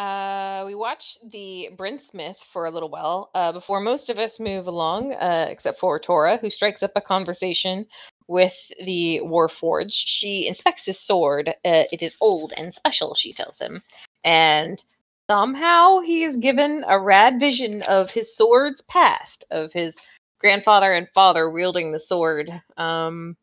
[0.00, 4.40] uh, we watch the Bryn Smith for a little while uh, before most of us
[4.40, 7.84] move along, uh, except for Tora, who strikes up a conversation
[8.26, 9.92] with the Warforged.
[9.92, 11.50] She inspects his sword.
[11.50, 13.82] Uh, it is old and special, she tells him.
[14.24, 14.82] And
[15.30, 19.98] somehow he is given a rad vision of his sword's past, of his
[20.40, 22.50] grandfather and father wielding the sword.
[22.78, 23.36] Um,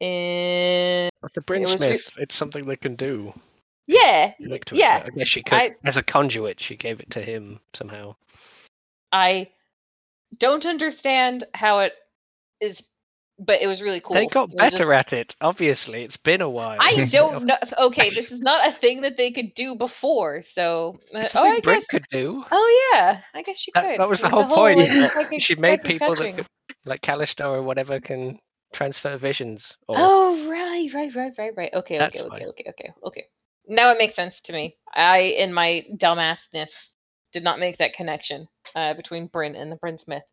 [0.00, 3.34] and The Bryn It was re- Smith, it's something they can do.
[3.86, 4.32] Yeah,
[4.72, 5.02] yeah.
[5.04, 8.16] I guess she could, I- as a conduit, she gave it to him somehow.
[9.12, 9.48] I
[10.36, 11.92] don't understand how it
[12.60, 12.82] is,
[13.38, 14.14] but it was really cool.
[14.14, 15.36] They got better just- at it.
[15.40, 16.78] Obviously, it's been a while.
[16.80, 17.56] I don't know.
[17.78, 20.42] Okay, this is not a thing that they could do before.
[20.42, 21.86] So, uh, It's oh, I Bryn guess.
[21.88, 22.44] could do.
[22.50, 23.98] Oh yeah, I guess she could.
[23.98, 24.90] that was the with whole point.
[25.16, 26.46] like, she made people that could,
[26.84, 28.38] like Callisto or whatever can
[28.72, 29.76] transfer visions.
[29.88, 31.74] Or Oh right, right, right, right, right.
[31.74, 33.24] Okay, That's okay, okay, okay, okay, okay.
[33.68, 34.76] Now it makes sense to me.
[34.94, 36.90] I, in my dumbassness,
[37.32, 40.24] did not make that connection uh, between Bryn and the Bryn Smith.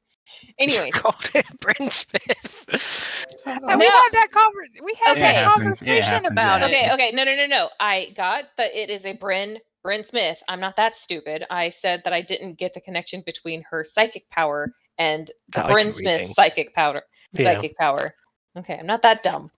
[0.60, 2.66] Anyways, called it Bryn Smith.
[3.68, 3.80] And No.
[3.80, 5.22] we had that conver- we had Okay.
[5.22, 6.68] that It it conversation happens, about yeah.
[6.68, 6.68] it.
[6.68, 7.70] okay, okay, no, no, no, no.
[7.80, 10.42] I got that it is a Bryn Bryn Smith.
[10.48, 11.46] I'm not that stupid.
[11.50, 15.68] I said that I didn't get the connection between her psychic power and the That
[15.68, 16.34] Bryn can Smith reading.
[16.36, 17.04] psychic power.
[17.34, 17.64] yeah.
[17.64, 18.16] Psychic power.
[18.58, 19.52] Okay, I'm not that dumb.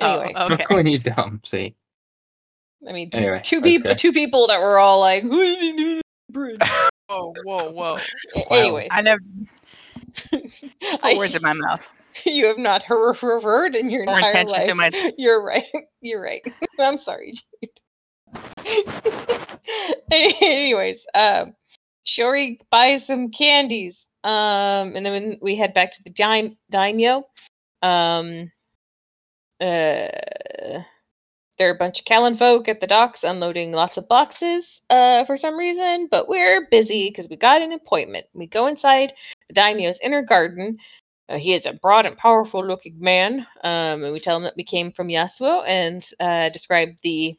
[0.00, 0.66] Oh, Anyway, okay.
[0.70, 1.76] when you dumb, see.
[2.86, 3.94] I mean, Anyway, two people, go.
[3.94, 6.58] two people that were all like, "Who are you doing, Bryn?"
[7.08, 7.96] Whoa, whoa, whoa!
[8.36, 8.56] A- Wow.
[8.56, 9.20] Anyways, I never
[11.02, 11.82] I- words in my mouth.
[12.24, 14.66] you have not heard, heard in your More entire attention life.
[14.68, 15.12] to my.
[15.18, 15.64] You're right.
[16.00, 16.42] You're right.
[16.78, 17.70] I'm sorry, Jade.
[20.10, 21.54] Anyways, um,
[22.06, 24.06] Shori buys some candies.
[24.24, 27.24] Um, and then when we head back to the daim- daimyo,
[27.82, 28.50] um,
[29.60, 30.08] uh,
[31.58, 35.24] there are a bunch of Callan folk at the docks unloading lots of boxes, uh,
[35.24, 38.26] for some reason, but we're busy because we got an appointment.
[38.32, 39.12] We go inside
[39.48, 40.78] the daimyo's inner garden.
[41.28, 44.56] Uh, he is a broad and powerful looking man, um, and we tell him that
[44.56, 47.36] we came from Yasuo and uh, describe the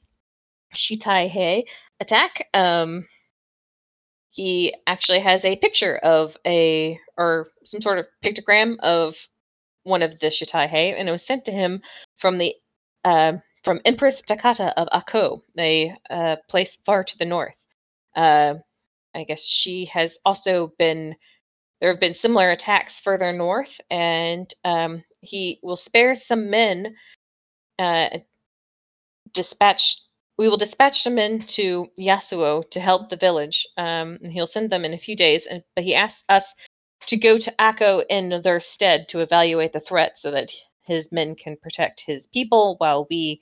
[0.76, 1.64] Shitai Hei
[2.00, 2.48] attack.
[2.54, 3.08] Um,
[4.32, 9.16] he actually has a picture of a or some sort of pictogram of
[9.84, 11.82] one of the Shitai Hei, and it was sent to him
[12.18, 12.54] from the
[13.06, 13.34] uh,
[13.64, 17.56] from Empress Takata of Ako, a uh, place far to the north.
[18.16, 18.56] Uh,
[19.14, 21.16] I guess she has also been.
[21.82, 26.96] There have been similar attacks further north, and um, he will spare some men.
[27.78, 28.20] Uh,
[29.34, 29.98] dispatch.
[30.38, 34.70] We will dispatch some men to Yasuo to help the village, um, and he'll send
[34.70, 35.46] them in a few days.
[35.46, 36.54] And but he asks us
[37.08, 40.52] to go to Akko in their stead to evaluate the threat, so that
[40.90, 43.42] his men can protect his people while we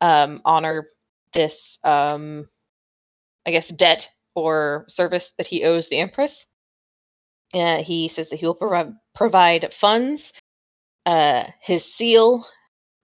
[0.00, 0.88] um, honor
[1.32, 2.48] this, um,
[3.46, 6.46] I guess, debt or service that he owes the Empress.
[7.54, 10.32] Uh, he says that he will provi- provide funds,
[11.06, 12.46] uh, his seal,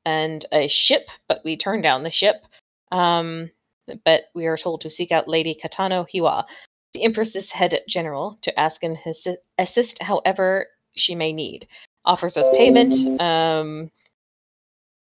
[0.04, 2.36] and a ship, but we turn down the ship.
[2.90, 3.50] Um,
[4.04, 6.44] but we are told to seek out Lady Katano Hiwa,
[6.94, 9.26] the Empress's head general, to ask and his-
[9.58, 10.66] assist however
[10.96, 11.68] she may need.
[12.04, 13.90] Offers us payment, um,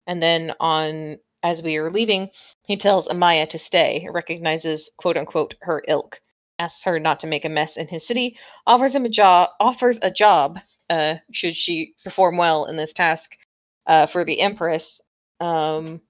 [0.07, 2.31] and then on as we are leaving,
[2.67, 6.21] he tells Amaya to stay, recognizes quote unquote her ilk,
[6.59, 9.99] asks her not to make a mess in his city, offers him a job offers
[10.03, 10.59] a job,
[10.91, 13.37] uh, should she perform well in this task,
[13.87, 15.01] uh, for the Empress.
[15.41, 16.03] Um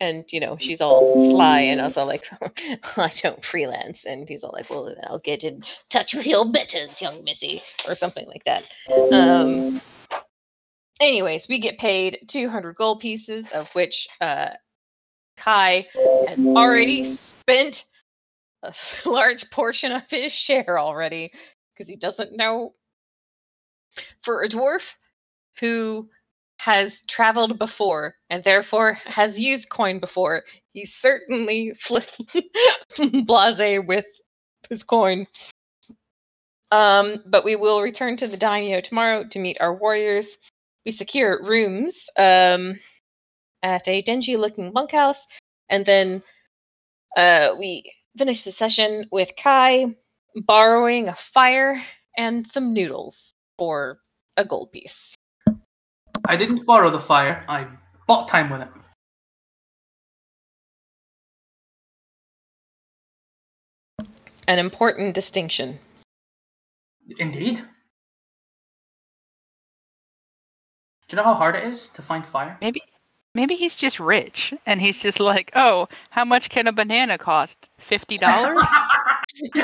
[0.00, 2.24] and you know, she's all sly and also like
[2.96, 6.50] I don't freelance and he's all like, Well then I'll get in touch with your
[6.50, 8.64] betters, young missy, or something like that.
[9.12, 9.80] Um
[11.04, 14.50] anyways, we get paid 200 gold pieces, of which uh,
[15.36, 17.84] Kai has already spent
[18.62, 21.32] a large portion of his share already
[21.72, 22.74] because he doesn't know.
[24.24, 24.92] For a dwarf
[25.60, 26.08] who
[26.58, 31.74] has traveled before and therefore has used coin before, he's certainly
[33.24, 34.06] blase with
[34.68, 35.26] his coin.
[36.72, 40.36] Um, but we will return to the daimyo tomorrow to meet our warriors
[40.84, 42.78] we secure rooms um,
[43.62, 45.26] at a dingy looking bunkhouse
[45.70, 46.22] and then
[47.16, 49.86] uh, we finish the session with kai
[50.34, 51.82] borrowing a fire
[52.16, 53.98] and some noodles for
[54.36, 55.14] a gold piece
[56.26, 57.44] I didn't borrow the fire.
[57.48, 57.66] I
[58.06, 58.68] bought time with it.
[64.46, 65.78] an important distinction
[67.18, 67.62] Indeed.
[71.08, 72.56] Do you know how hard it is to find fire?
[72.60, 72.82] Maybe
[73.36, 77.68] Maybe he's just rich and he's just like, oh, how much can a banana cost?
[77.78, 78.60] Fifty dollars?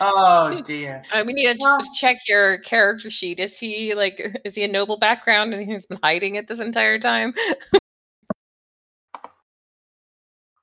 [0.00, 1.02] oh dear.
[1.12, 3.40] Uh, we need to Well- check your character sheet.
[3.40, 6.98] Is he like, is he a noble background and he's been hiding it this entire
[6.98, 7.32] time?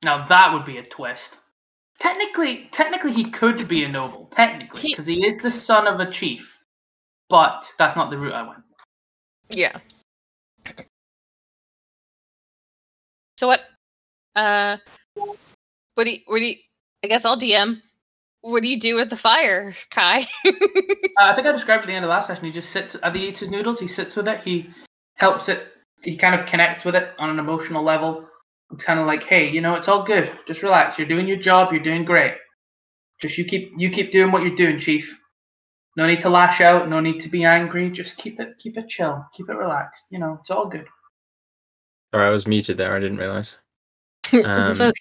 [0.04, 1.34] Now that would be a twist.
[2.00, 4.32] Technically, technically he could be a noble.
[4.36, 6.56] Technically, He- because he is the son of a chief.
[7.30, 8.64] But that's not the route I went.
[9.50, 9.78] Yeah.
[13.38, 13.62] So what?
[14.36, 14.78] Uh,
[15.16, 16.20] what do you?
[16.26, 16.56] What do you?
[17.04, 17.82] I guess I'll DM.
[18.42, 20.28] What do you do with the fire, Kai?
[21.18, 22.46] Uh, I think I described at the end of last session.
[22.46, 22.96] He just sits.
[23.14, 24.42] He eats his noodles, he sits with it.
[24.42, 24.70] He
[25.16, 25.68] helps it.
[26.02, 28.26] He kind of connects with it on an emotional level.
[28.72, 30.32] It's kind of like, hey, you know, it's all good.
[30.48, 30.98] Just relax.
[30.98, 31.74] You're doing your job.
[31.74, 32.36] You're doing great.
[33.20, 35.19] Just you keep you keep doing what you're doing, Chief.
[36.00, 36.88] No need to lash out.
[36.88, 37.90] No need to be angry.
[37.90, 39.26] Just keep it keep it chill.
[39.34, 40.06] Keep it relaxed.
[40.10, 40.88] You know, it's all good.
[42.16, 42.96] Sorry, I was muted there.
[42.96, 43.58] I didn't realize.
[44.32, 44.94] Um.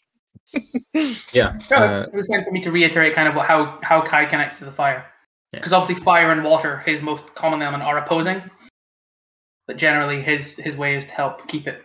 [1.33, 1.57] Yeah.
[1.71, 4.25] No, Uh, it was meant for me to reiterate kind of what, how how Kai
[4.25, 5.07] connects to the fire.
[5.53, 5.61] Yeah.
[5.61, 8.43] Because obviously fire and water, his most common element, are opposing.
[9.69, 11.81] But generally, his his way is to help keep it.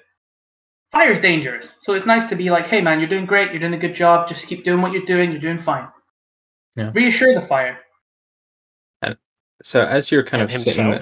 [0.91, 3.51] Fire is dangerous, so it's nice to be like, "Hey, man, you're doing great.
[3.51, 4.27] You're doing a good job.
[4.27, 5.31] Just keep doing what you're doing.
[5.31, 5.87] You're doing fine."
[6.75, 6.89] Yeah.
[6.95, 7.77] Reassure the fire.
[9.61, 11.01] So as you're kind and of sitting there.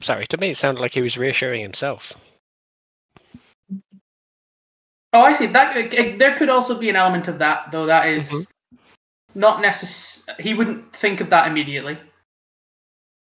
[0.00, 2.12] Sorry, to me it sounded like he was reassuring himself.
[5.12, 5.46] Oh, I see.
[5.46, 7.86] That it- it- there could also be an element of that, though.
[7.86, 8.46] That is Mhm.
[9.34, 10.42] not necessary.
[10.42, 11.98] He wouldn't think of that immediately.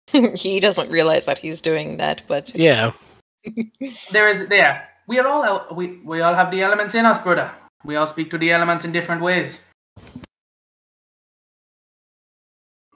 [0.36, 2.92] he doesn't realize that he's doing that, but Yeah.
[4.12, 4.90] There is there.
[5.08, 7.52] We are all we we all have the elements in us, brother.
[7.86, 9.60] We all speak to the elements in different ways.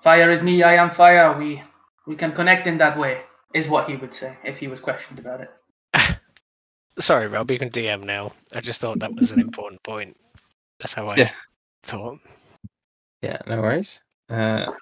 [0.03, 1.37] Fire is me, I am fire.
[1.37, 1.63] We
[2.05, 3.21] we can connect in that way,
[3.53, 5.49] is what he would say if he was questioned about it.
[6.99, 8.33] Sorry, Rob, you can DM now.
[8.53, 10.17] I just thought that was an important point.
[10.79, 11.31] That's how I Yeah.
[11.83, 12.19] thought.
[13.21, 14.01] Yeah, no worries.
[14.29, 14.73] Uh,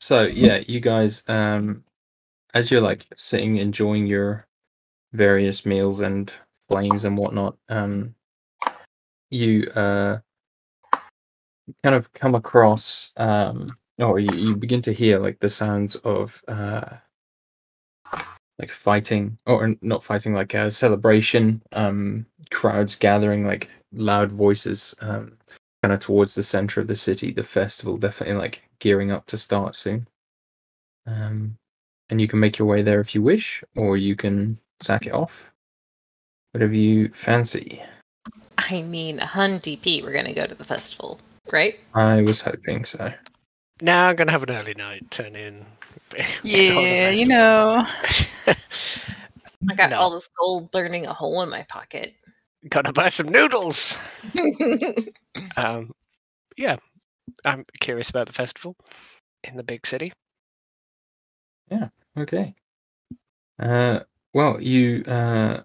[0.00, 1.84] so yeah, you guys, um,
[2.52, 4.48] as you're like sitting enjoying your
[5.12, 6.32] various meals and
[6.68, 8.16] flames and whatnot, um,
[9.30, 10.18] you uh,
[11.84, 13.68] kind of come across, um,
[14.00, 16.96] or you, you begin to hear like the sounds of uh,
[18.58, 25.32] like fighting, or not fighting, like a celebration, um, crowds gathering, like loud voices, um,
[25.82, 27.32] kind of towards the center of the city.
[27.32, 30.06] The festival definitely like gearing up to start soon.
[31.06, 31.56] Um,
[32.10, 35.12] and you can make your way there if you wish, or you can sack it
[35.12, 35.50] off.
[36.52, 37.82] Whatever you fancy.
[38.58, 41.18] I mean, hun DP, we're gonna go to the festival,
[41.50, 41.76] right?
[41.94, 43.12] I was hoping so.
[43.82, 45.10] Now I'm gonna have an early night.
[45.10, 45.64] Turn in.
[46.42, 47.86] Yeah, you know.
[48.46, 49.98] I got No.
[49.98, 52.12] all this gold burning a hole in my pocket.
[52.68, 53.96] Gotta buy some noodles.
[55.56, 55.92] Um,
[56.56, 56.74] yeah,
[57.44, 58.74] I'm curious about the festival
[59.44, 60.12] in the big city.
[61.70, 61.88] Yeah.
[62.16, 62.54] Okay.
[63.58, 64.00] Uh,
[64.34, 65.60] well, you uh,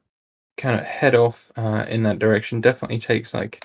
[0.58, 2.62] kind of head off uh, in that direction.
[2.62, 3.60] Definitely takes like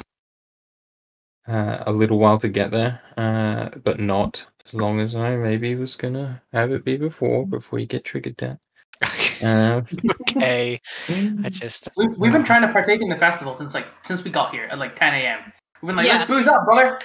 [1.48, 5.74] uh, a little while to get there, uh, but not as long as I maybe
[5.74, 8.58] was gonna have it be before before you get triggered down.
[9.42, 9.80] Uh,
[10.28, 10.78] okay,
[11.08, 14.30] I just We've, we've been trying to partake in the festival since like since we
[14.30, 15.50] got here at like 10 a.m.
[15.80, 16.18] We've been like, Yeah.
[16.18, 17.00] let's booze up, brother.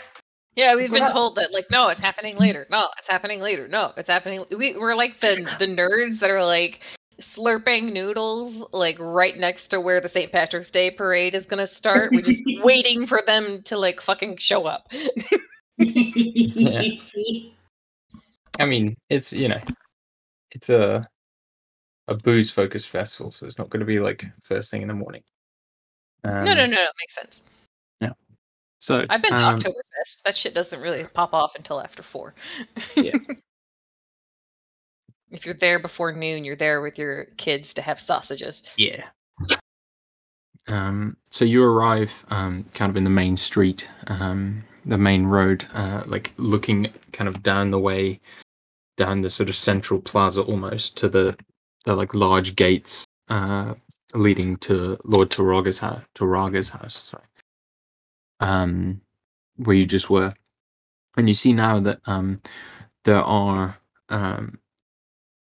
[0.58, 2.68] yeah, we've We're been not- told that like, no, it's happening later.
[2.70, 3.70] No, it's happening later.
[3.70, 4.44] No, it's happening.
[4.52, 6.82] We we're like the the nerds that are like
[7.20, 10.32] slurping noodles like right next to where the St.
[10.32, 12.12] Patrick's Day parade is gonna start.
[12.12, 14.88] We're just waiting for them to like fucking show up.
[15.78, 16.82] yeah.
[18.60, 19.60] I mean, it's you know,
[20.52, 21.04] it's a
[22.08, 24.94] a booze focused festival, so it's not going to be like first thing in the
[24.94, 25.24] morning.
[26.24, 27.42] Um, no, no, no, no, it makes sense.
[28.02, 28.12] Yeah.
[28.80, 30.22] So I've been to um, Oktoberfest.
[30.24, 32.34] That shit doesn't really pop off until after four.
[32.96, 33.14] Yeah.
[35.36, 38.64] if you're there before noon, you're there with your kids to have sausages.
[38.78, 39.04] Yeah.
[40.68, 45.66] Um, so you arrive um, kind of in the main street, um, the main road,
[45.74, 48.20] uh, like looking kind of down the way,
[48.98, 51.38] down the sort of central plaza almost to the,
[51.86, 53.76] the like large gates uh,
[54.14, 56.02] leading to Lord Taraga's house.
[56.16, 57.24] Taraga's house, sorry.
[58.40, 59.02] Um,
[59.58, 60.34] where you just were,
[61.16, 62.42] and you see now that um,
[63.04, 63.78] there are
[64.10, 64.60] um,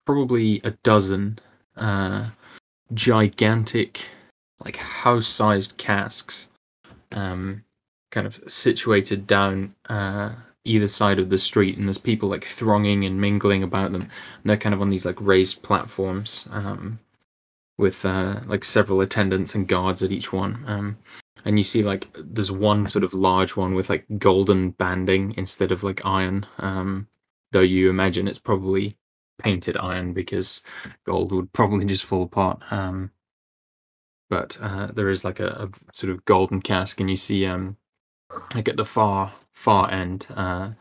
[0.10, 1.39] probably a dozen
[1.78, 2.30] uh,
[2.94, 4.08] gigantic
[4.66, 6.50] like house-sized casks
[7.12, 7.63] um
[8.12, 10.32] kind of situated down uh
[10.66, 14.04] either side of the street, and there's people like thronging and mingling about them.
[14.04, 14.12] And
[14.46, 17.00] they're kind of on these like raised platforms, um,
[17.78, 20.63] with uh, like several attendants and guards at each one.
[20.68, 20.98] Um,
[21.46, 25.72] and you see like there's one sort of large one with like golden banding instead
[25.72, 26.46] of like iron.
[26.60, 27.08] Um,
[27.51, 28.96] though you imagine it's probably
[29.39, 30.62] painted iron because
[31.05, 32.62] gold would probably just fall apart.
[32.72, 33.12] Um,
[34.29, 37.77] but uh, there is like a, a sort of golden cask, and you see um,
[38.53, 40.72] like at the far far end, uh,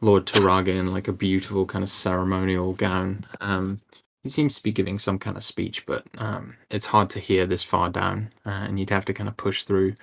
[0.00, 3.26] Lord Taraga in like a beautiful kind of ceremonial gown.
[3.40, 3.80] Um,
[4.22, 7.46] he seems to be giving some kind of speech, but um, it's hard to hear
[7.46, 9.94] this far down, uh, and you'd have to kind of push through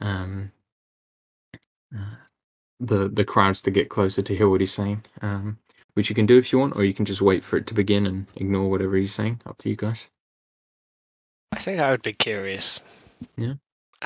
[0.00, 0.50] um,
[1.94, 2.16] uh,
[2.80, 5.04] the the crowds to get closer to hear what he's saying.
[5.20, 5.58] Um,
[5.94, 7.74] which you can do if you want, or you can just wait for it to
[7.74, 9.40] begin and ignore whatever he's saying.
[9.46, 10.08] Up to you guys.
[11.52, 12.80] I think I would be curious.
[13.36, 13.54] Yeah.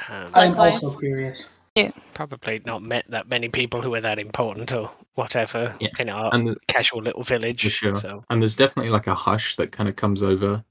[0.08, 1.48] Um, I'm also curious.
[1.74, 1.90] Yeah.
[2.14, 6.34] Probably not met that many people who are that important or whatever Yeah, in our
[6.34, 7.62] And the, casual little village.
[7.62, 7.94] For sure.
[7.96, 10.64] So and there's definitely like a hush that kind of comes over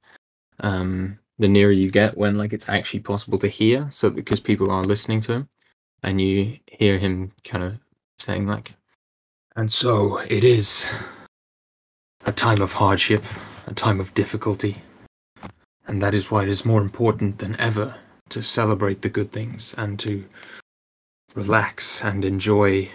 [0.62, 4.72] um the nearer you get when like it's actually possible to hear so because people
[4.72, 5.50] are listening to him
[6.01, 7.74] and you hear him kind of
[8.19, 8.74] saying like
[9.56, 10.88] and so it is
[12.26, 13.24] a time of hardship
[13.68, 14.82] a time of difficulty
[15.88, 17.96] and that is why it is more important than ever
[18.30, 20.26] to celebrate the good things and to
[21.36, 22.90] relax and enjoy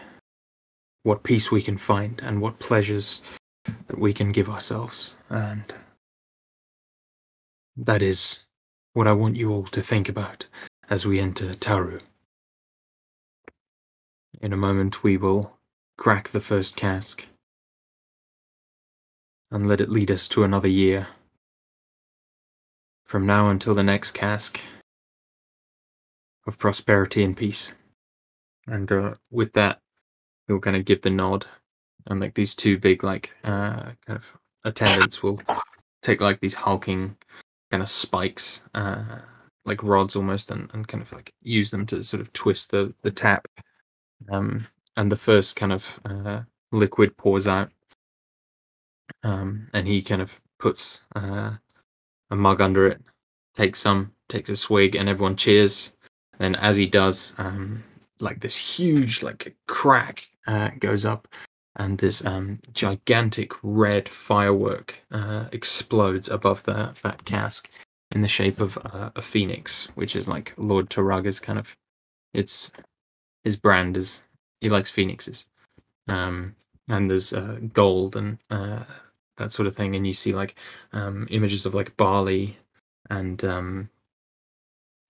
[1.03, 3.23] what peace we can find and what pleasures
[3.87, 5.15] that we can give ourselves.
[5.29, 5.65] And
[7.77, 8.41] that is
[8.93, 10.47] what I want you all to think about
[10.89, 12.01] as we enter Taru.
[14.41, 15.57] In a moment, we will
[16.01, 17.27] crack the first cask
[19.51, 21.07] and let it lead us to another year.
[23.05, 24.59] From now until the next cask
[26.47, 27.73] of prosperity and peace.
[28.67, 29.81] And uh, with that,
[30.49, 31.45] he'll kind of give the nod
[32.07, 34.25] and like these two big like uh kind of
[34.65, 35.39] attendants will
[36.01, 37.15] take like these hulking
[37.71, 39.19] kind of spikes uh
[39.67, 42.95] like rods almost and, and kind of like use them to sort of twist the
[43.03, 43.47] the tap
[44.31, 44.67] um
[44.97, 46.41] and the first kind of uh
[46.73, 47.71] liquid pours out
[49.23, 51.53] um and he kind of puts uh
[52.31, 53.01] a mug under it
[53.55, 55.95] takes some takes a swig and everyone cheers
[56.39, 57.83] and as he does um
[58.21, 61.27] like this huge like crack uh goes up
[61.77, 67.71] and this um, gigantic red firework uh, explodes above the fat cask
[68.11, 71.77] in the shape of uh, a phoenix, which is like Lord Taraga's kind of.
[72.35, 72.71] It's
[73.45, 74.23] his brand is
[74.61, 75.47] he likes phoenixes,
[76.09, 76.55] um,
[76.89, 78.85] and there's uh, gold and uh,
[79.37, 80.57] that sort of thing, and you see like
[80.93, 82.57] um, images of like barley
[83.11, 83.89] and um,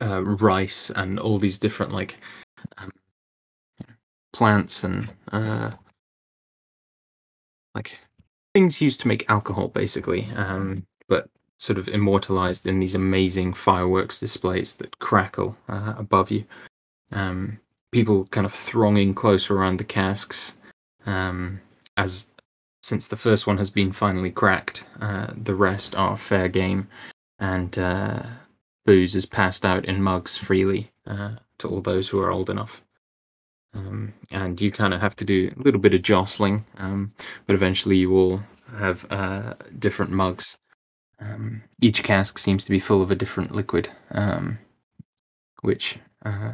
[0.03, 2.17] uh, rice and all these different like
[2.79, 2.93] um,
[4.33, 5.71] plants and uh,
[7.75, 7.99] like
[8.55, 14.19] things used to make alcohol basically um but sort of immortalized in these amazing fireworks
[14.19, 16.45] displays that crackle uh, above you.
[17.13, 17.61] Um
[17.93, 20.57] people kind of thronging closer around the casks
[21.07, 21.61] um
[21.97, 22.29] as
[22.83, 26.89] since the first one has been finally cracked uh the rest are fair game
[27.39, 28.23] and uh
[28.87, 32.83] booze is passed out in mugs freely uh to all those who are old enough
[33.75, 37.13] um, and you kind of have to do a little bit of jostling, um,
[37.47, 38.41] but eventually you all
[38.77, 40.59] have uh, different mugs.
[41.21, 44.59] Um, each cask seems to be full of a different liquid, um,
[45.61, 46.53] which, uh,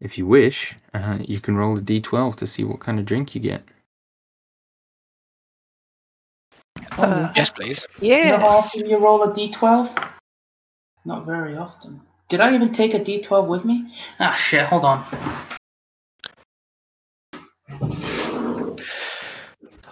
[0.00, 3.34] if you wish, uh, you can roll a d12 to see what kind of drink
[3.34, 3.62] you get.
[6.98, 7.86] Uh, yes, please.
[8.00, 8.64] You know how Yes.
[8.64, 10.10] often you roll a d12?
[11.04, 12.00] Not very often.
[12.28, 13.92] Did I even take a d12 with me?
[14.18, 15.04] Ah, shit, hold on.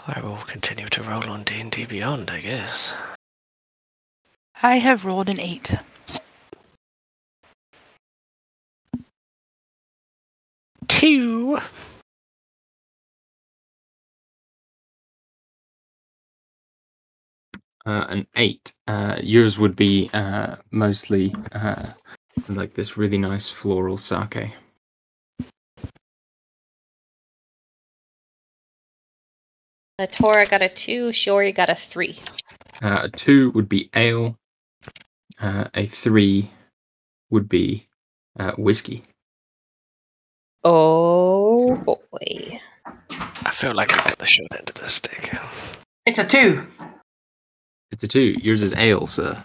[0.07, 2.95] I will continue to roll on D and D Beyond, I guess.
[4.63, 5.75] I have rolled an eight.
[10.89, 11.59] Two.
[17.87, 18.75] Uh, an eight.
[18.87, 21.87] Uh, yours would be uh, mostly uh,
[22.49, 24.53] like this really nice floral sake.
[30.01, 31.09] A Tora got a two.
[31.09, 32.21] Shiori got a three.
[32.81, 34.37] Uh, a two would be ale.
[35.41, 36.51] Uh, a three
[37.31, 37.89] would be
[38.39, 39.03] uh, whiskey.
[40.65, 42.61] Oh boy.
[43.19, 45.35] I feel like I got the short end of the stick.
[46.07, 46.67] It's a two.
[47.91, 48.37] It's a two.
[48.43, 49.43] Yours is ale, sir.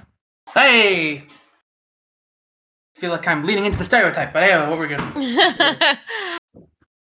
[0.54, 1.26] Hey!
[3.04, 5.02] feel like I'm leaning into the stereotype, but hey, what we're good.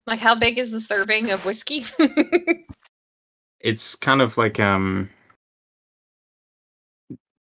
[0.04, 1.86] Like, how big is the serving of whiskey?
[3.60, 5.08] It's kind of like um,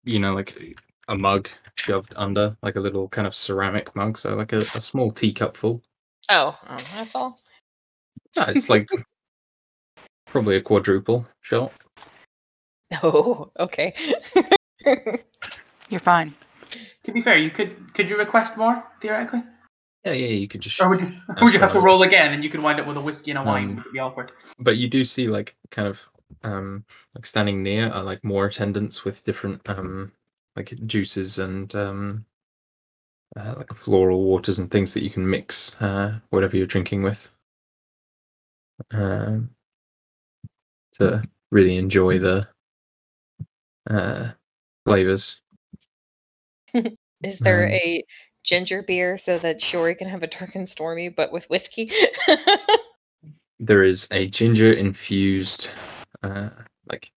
[0.03, 4.35] you know, like a mug shoved under, like a little kind of ceramic mug, so
[4.35, 5.81] like a, a small teacup full.
[6.29, 7.39] Oh, oh, that's all.
[8.35, 8.89] No, it's like
[10.25, 11.71] probably a quadruple shot.
[13.01, 13.93] Oh, okay.
[15.89, 16.33] You're fine.
[17.03, 19.43] To be fair, you could could you request more theoretically,
[20.05, 20.81] Yeah, yeah, you could just.
[20.81, 21.11] or would you
[21.41, 23.01] would you have to what I- roll again and you could wind up with a
[23.01, 23.69] whiskey and a wine?
[23.69, 24.31] Um, which would be awkward.
[24.59, 26.01] But you do see like kind of
[26.43, 26.83] um
[27.15, 30.11] like standing near are like more attendants with different um
[30.55, 32.25] like juices and um
[33.35, 37.31] uh, like floral waters and things that you can mix uh whatever you're drinking with.
[38.91, 39.49] Um
[40.93, 42.47] to really enjoy the
[43.89, 44.31] uh
[44.85, 45.41] flavors.
[47.23, 48.03] Is there Um, a
[48.43, 51.91] ginger beer so that Shori can have a dark and stormy, but with whiskey?
[53.59, 55.69] There is a ginger infused
[56.21, 56.49] uh
[56.87, 57.11] like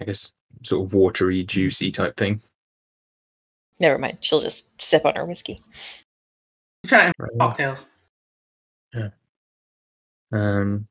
[0.00, 0.32] I guess
[0.64, 2.42] sort of watery, juicy type thing.
[3.82, 4.18] Never mind.
[4.20, 5.60] She'll just sip on her whiskey.
[6.84, 7.38] You're trying to Right.
[7.40, 7.86] cocktails.
[10.34, 10.88] Um,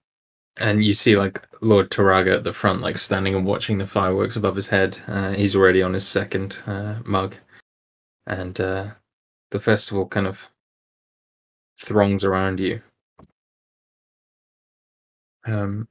[0.58, 4.36] and you see like Lord Taraga at the front, like standing and watching the fireworks
[4.36, 5.00] above his head.
[5.08, 7.38] Uh, he's already on his second uh, mug,
[8.28, 8.92] and uh,
[9.50, 10.52] the festival kind of
[11.82, 12.82] throngs around you.
[15.46, 15.88] Um,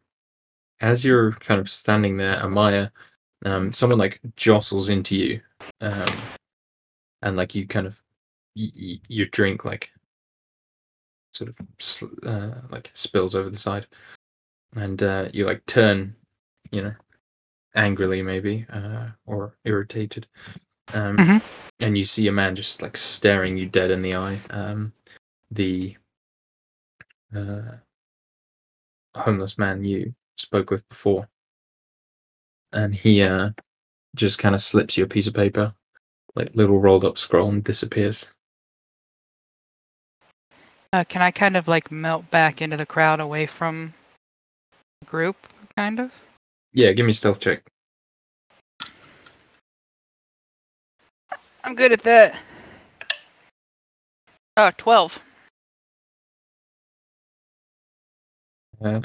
[0.80, 2.92] as you're kind of standing there, Amaya,
[3.44, 5.40] um, someone like jostles into you,
[5.80, 6.12] um,
[7.22, 8.00] and like you kind of
[8.54, 9.90] you, y- your drink like
[11.32, 11.56] sort of
[12.26, 13.86] uh, like spills over the side,
[14.76, 16.14] and uh, you like turn,
[16.70, 16.94] you know,
[17.74, 20.26] angrily maybe uh, or irritated,
[20.94, 21.42] um, Mhm.
[21.80, 24.38] and you see a man just like staring you dead in the eye.
[24.50, 24.92] Um,
[25.50, 25.96] the
[27.34, 27.76] uh,
[29.14, 31.28] homeless man you spoke with before,
[32.72, 33.50] and he uh,
[34.16, 35.74] just kind of slips you a piece of paper,
[36.34, 38.30] like little rolled up scroll, and disappears.
[40.92, 43.94] Uh, can I kind of like melt back into the crowd away from
[45.00, 45.36] the group,
[45.76, 46.12] kind of?
[46.72, 47.62] Yeah, give me a stealth check.
[51.62, 52.38] I'm good at that.
[54.56, 55.18] Oh, 12.
[58.82, 59.00] Uh,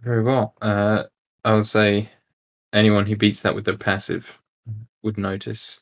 [0.00, 0.54] very well.
[0.62, 1.04] Uh,
[1.44, 2.10] I would say
[2.72, 4.38] anyone who beats that with their passive
[5.02, 5.80] would notice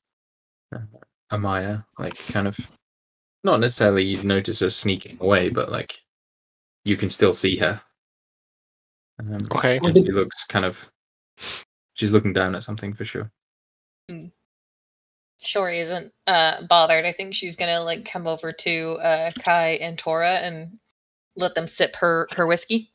[1.33, 2.59] Amaya, like kind of
[3.45, 6.01] not necessarily you'd notice her sneaking away, but like
[6.85, 7.81] you can still see her.
[9.21, 9.79] Um, Okay.
[9.83, 10.91] and she looks kind of
[11.95, 13.31] she's looking down at something for sure.
[15.41, 17.05] Sure, isn't uh, bothered.
[17.05, 20.79] I think she's gonna like come over to uh, Kai and Tora and
[21.37, 22.91] let them sip her her whiskey.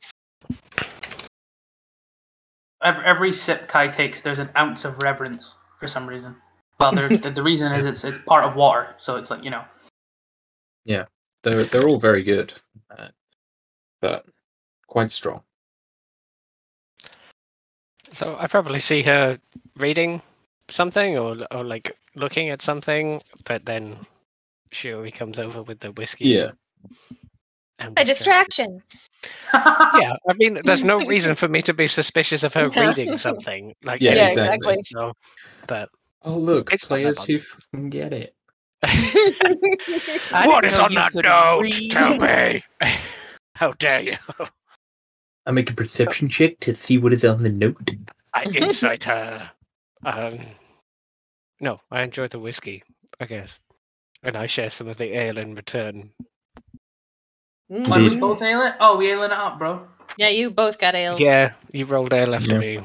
[2.82, 6.36] Every, every sip Kai takes, there's an ounce of reverence for some reason.
[6.78, 9.64] Well, the, the reason is it's it's part of water, so it's like you know.
[10.84, 11.06] Yeah,
[11.42, 12.52] they're they're all very good,
[12.96, 13.08] uh,
[14.00, 14.26] but
[14.86, 15.42] quite strong.
[18.12, 19.38] So I probably see her
[19.76, 20.22] reading
[20.68, 23.96] something or or like looking at something, but then
[24.72, 26.28] Shiori comes over with the whiskey.
[26.28, 26.52] Yeah.
[27.78, 28.82] And A distraction.
[29.54, 33.74] Yeah, I mean, there's no reason for me to be suspicious of her reading something.
[33.82, 34.78] Like, Yeah, Yeah, exactly.
[34.84, 35.12] So,
[35.66, 35.88] but
[36.24, 38.34] Oh look, It's players who fucking get it.
[38.82, 38.88] I
[40.46, 41.60] what didn't is know on that note?
[41.62, 41.90] read.
[41.90, 42.64] Tell me.
[43.56, 44.16] How dare you?
[45.46, 47.90] I make a perception check to see what is on the note.
[48.32, 49.50] I incite her.
[50.04, 50.40] Um,
[51.60, 52.82] no, I enjoy the whiskey,
[53.20, 53.60] I guess,
[54.22, 56.10] and I share some of the ale in return.
[57.68, 58.20] When we Indeed.
[58.20, 58.74] both ale it?
[58.80, 59.86] Oh, we ailing it up, bro.
[60.18, 61.20] Yeah, you both got ales.
[61.20, 62.58] Yeah, you rolled ale after Yeah.
[62.58, 62.80] me.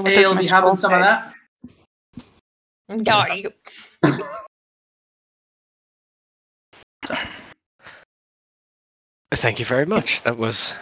[0.00, 1.34] So what does Ale, my be having scroll some of that?
[2.88, 3.52] Yeah, you.
[9.34, 10.22] Thank you very much.
[10.22, 10.74] That was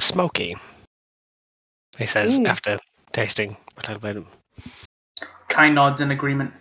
[0.00, 0.56] smoky.
[1.98, 2.46] He says Ooh.
[2.46, 2.78] after
[3.12, 4.24] tasting a little bit.
[5.48, 6.52] Kai nods in agreement.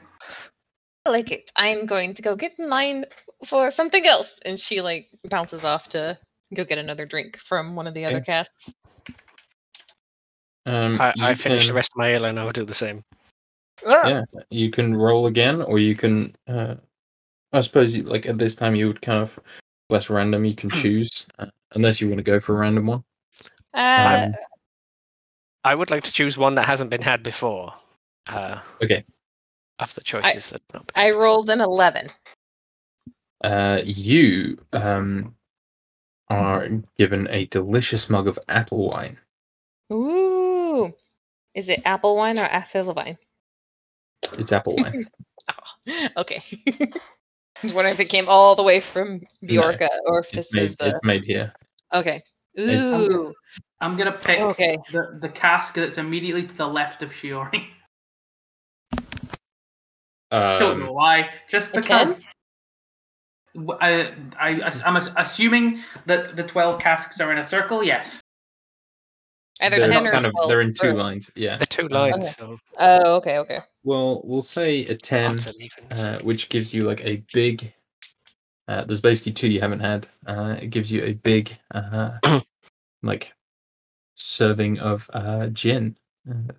[1.08, 1.50] I like it.
[1.56, 3.06] I'm going to go get in line
[3.48, 4.36] for something else.
[4.46, 6.20] And she like bounces off to
[6.54, 8.26] go get another drink from one of the other Okay.
[8.26, 8.72] casts.
[10.66, 13.04] Um, I, I finish the rest of my ale and I'll do the same.
[13.86, 16.36] Yeah, you can roll again, or you can.
[16.48, 16.76] Uh,
[17.52, 19.40] I suppose, you, like at this time, you would kind of
[19.90, 20.46] less random.
[20.46, 20.78] You can Hmm.
[20.78, 23.04] choose, uh, unless you want to go for a random one.
[23.74, 24.36] Uh, Um,
[25.64, 27.74] I would like to choose one that hasn't been had before.
[28.28, 29.04] Uh, Okay.
[29.80, 32.10] of the choices that not I rolled an 11.
[33.44, 35.36] Uh, you um,
[36.30, 36.68] are
[36.98, 39.18] given a delicious mug of apple wine.
[41.56, 41.60] Ooh.
[41.60, 43.18] Is it apple wine or apple wine?
[44.38, 45.08] It's apple wine.
[46.18, 46.44] okay.
[46.68, 49.64] I was wondering if it came all the way from No,
[50.08, 50.64] or if it's this made.
[50.70, 50.88] is the.
[50.88, 51.54] It's made here.
[51.94, 52.24] Okay.
[52.60, 53.34] Ooh.
[53.82, 54.78] I'm gonna pick Okay.
[54.92, 57.68] the, the cask that's immediately to the left of Shiori.
[60.32, 61.30] Don't know Um, why.
[61.50, 62.08] Just A 10?
[62.08, 62.26] because.
[63.56, 68.22] W- I, I, I'm assuming that the 12 casks are in a circle, yes.
[69.62, 70.50] Either they're 10 or kind of 12.
[70.50, 71.30] they're in two or- lines.
[71.36, 71.58] Yeah.
[71.58, 72.36] the two lines.
[72.38, 73.60] So Oh, okay, okay.
[73.84, 76.00] Well, we'll say a ten, odds and evens.
[76.00, 77.74] uh, which gives you like a big.
[78.68, 80.08] Uh, there's basically two you haven't had.
[80.28, 82.20] Uh, it gives you a big, uh,
[83.04, 83.34] like,
[84.16, 85.96] serving of uh, gin
[86.30, 86.54] uh,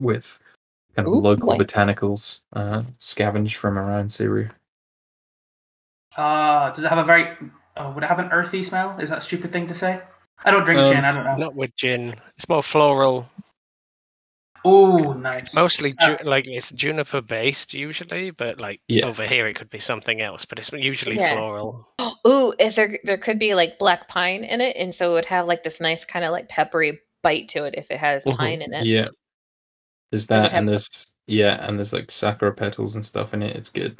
[0.00, 0.38] with
[0.94, 1.56] kind of Ooh, local boy.
[1.64, 4.50] botanicals uh, scavenged from around Siru.
[6.16, 7.28] Uh, does it have a very.
[7.76, 8.98] Oh, would it have an earthy smell?
[9.00, 10.00] Is that a stupid thing to say?
[10.44, 11.36] I don't drink Um, gin, I don't know.
[11.36, 12.16] Not with gin.
[12.36, 13.28] It's more floral.
[14.66, 15.52] Oh, nice.
[15.54, 16.06] Mostly Ah.
[16.16, 19.04] ju- like it's juniper based usually, but like Yeah.
[19.06, 20.44] over here it could be something else.
[20.46, 21.34] But it's usually Yeah.
[21.34, 21.86] floral.
[22.26, 25.24] Ooh, is there there could be like black pine in it, and so it would
[25.26, 28.36] have like this nice kind of like peppery bite to it if it has Mhm.
[28.38, 28.86] pine in it.
[28.86, 29.08] Yeah.
[30.10, 33.56] There's that, and there's yeah, and there's like sakura petals and stuff in it.
[33.56, 33.98] It's good.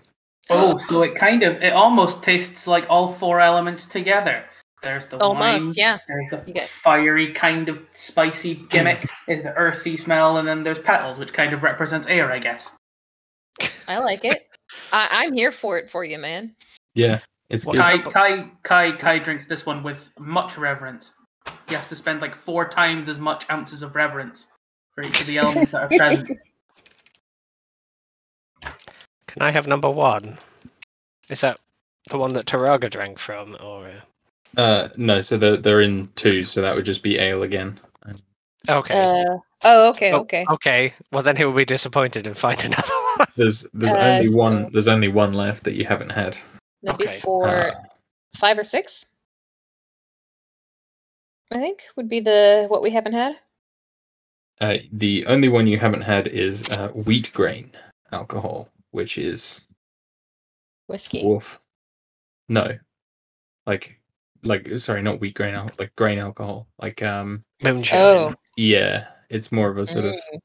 [0.50, 1.62] Oh, so it kind of.
[1.62, 4.44] It almost tastes like all four elements together.
[4.84, 5.98] There's the Almost, wine, yeah.
[6.06, 9.08] There's the You get- fiery kind of spicy gimmick.
[9.26, 12.70] There's the earthy smell, and then there's petals, which kind of represents air, I guess.
[13.88, 14.46] I like it.
[14.92, 16.54] I, I'm here for it for you, man.
[16.94, 18.04] Yeah, it's Well, good.
[18.04, 21.12] Kai, Kai, Kai, Kai drinks this one with much reverence.
[21.68, 24.46] He has to spend like four times as much ounces of reverence
[24.94, 26.38] for each of the elements that are present.
[28.62, 30.38] Can I have number one?
[31.28, 31.58] Is that
[32.10, 34.00] the one that Taraga drank from, or uh...
[34.56, 37.78] Uh, no, so they're they're in two, so that would just be ale again.
[38.68, 38.94] okay?
[39.24, 40.44] Uh, oh, okay, Oh, okay.
[40.50, 40.94] Okay.
[41.12, 43.26] Well, then he will be disappointed and find another one.
[43.36, 46.36] There's there's Uh, only one there's only one left that you haven't had.
[46.82, 47.20] Maybe okay.
[47.20, 47.74] for Uh,
[48.38, 49.06] five or six.
[51.52, 53.36] I think would be the what we haven't had.
[54.60, 57.70] uh, the only one you haven't had is uh, wheat grain
[58.12, 59.60] alcohol, which is
[60.86, 61.24] Whiskey.
[61.24, 61.60] woof.
[62.48, 62.78] No,
[63.66, 63.98] like
[64.44, 66.68] like sorry, not wheat grain, alcohol, like grain alcohol.
[66.80, 67.98] Like um, Moonshine.
[68.00, 68.34] Oh.
[68.56, 70.38] yeah, it's more of a sort of Mm.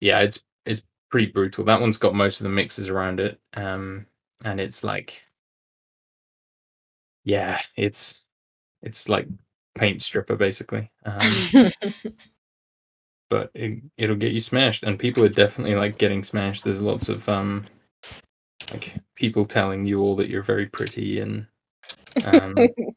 [0.00, 1.64] yeah, it's it's pretty brutal.
[1.64, 4.06] That one's got most of the mixes around it, um,
[4.44, 5.22] and it's like,
[7.24, 8.24] yeah, it's
[8.82, 9.26] it's like
[9.76, 10.90] paint stripper basically.
[11.04, 11.50] Um,
[13.30, 16.64] but it, it'll get you smashed, and people are definitely like getting smashed.
[16.64, 17.66] There's lots of um,
[18.72, 21.46] like people telling you all that you're very pretty and
[22.24, 22.56] um,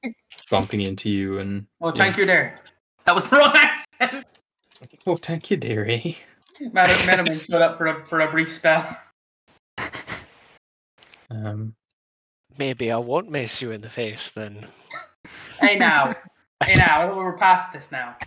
[0.52, 1.96] bumping into you, and Oh, Yeah.
[1.96, 2.56] thank you there.
[3.06, 4.26] That was the wrong accent.
[5.08, 6.18] oh, thank you, dearie.
[6.74, 8.98] Madam Miniman showed up for a for a brief spell.
[11.32, 11.76] Um,
[12.58, 14.68] Maybe I won't miss you in the face then.
[15.60, 16.14] Hey now,
[16.64, 18.18] hey now, we're past this now.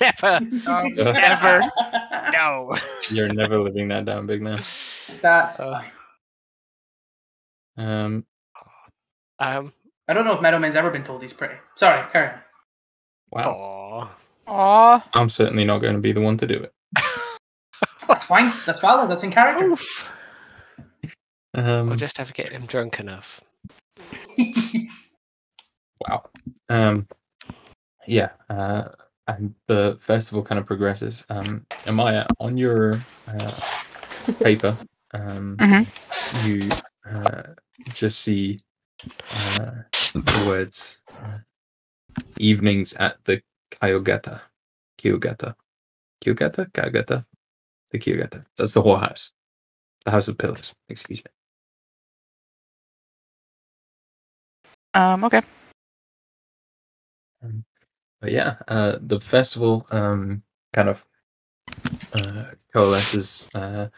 [0.00, 0.36] Never.
[0.68, 1.62] Um, Never.
[2.32, 2.76] No.
[3.10, 4.62] you're never living that down, big man.
[5.22, 5.80] That's Uh,
[7.76, 7.86] fine.
[7.88, 8.24] Um,
[9.40, 9.72] Um.
[10.08, 11.54] I don't know if Meadowman's ever been told he's pretty.
[11.76, 12.40] Sorry, carry on.
[13.30, 13.50] wow.
[13.50, 14.10] Aw.
[14.46, 15.08] Aw.
[15.14, 16.72] I'm certainly not going to be the one to do it.
[18.08, 18.52] That's fine.
[18.66, 19.10] That's valid.
[19.10, 19.64] That's in character.
[19.64, 20.10] Oof.
[21.54, 23.40] Um, We'll just have to get him drunk enough.
[26.08, 26.24] wow.
[26.68, 27.06] Um,
[28.06, 28.30] yeah.
[28.50, 28.88] Uh,
[29.26, 31.24] and the festival kind of progresses.
[31.30, 33.60] Um, Amaya, on your uh,
[34.40, 34.76] paper,
[35.14, 35.86] um, Mhm.
[36.44, 36.70] you
[37.10, 37.54] uh,
[37.94, 38.60] just see
[39.32, 39.70] uh,
[40.14, 41.38] the words uh,
[42.38, 44.40] "evenings at the Kyogata."
[44.98, 45.54] Kyogata.
[46.24, 46.70] Kyogata.
[46.72, 47.24] Kyogata.
[47.90, 48.44] The Kyogata.
[48.56, 49.32] That's the whole house.
[50.04, 50.72] The House of Pillars.
[50.88, 51.30] Excuse me.
[54.94, 55.24] Um.
[55.24, 55.42] Okay.
[58.20, 61.04] but yeah, uh, the festival um, kind of
[62.14, 63.88] uh, coalesces uh,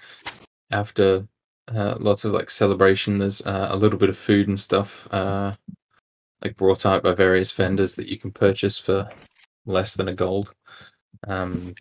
[0.70, 1.26] after
[1.74, 3.18] uh, lots of like celebration.
[3.18, 5.52] There's uh, a little bit of food and stuff uh,
[6.42, 9.08] like brought out by various vendors that you can purchase for
[9.64, 10.54] less than a gold.
[11.26, 11.74] Um,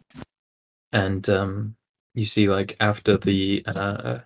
[0.91, 1.75] and um,
[2.13, 4.19] you see, like after the uh,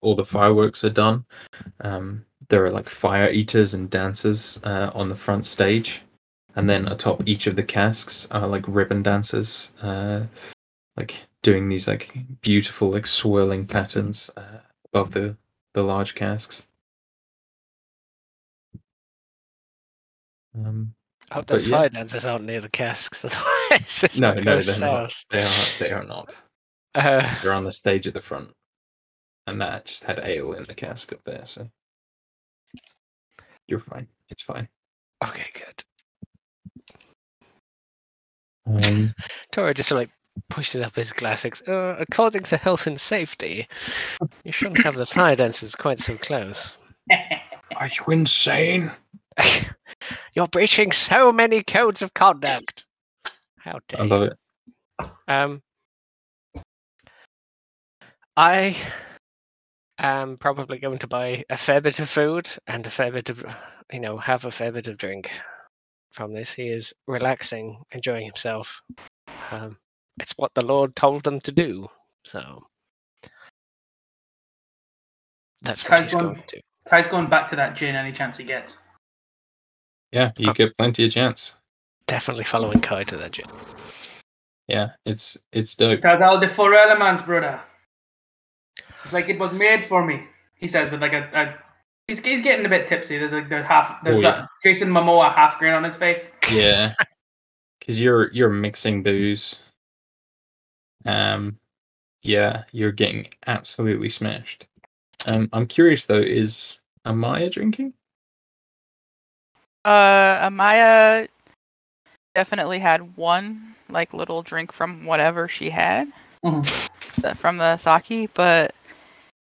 [0.00, 1.24] all the fireworks are done,
[1.80, 6.02] um, there are like fire eaters and dancers uh, on the front stage
[6.56, 10.22] and then atop each of the casks are like ribbon dancers uh,
[10.96, 14.58] like doing these like beautiful like swirling patterns uh,
[14.96, 15.36] above the
[15.74, 16.66] the large casks.
[20.56, 20.94] Um,
[21.30, 21.76] Hope But those yeah.
[21.78, 23.22] fire dancers aren't near the casks,
[23.70, 25.14] otherwise no, no, they're not.
[25.30, 25.64] They are.
[25.78, 26.34] They are not.
[26.94, 28.48] Uh, They're on the stage at the front,
[29.46, 31.44] and that just had ale in the cask up there.
[31.44, 31.68] So
[33.68, 34.08] you're fine.
[34.30, 34.66] It's fine.
[35.22, 35.84] okay, good.
[38.66, 39.14] Um,
[39.52, 40.08] Tora just like
[40.48, 41.62] pushes up his classics.
[41.62, 43.68] Uh, according to health and safety,
[44.44, 46.70] you shouldn't have the fire dancers quite so close.
[47.76, 48.90] are you insane?
[50.34, 52.84] You're breaching so many codes of conduct.
[53.58, 54.30] How I dare love you?
[54.30, 55.10] it.
[55.28, 55.62] Um,
[58.36, 58.76] I
[59.98, 63.44] am probably going to buy a fair bit of food and a fair bit of,
[63.92, 65.30] you know, have a fair bit of drink
[66.12, 66.52] from this.
[66.52, 68.82] He is relaxing, enjoying himself.
[69.50, 69.78] Um,
[70.20, 71.88] it's what the Lord told them to do,
[72.24, 72.66] so
[75.62, 76.60] that's what Kai's he's going- going to.
[76.88, 78.76] Kai's going back to that gin any chance he gets.
[80.12, 81.54] Yeah, you get plenty of chance.
[82.06, 83.48] Definitely following Kai to that gym.
[84.68, 85.98] Yeah, it's it's dope.
[86.00, 87.60] Because all the four elements, brother.
[89.04, 90.22] It's like it was made for me.
[90.54, 91.54] He says with like a, a
[92.06, 93.18] he's, he's getting a bit tipsy.
[93.18, 94.46] There's like there's half there's Oh, that yeah.
[94.62, 96.24] Jason Momoa half grin on his face.
[96.52, 96.94] Yeah,
[97.80, 99.58] because you're you're mixing booze.
[101.06, 101.58] Um,
[102.22, 104.66] yeah, you're getting absolutely smashed.
[105.26, 107.94] Um, I'm curious though, is Amaya drinking?
[109.84, 111.28] Uh, Amaya
[112.34, 116.12] definitely had one like little drink from whatever she had
[116.44, 116.88] Mhm.
[117.22, 118.74] th- from the sake, but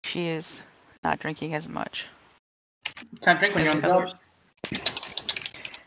[0.04, 0.62] she is
[1.04, 2.06] not drinking as much.
[3.20, 4.18] Can't drink when you're on the job.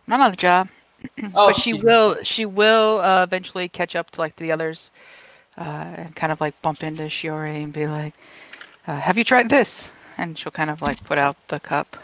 [0.05, 0.69] Not on the job,
[1.33, 2.23] Oh, but she excuse will.
[2.23, 4.91] She will uh, eventually catch up to like the others,
[5.57, 5.61] uh,
[5.97, 8.13] and kind of like bump into Shiori and be like,
[8.87, 11.97] uh, "Have you tried this?" And she'll kind of like put out the cup.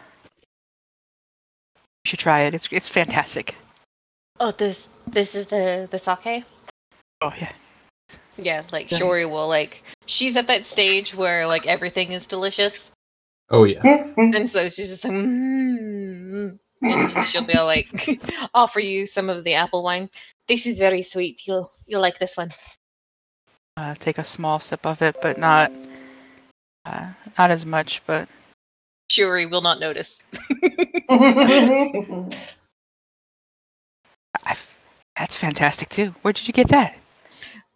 [2.05, 2.53] You should try it.
[2.53, 3.55] It's it's fantastic.
[4.39, 6.45] Oh, this this is the the sake.
[7.21, 7.51] Oh yeah.
[8.37, 8.99] Yeah, like Yeah.
[8.99, 12.91] Shori will like she's at that stage where like everything is delicious,
[13.49, 13.81] Oh yeah.
[14.17, 17.89] and so she's just like, mm, and she- she'll be all like,
[18.53, 20.09] offer you some of the apple wine.
[20.47, 21.45] This is very sweet.
[21.45, 22.49] You'll you'll like this one.
[23.79, 25.71] Uh, take a small sip of it, but not
[26.85, 28.01] uh, not as much.
[28.05, 28.27] But
[29.09, 30.21] Shuri will not notice.
[31.09, 32.17] I,
[35.17, 36.13] that's fantastic too.
[36.21, 36.95] Where did you get that?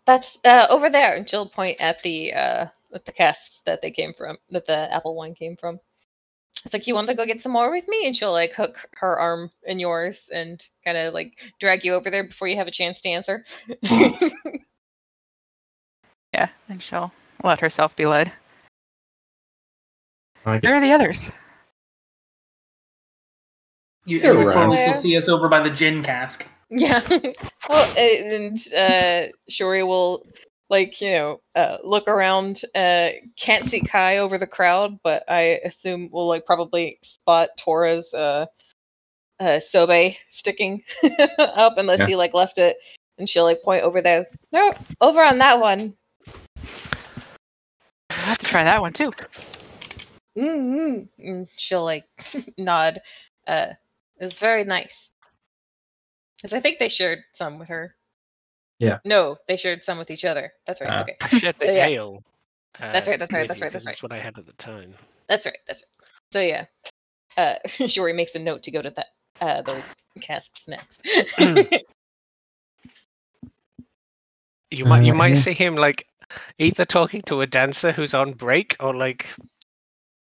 [0.06, 3.92] That's uh, over there, and she'll point at the uh, at the casks that they
[3.92, 5.80] came from, that the apple wine came from.
[6.66, 8.76] It's like you want to go get some more with me, and she'll like hook
[8.96, 12.68] her arm in yours and kind of like drag you over there before you have
[12.68, 13.46] a chance to answer.
[16.34, 17.12] Yeah, and she'll
[17.44, 18.32] let herself be led.
[20.46, 21.30] I Where are the others?
[24.06, 24.70] You You're everyone around.
[24.70, 26.46] will see us over by the gin cask.
[26.70, 27.02] Yeah.
[27.70, 30.26] oh, and uh, Shori will
[30.70, 32.64] like you know uh, look around.
[32.76, 38.14] Uh, can't see Kai over the crowd, but I assume will like probably spot Tora's
[38.14, 38.48] uh,
[39.40, 40.84] uh, sobe sticking
[41.38, 42.08] up unless Yeah.
[42.08, 42.76] he like left it,
[43.18, 44.26] and she'll like point over there.
[44.52, 45.96] No, over on that one.
[48.14, 49.12] I have to try that one too.
[50.38, 52.06] mm And she'll like
[52.58, 53.02] nod.
[53.48, 53.68] Uh,
[54.20, 55.10] it's very nice.
[56.38, 57.96] Because I think they shared some with her.
[58.80, 59.00] Yeah.
[59.06, 60.54] No, they shared some with each other.
[60.66, 60.90] That's right.
[60.90, 61.02] Ah.
[61.02, 61.18] Okay.
[61.40, 61.88] Shared the So, yeah.
[61.88, 62.24] ale.
[62.80, 64.96] That's uh, right, that's right, that's right, That's what I had at the time.
[65.30, 65.58] That's right.
[65.68, 66.10] That's right.
[66.32, 66.66] So yeah,
[67.38, 67.56] uh,
[67.88, 69.08] Shori makes a note to go to that
[69.42, 69.88] uh, those
[70.22, 71.08] casks next.
[74.72, 76.08] You might you Uh, might see him like
[76.58, 79.28] either talking to a dancer who's on break or like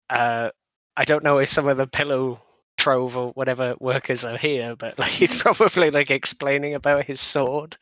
[0.10, 0.50] uh
[0.98, 2.42] I don't know if some of the pillow
[2.78, 7.78] trove or whatever workers are here, but like he's probably like explaining about his sword.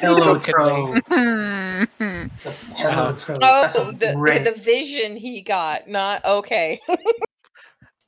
[0.00, 1.00] Hello, Drunkenly.
[1.02, 1.88] Trove.
[1.98, 2.24] Hmm.
[2.74, 3.38] Hello, Uh, Trove.
[3.42, 4.44] oh, the great.
[4.44, 5.88] the vision he got.
[5.88, 6.80] Not okay.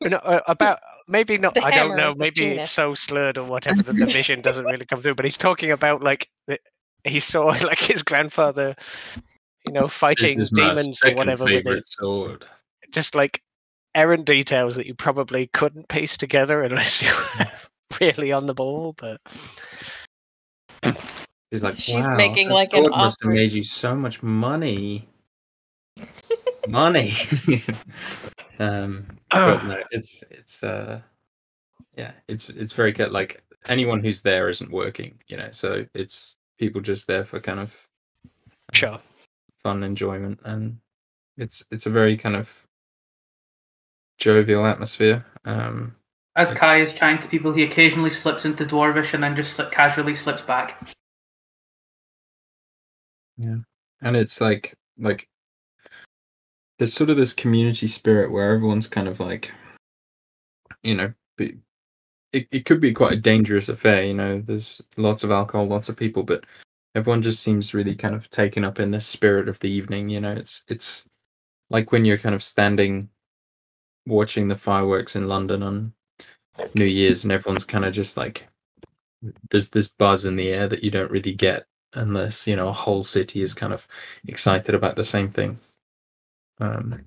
[0.03, 1.55] No, uh, about maybe not.
[1.55, 2.14] The I don't know.
[2.16, 2.62] Maybe genius.
[2.62, 5.14] it's so slurred or whatever that the vision doesn't really come through.
[5.14, 6.59] But he's talking about like the,
[7.05, 8.74] he saw like his grandfather,
[9.66, 11.88] you know, This fighting is demons or whatever with it.
[11.88, 12.44] Sword.
[12.90, 13.42] Just like
[13.94, 17.46] errant details that you probably couldn't piece together unless you were
[18.01, 18.94] really on the ball.
[18.94, 19.20] But
[21.51, 25.09] He's like, She's wow, making, like, an sword must have made you so much money.
[26.68, 27.12] money.
[28.61, 31.01] um, but no, it's it's uh,
[31.96, 33.11] yeah, it's it's very good.
[33.11, 35.49] Like anyone who's there isn't working, you know.
[35.51, 37.87] So it's people just there for kind of
[38.73, 39.01] Sure.
[39.62, 40.79] Fun enjoyment, and
[41.37, 42.66] it's it's a very kind of
[44.18, 45.25] jovial atmosphere.
[45.44, 45.96] Um,
[46.37, 49.73] As Kai is chatting to people, he occasionally slips into Dwarvish and then just slip,
[49.73, 50.92] casually slips back.
[53.37, 53.57] Yeah,
[54.03, 55.29] and it's like like
[56.79, 59.53] there's sort of this community spirit where everyone's kind of like
[60.83, 61.59] you know be,
[62.33, 65.88] it, it could be quite a dangerous affair you know there's lots of alcohol lots
[65.88, 66.44] of people but
[66.94, 70.20] everyone just seems really kind of taken up in the spirit of the evening you
[70.20, 70.33] know?
[70.33, 71.09] It's it's
[71.70, 73.09] like when you're kind of standing
[74.07, 75.92] watching the fireworks in london on
[76.74, 78.48] new year's and everyone's kind of just like
[79.50, 82.72] there's this buzz in the air that you don't really get unless you know a
[82.72, 83.87] whole city is kind of
[84.26, 85.59] excited about the same thing.
[86.61, 87.05] Um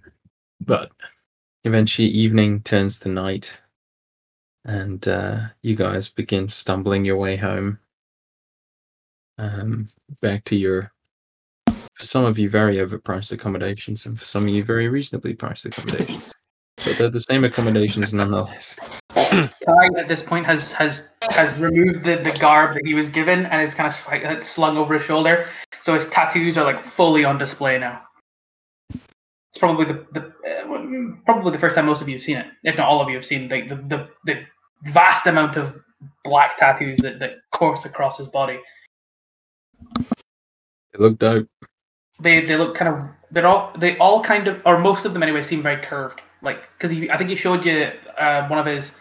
[0.62, 0.92] but
[1.64, 3.58] eventually evening turns to night
[4.66, 7.80] and uh you guys begin stumbling your way home
[9.38, 9.88] um
[10.22, 10.92] back to your
[11.68, 15.66] for some of you very overpriced accommodations and for some of you very reasonably priced
[15.66, 16.34] accommodations
[16.84, 18.78] but they're the same accommodations nonetheless
[19.34, 23.46] Kai at this point has has has removed the, the garb that he was given
[23.46, 25.50] and is kind of like it's slung over his shoulder.
[25.82, 28.02] So his tattoos are like fully on display now.
[28.92, 32.48] It's probably the, the uh, probably the first time most of you have seen it,
[32.64, 35.80] if not all of you have seen the the, the, the vast amount of
[36.24, 38.60] black tattoos that, that course across his body.
[40.94, 41.48] It look dope
[42.20, 45.24] They they look kind of they're all they all kind of or most of them
[45.24, 46.22] anyway seem very curved.
[46.42, 48.92] Like because I think he showed you uh, one of his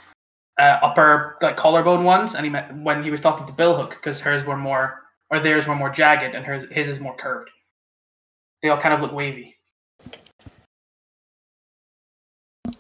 [0.59, 3.91] uh, upper like collarbone ones, and he met when he was talking to Bill Hook
[3.91, 7.51] because hers were more or theirs were more jagged and hers his is more curved.
[8.63, 9.57] They all kind of look wavy.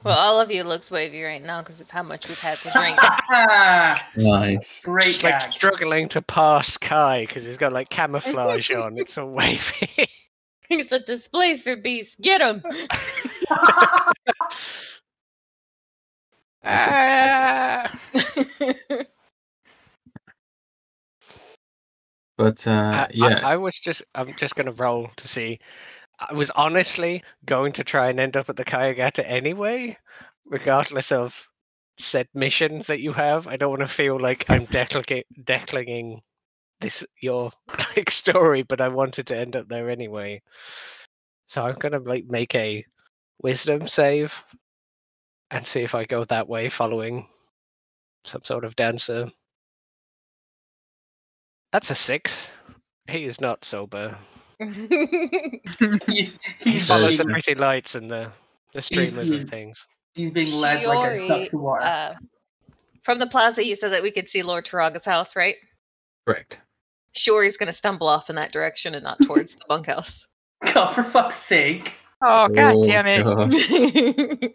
[0.04, 2.70] Well, all of you looks wavy right now because of how much we've had to
[2.70, 2.98] drink.
[4.16, 5.52] nice Great It's like gag.
[5.52, 8.98] struggling to pass Kai because he's got like camouflage on.
[8.98, 10.08] It's all wavy.
[10.68, 12.18] He's a displacer beast.
[12.20, 12.62] Get him.
[16.64, 17.92] Ah.
[22.38, 25.60] but uh I- yeah I, I was just I'm just gonna roll to see.
[26.28, 29.98] I was honestly going to try and end up at the Kayagata anyway,
[30.44, 31.48] regardless of
[31.98, 33.48] said missions that you have.
[33.48, 36.20] I don't want to feel like I'm decling declinging
[36.80, 37.52] this your
[37.96, 40.42] like story, but I wanted to end up there anyway.
[41.46, 42.84] So I'm gonna like make a
[43.42, 44.34] wisdom save
[45.50, 47.26] and see if I go that way following
[48.24, 49.30] some sort of dancer.
[51.72, 52.50] That's a six.
[53.08, 54.16] He is not sober.
[56.06, 58.30] he's he's Follows the being, pretty lights and the
[58.72, 59.86] the streamers and things.
[60.14, 61.82] he's being led like a duck to water.
[61.82, 62.14] uh,
[63.02, 65.56] from the plaza, you said that we could see Lord Taraga's house, right?
[66.26, 66.60] correct
[67.14, 70.26] he's going to stumble off in that direction and not towards the bunkhouse.
[70.72, 71.92] God, for fuck's sake!
[72.22, 73.24] Oh god Oh, damn it!
[73.24, 74.50] God.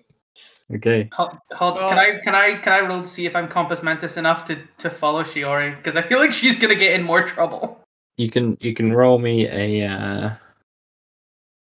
[0.75, 3.47] okay Hold, hold, Well- can I can I can I roll to see if I'm
[3.49, 5.75] compos mentis enough to to follow Shiori?
[5.75, 7.79] Because I feel like she's gonna get in more trouble.
[8.17, 10.31] You can you can roll me a uh,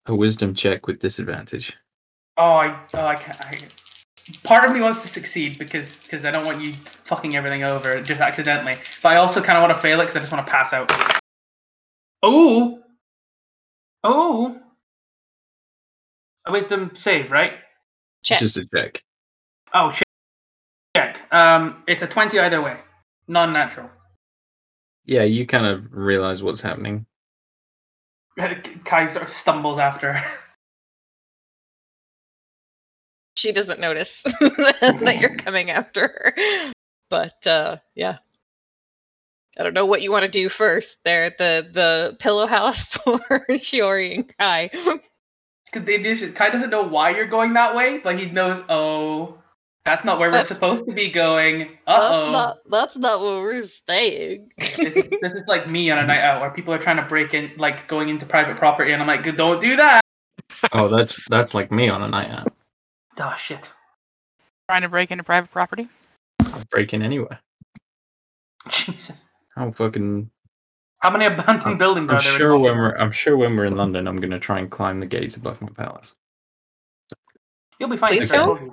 [0.07, 1.77] a wisdom check with disadvantage.
[2.39, 3.39] Oh, I oh I can't.
[3.45, 3.59] I,
[4.45, 6.73] part of me wants to succeed because because I don't want you
[7.05, 8.77] fucking everything over just accidentally.
[9.03, 10.73] But I also kind of want to fail it because I just want to pass
[10.73, 10.91] out.
[12.23, 12.81] Oh,
[14.03, 14.59] oh,
[16.47, 17.53] a wisdom save, right?
[18.23, 18.41] Check.
[18.41, 19.03] Just a check.
[19.75, 20.09] Oh shit.
[20.97, 21.21] Check.
[21.31, 22.79] Um, it's a twenty either way,
[23.29, 23.91] non-natural.
[25.09, 27.07] Yeah, you kind of realize what's happening.
[28.85, 30.23] Kai sort of stumbles after.
[33.39, 36.73] she doesn't notice that you're coming after her.
[37.09, 38.19] But uh, yeah.
[39.59, 43.19] I don't know what you want to do first there, the the pillow house or
[43.49, 44.69] Shiori and Kai.
[44.69, 46.33] Because they do.
[46.33, 48.63] Kai doesn't know why you're going that way, but he knows.
[48.69, 49.39] Oh,
[49.85, 51.63] that's not where That's- we're supposed to be going.
[51.87, 52.31] Uh That's oh.
[52.33, 54.51] not that's not where we're staying.
[54.59, 57.03] this, is, this is like me on a night out where people are trying to
[57.05, 60.01] break in, like going into private property, and I'm like, don't do that.
[60.73, 62.49] Oh, that's that's like me on a night out.
[63.19, 63.71] Oh shit.
[64.69, 65.89] Trying to break into private property.
[66.41, 67.39] I'll break in anywhere.
[68.69, 69.17] Jesus.
[69.57, 70.31] I'll fucking.
[71.01, 72.37] How many abandoned buildings I'm are there?
[72.37, 75.07] sure when we're I'm sure when we're in London, I'm gonna try and climb the
[75.07, 76.15] gates of Buckingham Palace.
[77.79, 78.11] You'll be fine.
[78.11, 78.73] Please sir, don't.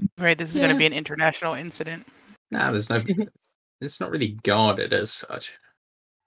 [0.00, 0.24] Told you.
[0.24, 2.06] Right, this is going to be an international incident.
[2.50, 3.00] Nah, there's no.
[3.80, 5.52] it's not really guarded as such.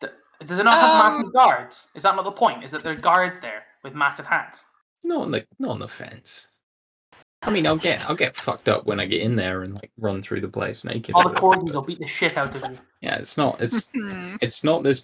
[0.02, 0.14] Th-
[0.46, 1.88] Does it not have Um, massive guards?
[1.96, 2.64] Is that not the point?
[2.64, 4.64] Is that there are guards there with massive hats?
[5.04, 6.48] Not on the not on the fence.
[7.42, 9.92] I mean, I'll get I'll get fucked up when I get in there and like
[9.98, 11.14] run through the place naked.
[11.14, 12.78] All the corgis will beat the shit out of you.
[13.02, 13.60] Yeah, it's not.
[13.62, 15.04] It's it's not this.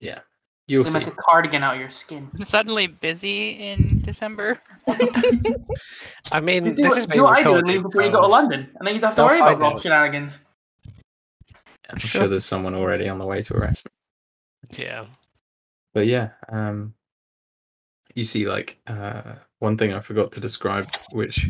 [0.00, 0.20] Yeah,
[0.68, 0.92] You'll see.
[0.98, 2.30] make a cardigan out of your skin.
[2.44, 4.60] Suddenly busy in December.
[6.32, 8.10] I mean, Do, this what- is do being what I do and leave before you
[8.12, 9.80] go to London, and then you don't have to They'll worry about find rock out.
[9.80, 10.38] shenanigans.
[11.90, 12.20] I'm Sure.
[12.22, 14.84] sure there's someone already on the way to arrest me.
[14.84, 15.06] Yeah.
[15.94, 16.92] But yeah, um,
[18.14, 21.48] you see, like uh, one thing I forgot to describe, which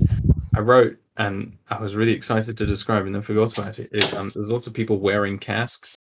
[0.54, 3.88] I wrote and I was really excited to describe, and then forgot about it.
[3.90, 5.96] Is um, there's lots of people wearing casks,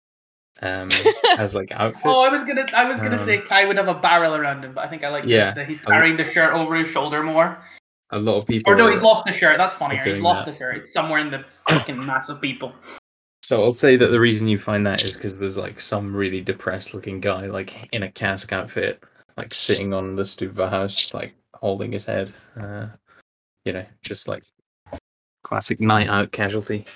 [0.63, 0.91] um,
[1.39, 2.05] as like outfits.
[2.07, 4.65] Oh, I was gonna, I was gonna say Um, Kai would have a barrel around
[4.65, 6.53] him, but I think I like that- Yeah, that he's I li- carrying the shirt
[6.55, 7.59] over his shoulder more.
[8.11, 8.73] A lot of people.
[8.73, 9.59] Or no, he's lost the shirt.
[9.59, 10.01] That's funnier.
[10.05, 10.53] He's lost that.
[10.53, 10.77] the shirt.
[10.77, 12.73] It's somewhere in the fucking mass of people.
[13.43, 16.41] So I'll say that the reason you find that is because there's like some really
[16.41, 19.03] depressed looking guy, like in a cask outfit,
[19.37, 22.33] like sitting on the stoop of a house, just, like holding his head.
[22.61, 22.87] Uh,
[23.65, 24.43] you know, just like
[25.45, 26.87] classic night out casualty.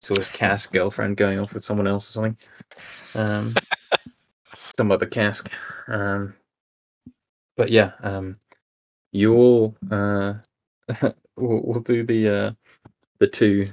[0.00, 2.36] So his cask girlfriend going off with someone else or something.
[3.14, 3.56] Um,
[4.76, 5.50] some other cask.
[5.88, 6.34] Um,
[7.56, 8.36] but yeah, um,
[9.12, 10.34] you all uh,
[11.36, 12.52] we'll, we'll do the uh,
[13.18, 13.72] the two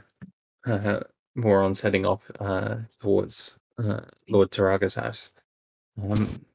[0.66, 1.00] uh,
[1.36, 5.34] morons heading off uh, towards uh, Lord Taraga's house.
[6.02, 6.46] Um,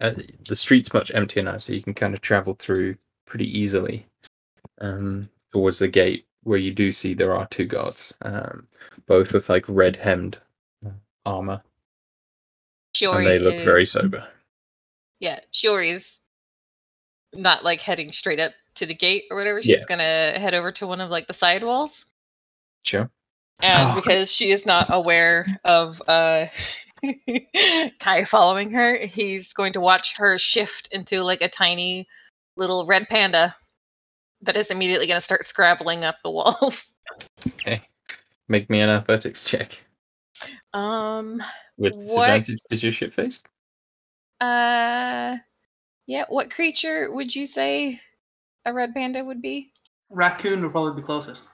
[0.00, 0.14] uh,
[0.48, 4.06] the street's much emptier now, so you can kind of travel through pretty easily
[4.80, 8.68] um, towards the gate, where you do see there are two guards, um,
[9.06, 10.38] both with like red hemmed
[11.24, 11.60] armor,
[12.94, 14.26] Shiori and they look is, very sober.
[15.18, 16.20] Yeah, Shiori's
[17.34, 19.60] not like heading straight up to the gate or whatever.
[19.60, 19.84] She's Yeah.
[19.88, 22.04] gonna head over to one of like the side walls.
[22.84, 23.10] Sure.
[23.60, 23.94] And Oh.
[24.00, 26.46] because she is not aware of uh
[27.98, 32.06] Kai following her, he's going to watch her shift into like a tiny
[32.56, 33.54] little red panda
[34.42, 36.86] that is immediately going to start scrabbling up the walls.
[37.60, 37.80] Okay.
[38.48, 39.80] Make me an athletics check
[40.74, 41.40] Um
[41.78, 42.02] with What?
[42.26, 43.48] disadvantage because you're shit faced.
[44.40, 45.36] uh
[46.06, 48.00] yeah, what creature would you say
[48.64, 49.72] a red panda would be?
[50.10, 51.44] Raccoon would probably be closest.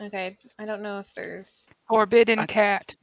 [0.00, 2.94] Okay, I don't know if there's Forbidden I- cat.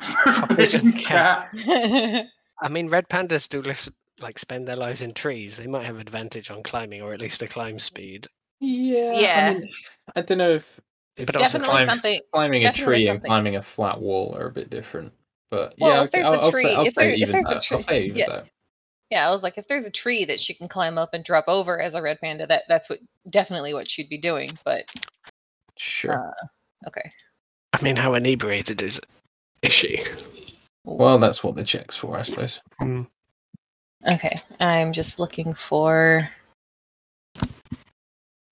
[0.48, 1.48] Forbidden cat.
[1.58, 2.26] cat.
[2.62, 3.88] I mean, red pandas do live,
[4.20, 5.56] like spend their lives in trees.
[5.56, 8.26] They might have advantage on climbing, or at least a climb speed.
[8.60, 9.12] Yeah.
[9.14, 9.48] Yeah.
[9.48, 9.68] I, mean,
[10.16, 10.78] I don't know if,
[11.16, 14.36] if But also definitely climb- something climbing a definitely tree and climbing a flat wall
[14.36, 15.12] are a bit different.
[15.50, 17.28] But Well, yeah, if there's I'll, a I'll say, I'll if say there- it if
[17.30, 17.66] there's a out.
[17.72, 18.34] I'll say it evens yeah.
[18.34, 18.48] out.
[19.10, 21.46] Yeah, I was like, if there's a tree that she can climb up and drop
[21.48, 24.56] over as a red panda, that that's what definitely what she'd be doing.
[24.64, 24.84] But
[25.76, 26.28] Sure.
[26.30, 27.10] uh, okay,
[27.72, 29.00] I mean, how inebriated is
[29.62, 30.04] is she?
[30.84, 32.60] well, that's what the check's for, I suppose.
[34.08, 36.28] Okay, I'm just looking for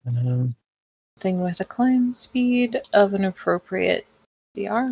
[0.07, 0.55] Um,
[1.20, 4.07] thing with a climb speed of an appropriate
[4.55, 4.86] CR.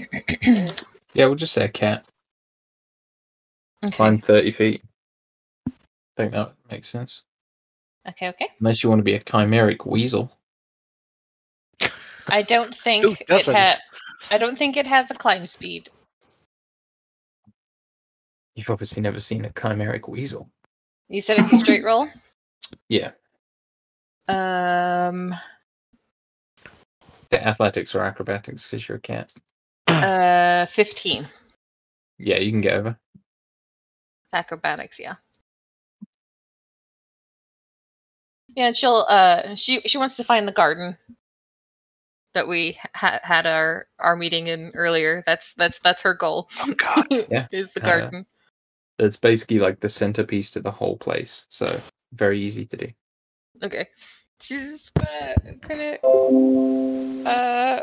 [0.00, 0.70] okay.
[1.14, 2.06] yeah, we'll just say a cat.
[3.84, 3.94] Okay.
[3.96, 4.82] Climb 30 feet.
[5.68, 5.72] I
[6.16, 7.22] think that makes sense.
[8.08, 8.48] Okay, okay.
[8.60, 10.32] Unless you want to be a chimeric weasel.
[12.28, 13.54] I don't think Who it doesn't?
[13.54, 13.78] ha-
[14.30, 15.90] I don't think it has a climb speed.
[18.54, 20.50] You've obviously never seen a chimeric weasel.
[21.08, 22.08] You said it's a straight roll.
[22.88, 23.12] Yeah.
[24.28, 25.34] Um,
[27.30, 29.32] The athletics or acrobatics because you're a cat.
[29.88, 31.28] uh, fifteen.
[32.18, 32.98] Yeah, you can get over.
[34.32, 35.14] acrobatics yeah
[38.56, 40.96] yeah and she'll uh she she wants to find the garden
[42.34, 46.74] that we ha- had our our meeting in earlier that's that's that's her goal Oh
[46.74, 47.06] God!
[47.30, 48.26] Yeah, is the uh, garden
[49.02, 51.46] It's basically like the centerpiece to the whole place.
[51.48, 51.80] So
[52.12, 52.88] very easy to do.
[53.62, 53.88] okay
[54.40, 57.80] she's gonna gonna uh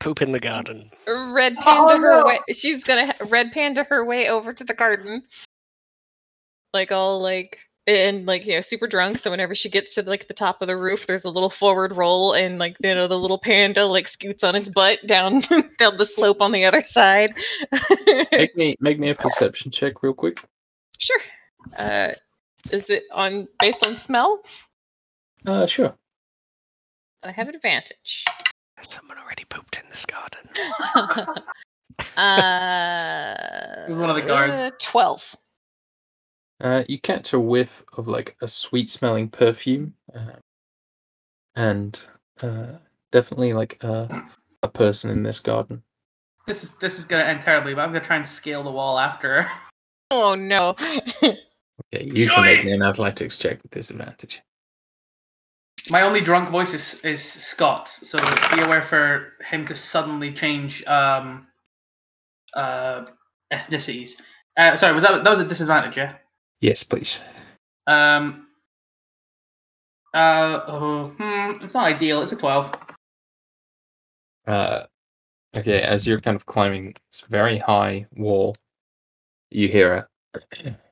[0.00, 0.90] Poop in the garden.
[1.06, 2.24] red panda Oh, her no.
[2.24, 5.22] way she's gonna red panda her way over to the garden
[6.74, 7.58] like all like
[7.88, 10.68] and like you know super drunk so whenever she gets to like the top of
[10.68, 14.06] the roof there's a little forward roll and like you know the little panda like
[14.06, 15.40] scoots on its butt down
[15.78, 17.32] down the slope on the other side
[18.30, 20.40] Make me make me a perception check real quick.
[20.98, 21.20] sure
[21.76, 22.10] uh
[22.70, 24.40] is it on based on smell
[25.46, 25.94] Uh sure.
[27.24, 28.24] i have an advantage
[28.76, 30.40] Has someone already pooped in this garden?
[32.16, 34.52] uh one of the guards?
[34.52, 35.36] uh, 12
[36.60, 40.36] Uh, you catch a whiff of like a sweet smelling perfume, uh,
[41.54, 42.02] and
[42.42, 42.72] uh,
[43.12, 44.26] definitely like a
[44.62, 45.82] a person in this garden.
[46.46, 48.98] This is this is gonna end terribly, but I'm gonna try and scale the wall
[48.98, 49.48] after
[50.10, 50.74] oh no
[51.22, 54.42] Okay, you can make me an athletics check with disadvantage.
[55.90, 58.18] My only drunk voice is, is Scott's, so
[58.54, 61.46] be aware for him to suddenly change um
[62.54, 63.04] uh,
[63.52, 64.16] ethnicities.
[64.56, 65.96] Uh, sorry, was that that was a disadvantage?
[65.96, 66.14] Yeah.
[66.60, 67.22] Yes, please.
[67.86, 68.46] Um.
[70.12, 70.60] Uh.
[70.66, 72.22] Oh, hmm, it's not ideal.
[72.22, 72.74] It's a twelve.
[74.46, 74.84] Uh,
[75.54, 78.56] okay, as you're kind of climbing this very high wall,
[79.50, 80.76] you hear a.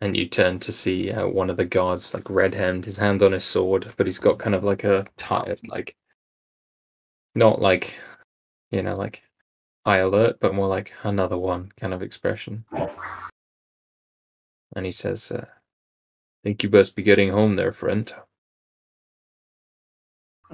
[0.00, 3.20] And you turn to see uh, one of the guards, like red hemmed, his hand
[3.20, 5.96] on his sword, but he's got kind of like a tired, like,
[7.34, 7.94] not like,
[8.70, 9.24] you know, like
[9.84, 12.64] high alert, but more like another one kind of expression.
[14.76, 15.46] And he says, uh,
[16.44, 18.12] Think you best be getting home there, friend.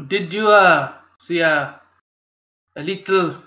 [0.09, 1.81] Did you uh see a
[2.77, 3.43] a little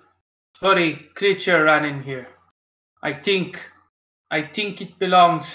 [0.59, 2.28] furry creature run in here?
[3.03, 3.59] I think
[4.32, 5.45] I think it belongs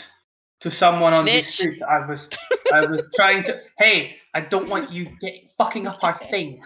[0.60, 1.48] to someone on this Snitch.
[1.48, 1.82] street.
[1.82, 2.28] I was
[2.72, 6.62] I was trying to Hey, I don't want you get fucking up our thing.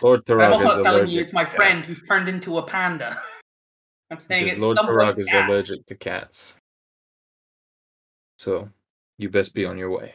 [0.00, 1.14] Lord I'm Tarag is also telling allergic.
[1.14, 3.20] you it's my to friend who's turned into a panda.
[4.10, 5.48] I'm He saying says it's Lord someone's Tarag is cat.
[5.48, 6.58] allergic to cats.
[8.38, 8.68] So,
[9.18, 10.14] you best be on your way.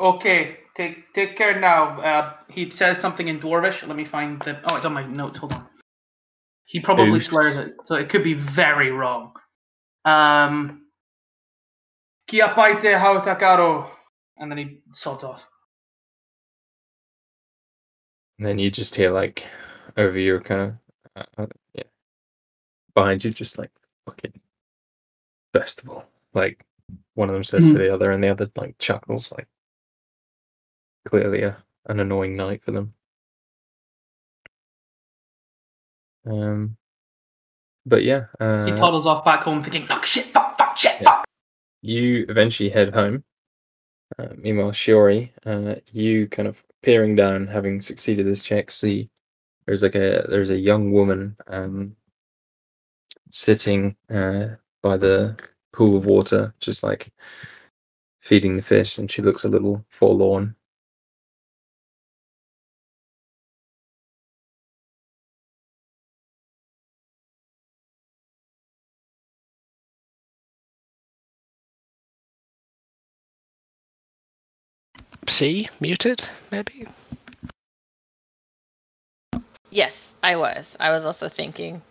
[0.00, 2.00] Okay, take take care now.
[2.00, 3.86] Uh, he says something in Dwarvish.
[3.86, 4.60] Let me find the.
[4.68, 5.38] Oh, it's on my notes.
[5.38, 5.66] Hold on.
[6.64, 7.30] He probably Oost.
[7.30, 9.32] swears it, so it could be very wrong.
[10.04, 10.80] Um.
[12.26, 13.90] Kia paite hautakaro,
[14.38, 15.44] and then he sods off.
[18.38, 19.44] And then you just hear, like,
[19.96, 20.74] over your kind of.
[21.38, 21.84] Uh, uh, yeah.
[22.94, 23.70] Behind you, just like,
[24.06, 24.40] fucking.
[25.52, 26.04] Festival.
[26.32, 26.64] Like,
[27.14, 27.78] one of them says to Mhm.
[27.78, 29.48] the other, and the other, like, chuckles, like,
[31.06, 32.94] clearly a, an annoying night for them.
[36.26, 36.76] Um.
[37.86, 41.04] But yeah, He uh, toddles off back home, thinking "fuck shit, fuck, fuck shit, Yeah.
[41.16, 41.24] fuck."
[41.82, 43.24] you eventually head home.
[44.18, 49.10] Uh, meanwhile, Shiori, uh, you kind of peering down, having succeeded this check, see
[49.66, 51.94] there's like a there's a young woman um,
[53.30, 55.36] sitting uh, by the
[55.74, 57.12] pool of water, just like
[58.22, 60.56] feeding the fish, and she looks a little forlorn.
[75.28, 76.86] C muted, maybe.
[79.70, 80.76] Yes, I was.
[80.80, 81.82] I was also thinking.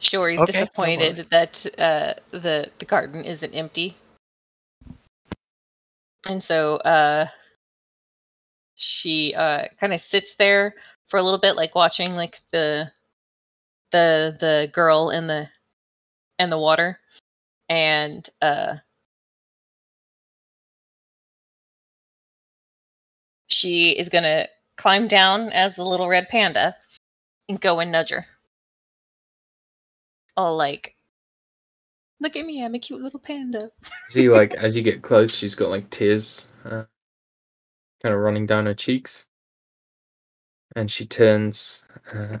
[0.00, 3.96] Shiori's Okay, no disappointed that uh, the the garden isn't empty,
[6.26, 7.26] and so uh,
[8.76, 10.74] she uh, kind of sits there
[11.08, 12.90] for a little bit, like watching like the
[13.92, 15.48] the the girl in the
[16.38, 16.98] in the water,
[17.68, 18.76] and uh,
[23.48, 24.48] she is gonna
[24.78, 26.74] climb down as the little red panda
[27.50, 28.26] and go and nudge her.
[30.40, 30.96] All like,
[32.20, 33.70] look at me, I'm a cute little panda.
[34.08, 36.84] See, like as you get close, she's got like tears, uh,
[38.02, 39.26] kind of running down her cheeks,
[40.76, 41.84] and she turns.
[42.14, 42.38] Uh,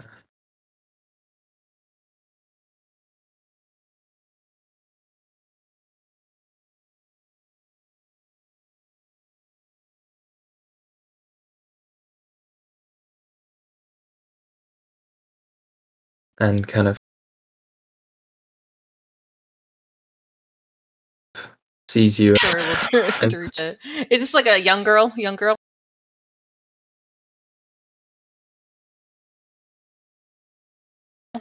[16.40, 16.98] and kind of
[21.90, 22.58] sees you Sure,
[23.22, 23.78] And- to it.
[24.10, 25.12] Is this like a young girl?
[25.16, 25.56] Young girl?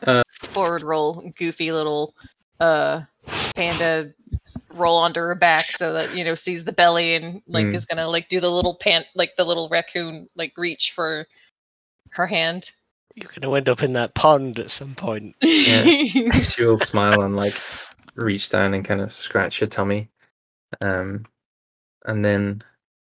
[0.04, 2.16] Uh, Forward roll, goofy little
[2.60, 3.02] uh
[3.56, 4.14] panda
[4.74, 7.76] roll onto her back so that you know sees the belly and like Mm.
[7.76, 11.26] is gonna like do the little pant like the little raccoon like reach for
[12.12, 12.72] her hand.
[13.16, 15.36] You're going to end up in that pond at some point.
[15.43, 16.32] Yeah.
[16.41, 17.60] she will smile and like
[18.16, 20.10] reach down and kind of scratch your tummy
[20.82, 21.26] um
[22.06, 22.64] and then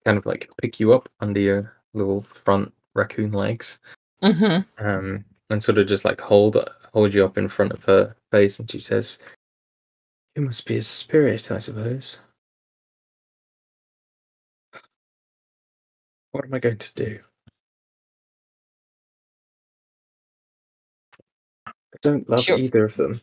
[0.06, 3.80] kind of like pick you up under your little front raccoon legs.
[4.22, 6.58] Hmm um and sort of just like hold
[6.94, 9.20] hold you up in front of her face and she says
[10.36, 12.20] you must be a spirit i suppose.
[16.32, 17.20] What am i going to do?
[21.68, 22.58] I don't love Sure.
[22.58, 23.22] either of them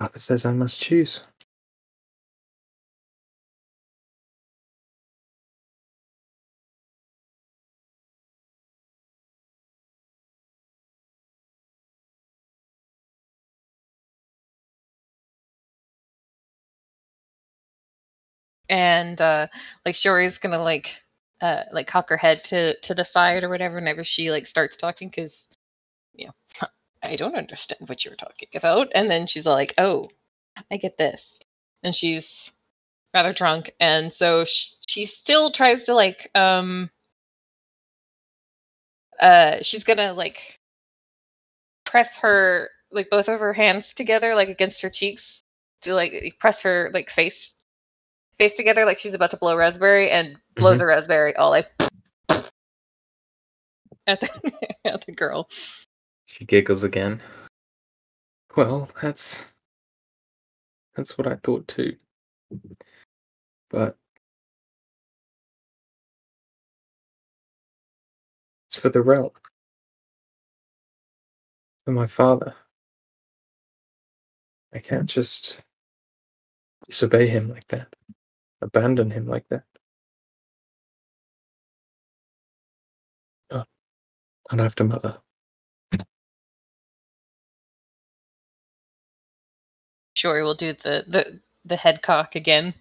[0.00, 1.24] Arthur says i must choose.
[18.68, 19.48] And uh
[19.86, 20.94] like Shiori's gonna like
[21.42, 24.76] uh like cock her head to to the side or whatever whenever she like starts
[24.76, 25.46] talking because
[27.02, 28.88] I don't understand what you're talking about.
[28.94, 30.10] And then she's like, "Oh,
[30.70, 31.38] I get this,"
[31.82, 32.50] and she's
[33.14, 36.90] rather drunk, and so sh- she still tries to like um
[39.20, 40.58] uh she's gonna like
[41.84, 45.42] press her like both of her hands together like against her cheeks
[45.82, 47.54] to like press her like face
[48.38, 50.82] face together like she's about to blow raspberry and blows Mhm.
[50.82, 51.68] a raspberry all like
[54.06, 55.48] at the at the girl.
[56.30, 57.20] She giggles again.
[58.56, 59.44] Well, that's
[60.94, 61.96] that's what I thought too.
[63.68, 63.96] But
[68.66, 69.30] it's for the realm.
[71.84, 72.54] For my father.
[74.72, 75.60] I can't just
[76.86, 77.88] disobey him like that.
[78.62, 79.64] Abandon him like that.
[83.50, 83.68] Not,
[84.52, 85.18] not after mother.
[90.20, 92.74] Sure, we'll do the the the head cock again.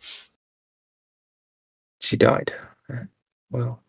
[2.01, 2.53] She died.
[3.49, 3.81] Well,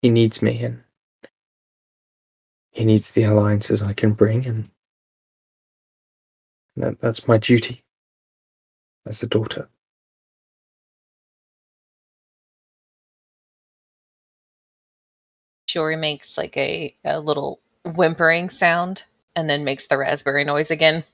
[0.00, 0.82] he needs me, and
[2.70, 4.70] he needs the alliances I can bring, and
[6.76, 7.84] that, that's my duty
[9.04, 9.68] as a daughter.
[15.68, 17.60] Shiori makes like a, a little
[17.96, 19.04] whimpering sound
[19.36, 21.04] and then makes the raspberry noise again.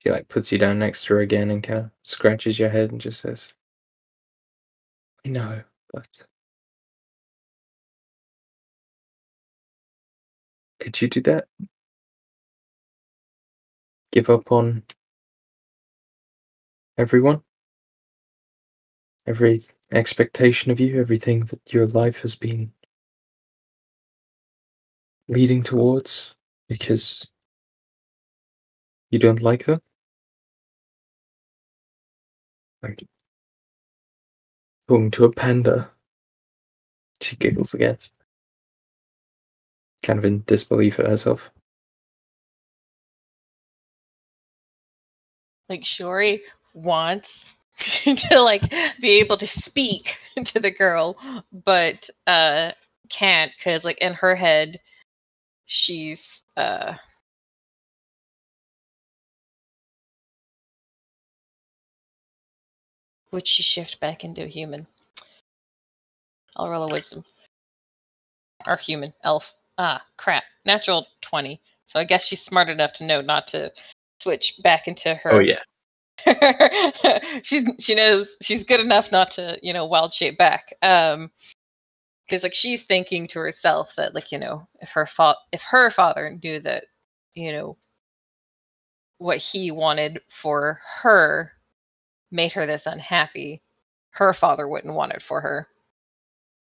[0.00, 2.90] She like puts you down next to her again and kind of scratches your head
[2.90, 3.52] and just says,
[5.24, 5.62] "I know,
[5.92, 6.24] but
[10.80, 11.48] could you do that?
[14.12, 14.84] Give up on
[16.98, 17.42] everyone,
[19.26, 19.62] every
[19.92, 22.72] expectation of you, everything that your life has been
[25.30, 26.34] leading towards,
[26.68, 27.26] because
[29.10, 29.80] you don't like them."
[32.82, 33.04] Like
[34.90, 35.90] talking to a panda.
[37.20, 37.98] She giggles again.
[40.02, 41.50] Kind of in disbelief at herself.
[45.68, 46.40] Like Shiori
[46.74, 47.44] wants
[48.04, 48.68] to like
[49.00, 51.16] be able to speak to the girl,
[51.52, 52.72] but uh
[53.10, 54.80] can't because like in her head
[55.70, 56.94] she's uh
[63.30, 64.86] would she shift back into a human?
[66.56, 67.24] I'll roll a wisdom.
[68.66, 69.54] Or human, elf.
[69.78, 70.42] Ah, crap.
[70.64, 71.60] Natural 20.
[71.86, 73.72] So I guess she's smart enough to know not to
[74.20, 75.32] switch back into her.
[75.32, 75.62] Oh yeah.
[77.42, 80.74] she's she knows she's good enough not to, you know, wild shape back.
[80.82, 81.30] Um
[82.30, 85.90] because like she's thinking to herself that like, you know, if her fa- if her
[85.90, 86.84] father knew that,
[87.34, 87.76] you know,
[89.18, 91.50] what he wanted for her
[92.30, 93.60] made her this unhappy,
[94.10, 95.68] her father wouldn't want it for her.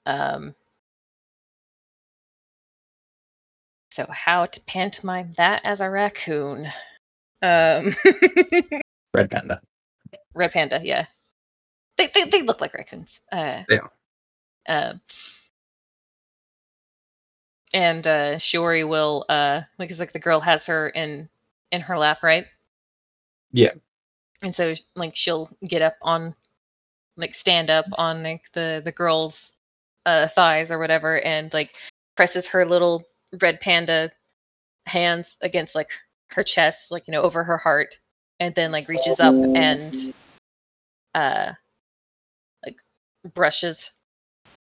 [0.08, 0.56] Um
[3.92, 6.66] so how to pantomime that as a raccoon?
[7.44, 7.96] Um
[9.14, 9.62] Red panda.
[10.34, 11.06] Red panda, yeah.
[11.98, 13.20] They they, they look like raccoons.
[13.32, 13.92] Uh, They are.
[14.68, 15.02] Um,
[17.74, 21.30] and uh, Shiori will uh, because like the girl has her in
[21.72, 22.46] in her lap, right?
[23.52, 23.74] Yeah.
[24.42, 26.36] And so like she'll get up on,
[27.18, 29.54] like stand up on like the the girl's
[30.06, 31.72] uh, thighs or whatever, and like
[32.16, 33.04] presses her little
[33.42, 34.12] red panda
[34.86, 35.90] hands against like
[36.30, 37.98] her chest, like you know over her heart,
[38.40, 40.14] and then like reaches up and
[41.14, 41.52] uh
[42.66, 42.78] like
[43.34, 43.92] brushes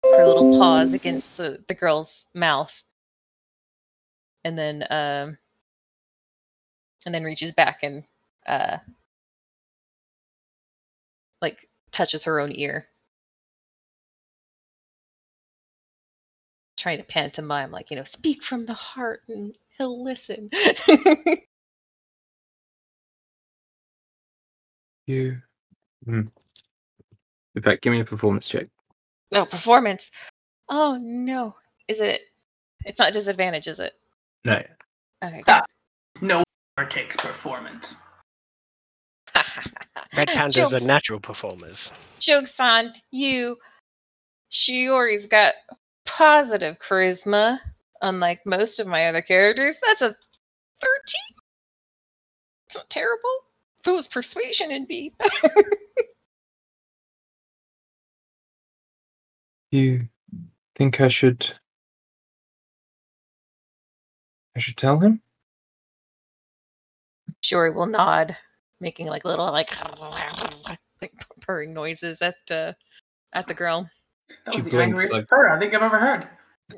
[0.03, 2.83] her little paws against the, the girl's mouth
[4.43, 5.37] and then um
[7.05, 8.03] and then reaches back and
[8.47, 8.77] uh
[11.41, 12.87] like touches her own ear
[16.77, 20.49] trying to pantomime like you know speak from the heart and he'll listen
[25.07, 25.37] You.
[26.05, 26.29] Mm.
[27.55, 28.67] In fact, give me a performance check.
[29.33, 30.11] oh performance
[30.69, 31.55] oh no
[31.87, 32.21] is it
[32.85, 33.93] it's not disadvantage is it
[34.47, 34.63] No.
[35.21, 35.65] okay Ah.
[36.21, 36.41] No
[36.75, 37.95] one takes performance.
[40.15, 41.91] Red pandas are natural performers.
[42.21, 43.57] Jokes on you.
[44.49, 45.53] Shiori's got
[46.05, 47.59] positive charisma,
[48.01, 49.75] unlike most of my other characters.
[49.85, 50.15] That's a 13.
[52.67, 53.37] It's not terrible.
[53.79, 55.71] suppose persuasion it'd be better.
[59.69, 60.07] You
[60.75, 61.59] think I should?
[64.57, 65.21] I should tell him.
[67.43, 68.35] Shiori will nod,
[68.81, 69.69] making like little like
[71.01, 72.73] like purring noises at uh,
[73.33, 73.87] at the girl.
[74.45, 76.27] That She was the blinks angriest like- purr I think I've ever heard.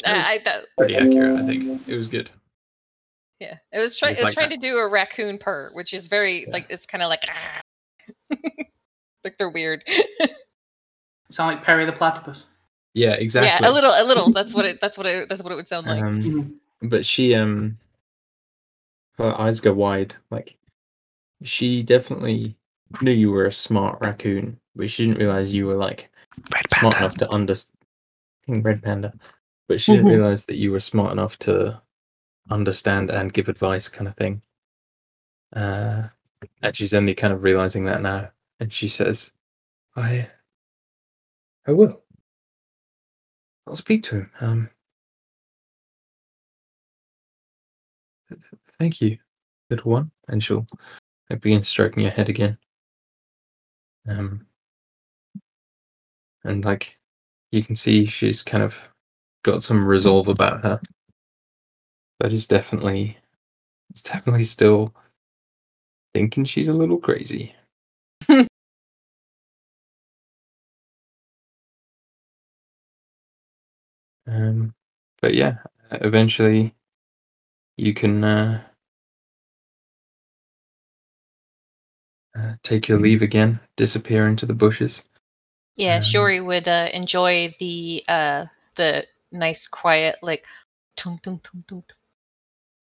[0.04, 1.88] That was- I, I thought, Pretty accurate, I think.
[1.88, 2.30] It was good.
[3.40, 4.12] yeah, it was trying.
[4.12, 4.62] It's It was like trying that.
[4.62, 6.52] to do a raccoon purr, which is very Yeah.
[6.52, 7.24] like it's kind of like
[9.24, 9.84] like they're weird.
[11.32, 12.46] Sound like Perry the Platypus.
[12.94, 13.50] Yeah, exactly.
[13.50, 14.32] Yeah, a little, a little.
[14.34, 14.80] That's what it.
[14.82, 15.30] That's what it.
[15.30, 16.02] That's what it would sound like.
[16.04, 16.54] Um, Mhm.
[16.82, 17.78] But she um
[19.18, 20.56] her eyes go wide like
[21.44, 22.56] she definitely
[23.02, 26.10] knew you were a smart raccoon but she didn't realize you were like
[26.54, 27.06] Red smart panda.
[27.06, 27.76] enough to understand
[28.64, 29.14] red panda
[29.68, 30.16] but she didn't Mhm.
[30.18, 31.82] realize that you were smart enough to
[32.50, 34.42] understand and give advice kind of thing
[35.56, 36.08] uh
[36.62, 39.32] and she's only kind of realizing that now and she says
[39.96, 40.28] i
[41.68, 42.02] i will
[43.68, 44.70] i'll speak to him um
[48.80, 49.18] thank you
[49.70, 50.66] little one and she'll
[51.30, 52.58] like, begin stroking your head again.
[54.08, 54.46] Um
[56.44, 56.98] and like
[57.52, 58.90] you can see she's kind of
[59.44, 60.80] got some resolve about her.
[62.20, 63.18] But is definitely
[63.94, 64.94] is definitely still
[66.14, 67.56] thinking she's a little crazy.
[74.28, 74.74] Um
[75.22, 75.58] but yeah
[75.92, 76.74] eventually
[77.80, 78.62] you can uh,
[82.38, 85.04] uh take your leave again disappear into the bushes
[85.76, 90.46] Yeah, Um, Shiori would uh, enjoy the uh the nice quiet like
[90.96, 91.98] tung tung tung tung tung,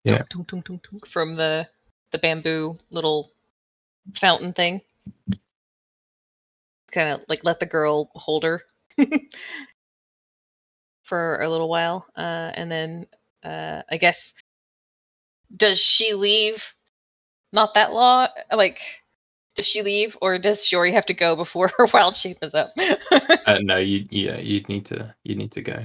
[0.04, 0.22] Yeah.
[0.30, 1.68] tung tung tung tung from the
[2.10, 3.32] the bamboo little
[4.14, 4.80] fountain thing.
[6.92, 8.62] Kind of like let the girl hold her
[11.04, 13.06] for a little while, uh, and then
[13.44, 14.32] uh, I guess
[15.54, 16.64] does she leave?
[17.52, 18.80] Not that long, like.
[19.54, 22.74] Does she leave, or does Shiori have to go before her wild shape is up?
[22.76, 25.82] uh, no you yeah you'd need to you need to go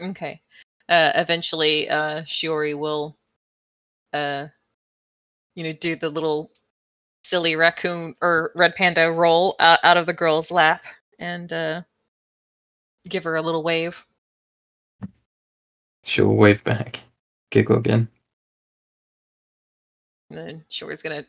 [0.00, 0.40] Okay.
[0.88, 3.16] Uh, eventually, uh, Shiori will,
[4.12, 4.48] uh,
[5.54, 6.50] you know, do the little
[7.24, 10.82] silly raccoon or red panda roll out, out of the girl's lap
[11.18, 11.82] and uh,
[13.08, 14.04] give her a little wave.
[16.02, 17.00] she'll wave back
[17.50, 18.08] giggle again
[20.32, 21.24] And then Shiori's gonna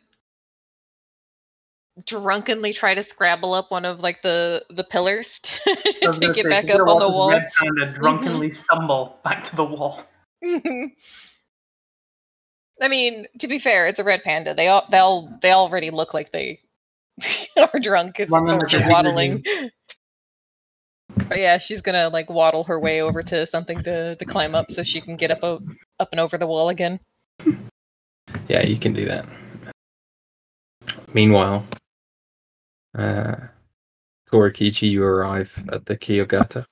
[2.06, 6.48] drunkenly try to scrabble up one of like the the pillars to, gonna get say,
[6.48, 7.30] back up on the wall.
[7.30, 7.94] Red Panda mm-hmm.
[7.94, 10.02] drunkenly stumble back to the wall.
[10.42, 10.86] Mm-hmm.
[12.82, 14.54] I mean, to be fair, it's a red panda.
[14.54, 16.60] They all they all they already look like they
[17.56, 19.44] are drunk if One of them they're just waddling.
[21.28, 24.70] But yeah, she's gonna like waddle her way over to something to, to climb up
[24.70, 25.62] so she can get up o-
[26.00, 26.98] up and over the wall again.
[28.54, 29.26] Yeah, you can do that.
[31.12, 31.66] Meanwhile,
[32.96, 33.34] uh,
[34.30, 36.64] Torikichi, you arrive at the Kiyogata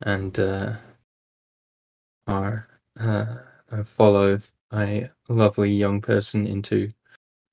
[0.00, 0.72] and uh,
[2.26, 2.68] are
[2.98, 3.36] uh,
[3.70, 4.40] uh, follow
[4.72, 6.88] a lovely young person into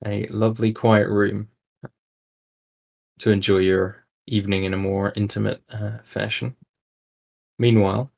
[0.06, 1.46] a lovely quiet room
[3.18, 6.56] to enjoy your evening in a more intimate uh, fashion.
[7.58, 8.10] Meanwhile,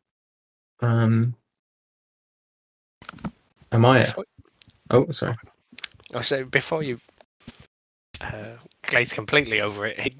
[0.80, 1.34] um,
[3.72, 4.14] Amaya.
[4.90, 5.34] Oh, sorry.
[6.14, 6.98] Oh, so before you
[8.20, 10.14] uh, glaze completely over it,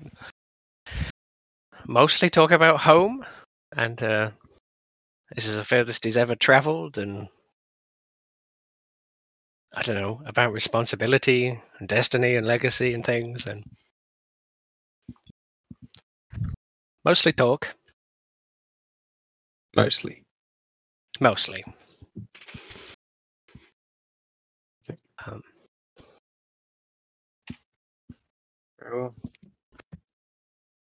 [1.86, 3.24] mostly talk about home,
[3.76, 4.30] and uh,
[5.34, 7.28] this is the furthest he's ever travelled, and
[9.74, 13.64] I don't know about responsibility and destiny and legacy and things, and
[17.04, 17.74] mostly talk,
[19.76, 20.24] Mostly.
[21.20, 21.64] mostly.
[24.88, 24.98] Okay.
[25.26, 25.42] Um,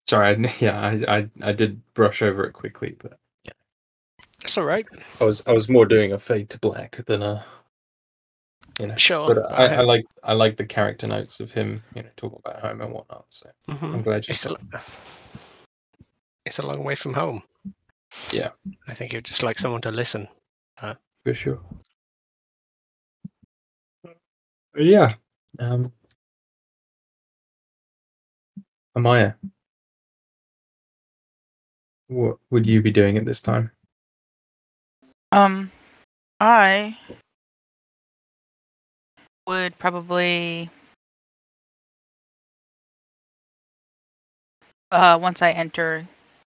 [0.08, 3.54] Sorry, I, yeah, I, I I did brush over it quickly, but yeah,
[4.42, 4.88] that's all right.
[5.22, 7.46] I was I was more doing a fade to black than a,
[8.80, 8.96] you know.
[8.98, 9.36] Sure.
[9.36, 12.60] But I, I like I like the character notes of him, you know, talking about
[12.62, 13.26] home and whatnot.
[13.30, 13.94] So Mhm.
[13.94, 14.58] I'm glad you it's a,
[16.46, 17.44] it's a long way from home.
[18.32, 18.50] Yeah.
[18.88, 20.28] I think you'd just like someone to listen.
[21.24, 21.60] For sure.
[24.76, 25.14] Yeah.
[25.60, 25.92] Um.
[29.00, 29.36] Amaya,
[32.08, 33.72] what would you be doing at this time?
[35.32, 35.72] Um,
[36.39, 36.97] I
[39.47, 40.70] would probably
[44.91, 46.08] uh once I enter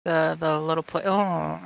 [0.04, 1.04] the the little place.
[1.06, 1.60] Oh.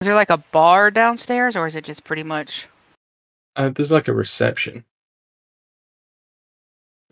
[0.00, 2.66] Is there like a bar downstairs, or is it just pretty much?
[3.54, 4.84] Uh, there's like a reception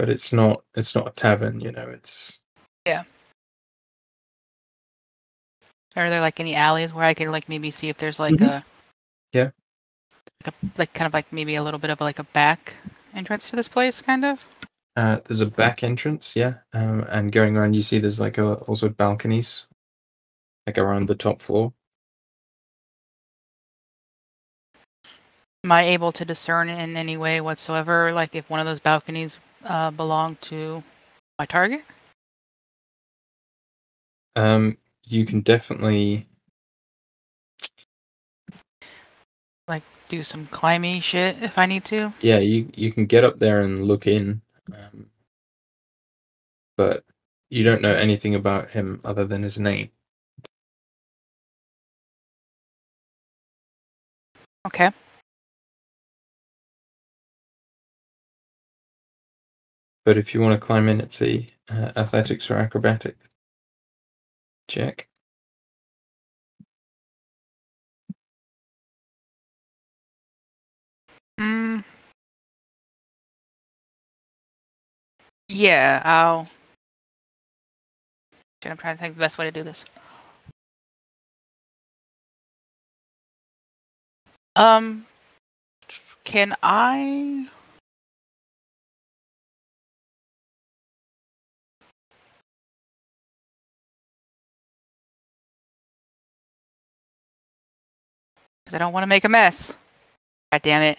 [0.01, 0.65] but it's not.
[0.75, 1.61] It's not a tavern.
[1.61, 2.41] You know, it's
[2.87, 3.03] Yeah.
[5.95, 8.49] Are there like any alleys where I could like maybe see if there's like Mhm.
[8.49, 8.65] a
[9.35, 9.51] Yeah.
[10.43, 12.73] like, a, like kind of like maybe a little bit of like a back
[13.13, 14.43] entrance to this place, kind of.
[14.97, 18.55] Uh, there's a back entrance, yeah, um, and going around, you see there's like a,
[18.55, 19.69] also balconies,
[20.67, 21.75] like around the top floor.
[25.65, 29.37] Am I able to discern in any way whatsoever, like if one of those balconies
[29.65, 30.83] uh, belong to
[31.39, 31.83] my target?
[34.37, 36.27] Um, you can definitely,
[39.69, 42.13] like Do some climby shit if I need to.
[42.21, 44.43] yeah, you you can get up there and look in,
[44.73, 45.07] um,
[46.77, 47.05] but
[47.51, 49.91] you don't know anything about him other than his name.
[54.67, 54.91] Okay.
[60.11, 63.17] But if you want to climb in, it's a uh, athletics or acrobatic
[64.67, 65.07] check.
[71.41, 71.85] Mm.
[75.49, 76.49] Yeah, I'll.
[78.65, 79.85] I'm trying to think the best way to do this.
[84.57, 85.07] Um,
[86.25, 87.49] can I?
[98.71, 99.73] Because I don't want to make a mess.
[100.53, 100.97] God damn it.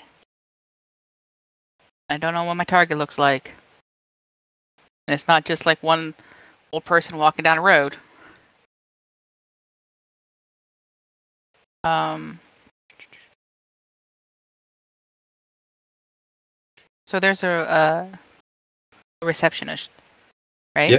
[2.09, 3.53] I don't know what my target looks like.
[5.07, 6.13] And it's not just like one
[6.73, 7.95] old person walking down a road.
[11.85, 12.41] Um.
[17.07, 18.09] So there's a,
[19.21, 19.91] a receptionist,
[20.75, 20.91] right?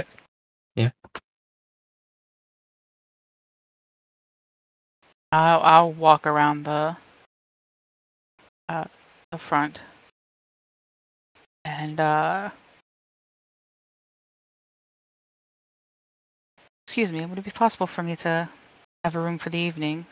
[5.33, 6.95] I'll I'll walk around the
[8.69, 8.85] uh
[9.31, 9.81] the front.
[11.65, 12.51] And uh
[16.85, 18.47] excuse me would it be possible for me to
[19.03, 20.05] have a room for the evening?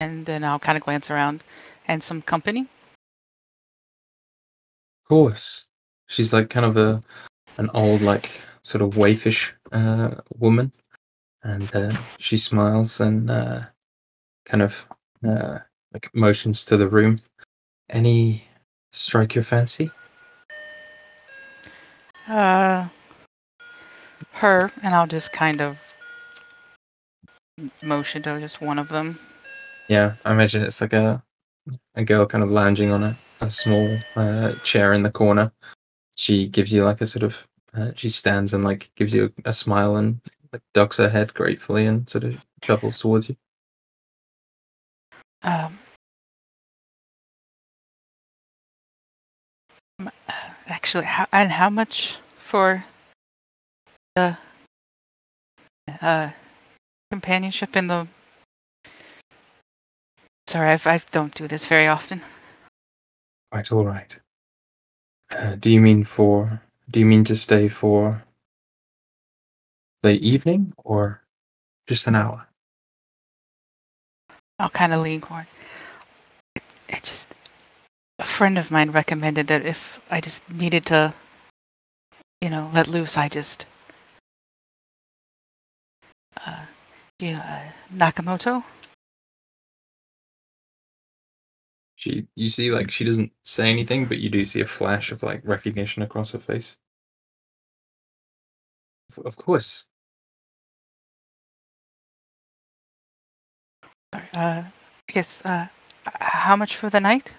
[0.00, 1.44] And then i'll kind of glance around
[1.86, 2.62] and some company.
[5.02, 5.66] Of course,
[6.08, 7.00] she's like kind of a
[7.58, 10.72] an old, like sort of waifish uh, woman,
[11.44, 13.60] and uh, she smiles and uh,
[14.48, 14.86] kind of
[15.26, 15.58] uh,
[15.92, 17.20] like motions to the room.
[17.90, 18.44] Any
[18.92, 19.90] strike your fancy?
[22.28, 22.86] uh
[24.32, 25.78] her and i'll just kind of
[27.82, 29.18] motion to just one of them
[29.88, 31.22] Yeah, I imagine it's like a
[31.94, 35.50] a girl kind of lounging on a, a small uh, chair in the corner.
[36.16, 39.48] She gives you like a sort of uh, she stands and like gives you a,
[39.48, 40.20] a smile and
[40.52, 43.36] like ducks her head gratefully and sort of shuffles towards you.
[45.42, 45.78] Um
[50.00, 50.10] uh,
[50.66, 52.84] actually and how much for
[54.16, 54.36] the
[56.02, 56.30] uh
[57.10, 58.06] companionship in the
[60.46, 62.22] sorry I've, i don't do this very often
[63.52, 64.18] Right, all right.
[65.30, 66.60] Uh, do you mean for?
[66.90, 68.24] Do you mean to stay for
[70.02, 71.22] the evening or
[71.86, 72.47] just an hour?
[74.58, 75.22] I'll kind of lean.
[76.54, 77.28] It, it just
[78.18, 81.14] a friend of mine recommended that if I just needed to,
[82.40, 83.66] you know, let loose, I just
[86.46, 86.64] uh,
[87.18, 87.62] you know, uh,
[87.94, 88.64] Nakamoto.
[91.96, 95.22] She, you see, like she doesn't say anything, but you do see a flash of
[95.24, 96.76] like recognition across her face.
[99.24, 99.87] Of course.
[104.38, 105.66] Uh, I guess uh,
[106.20, 107.34] how much for the night?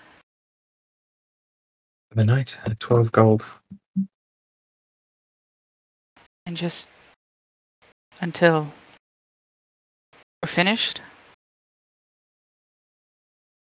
[2.10, 3.46] For the night, uh, twelve gold.
[6.46, 6.90] And just
[8.20, 8.68] until
[10.44, 11.00] we're finished.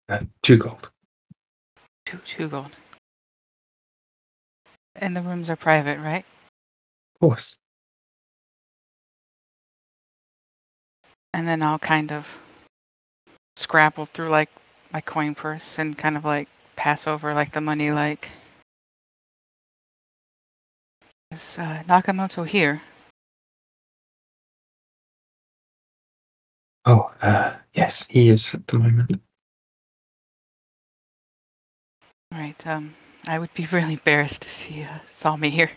[0.09, 0.91] Uh, two gold.
[2.07, 2.73] Two two gold.
[4.97, 6.25] And the rooms are private, right?
[7.15, 7.57] Of course.
[11.33, 12.27] and then I'll kind of
[13.61, 14.51] scrabble through like
[14.93, 18.29] my coin purse and kind of like pass over like the money like
[21.31, 22.83] Is uh, Nakamoto here?
[26.87, 29.21] Oh, uh, yes, he is at the moment.
[32.33, 32.67] Right.
[32.67, 32.97] Um,
[33.29, 35.71] I would be really embarrassed if he uh, saw me here.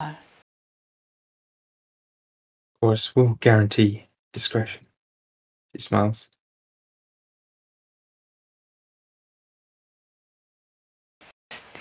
[0.00, 0.16] Of
[2.82, 4.86] course, we'll guarantee discretion.
[5.72, 6.28] He smiles.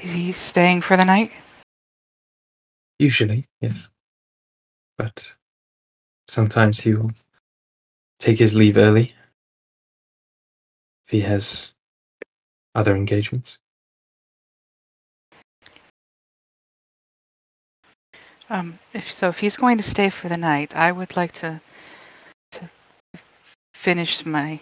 [0.04, 1.32] Is he staying for the night?
[3.00, 3.90] Usually, yes.
[4.98, 5.34] But
[6.28, 7.12] sometimes he will
[8.20, 9.14] take his leave early
[11.06, 11.74] if he has
[12.76, 13.60] other engagements.
[18.50, 21.60] Um, if so, if he's going to stay for the night, I would like to
[22.52, 22.70] to
[23.74, 24.60] finish my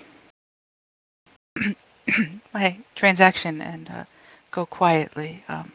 [2.54, 4.06] my transaction and uh,
[4.56, 5.44] go quietly.
[5.50, 5.74] Um,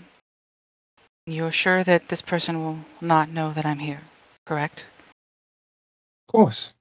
[1.26, 4.00] you're sure that this person will not know that I'm here,
[4.46, 4.86] correct?
[6.26, 6.72] Of course.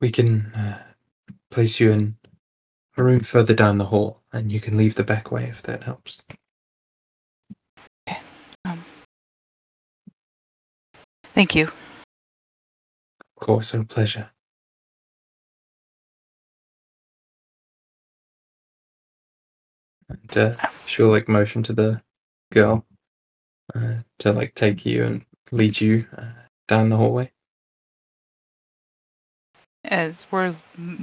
[0.00, 0.82] We can uh,
[1.50, 2.16] place you in
[2.96, 5.84] a room further down the hall, and you can leave the back way if that
[5.84, 6.22] helps.
[8.64, 8.84] Um,
[11.34, 11.70] thank you.
[13.36, 14.30] Of course, a pleasure.
[20.08, 20.56] And uh,
[20.86, 22.02] she'll like motion to the
[22.52, 22.84] girl
[23.74, 26.30] uh, to like take you and lead you uh,
[26.66, 27.30] down the hallway.
[29.84, 30.54] As we're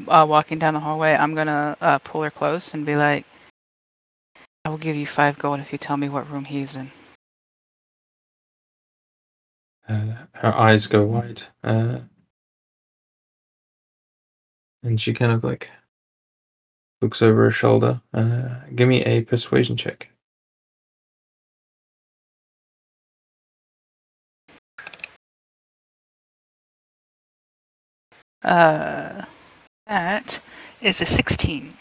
[0.08, 3.26] uh, walking down the hallway, I'm gonna uh, pull her close and be like,
[4.66, 6.92] "I will give you five gold if you tell me what room he's in."
[9.88, 12.00] Uh, her eyes go wide, uh,
[14.84, 15.70] and she kind of like
[17.02, 18.02] looks over her shoulder.
[18.14, 20.10] Uh, give me a persuasion check.
[28.44, 29.26] Uh,
[29.88, 30.40] that
[30.82, 31.74] is a 16.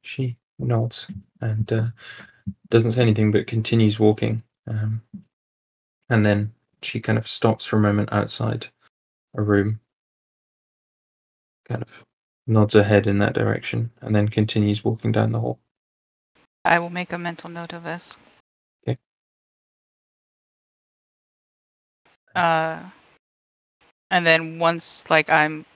[0.00, 1.06] She nods
[1.40, 1.86] and uh,
[2.70, 4.42] doesn't say anything, but continues walking.
[4.66, 5.02] Um,
[6.08, 6.52] and then
[6.82, 8.68] she kind of stops for a moment outside
[9.36, 9.80] a room,
[11.68, 12.04] kind of
[12.46, 15.60] nods her head in that direction, and then continues walking down the hall.
[16.64, 18.12] I will make a mental note of this.
[18.86, 18.98] Okay.
[22.34, 22.82] Uh,
[24.10, 25.66] and then once like I'm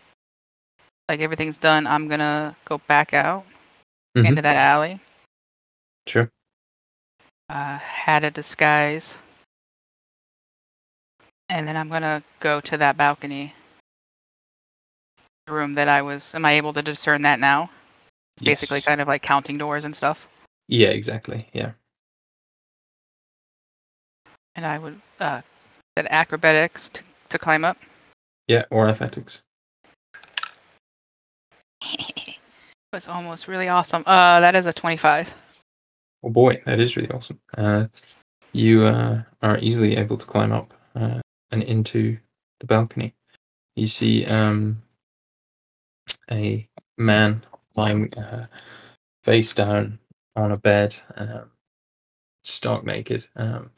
[1.09, 3.47] like everything's done, I'm gonna go back out
[4.17, 4.27] Mhm.
[4.27, 5.01] into that alley.
[6.07, 6.31] Sure.
[7.49, 9.15] Uh, had a disguise,
[11.49, 13.55] and then I'm gonna go to that balcony
[15.49, 16.35] room that I was.
[16.35, 17.71] Am I able to discern that now?
[18.37, 18.87] It's basically Yes.
[18.87, 20.27] kind of like counting doors and stuff.
[20.69, 21.49] Yeah, exactly.
[21.53, 21.73] Yeah.
[24.55, 25.43] And I would uh,
[25.97, 27.77] that acrobatics to, to climb up.
[28.49, 29.43] Yeah, or athletics.
[32.93, 34.03] was almost really awesome.
[34.07, 35.31] Uh, that is a 25.
[36.23, 37.39] Oh boy, that is really awesome.
[37.57, 37.87] Uh,
[38.53, 41.21] you uh, are easily able to climb up uh,
[41.51, 42.19] and into
[42.61, 43.15] the balcony.
[43.77, 44.83] You see um,
[46.31, 47.45] a man
[47.77, 48.47] lying uh,
[49.23, 49.99] face down
[50.37, 51.51] on a bed, um,
[52.45, 53.71] stark naked, um,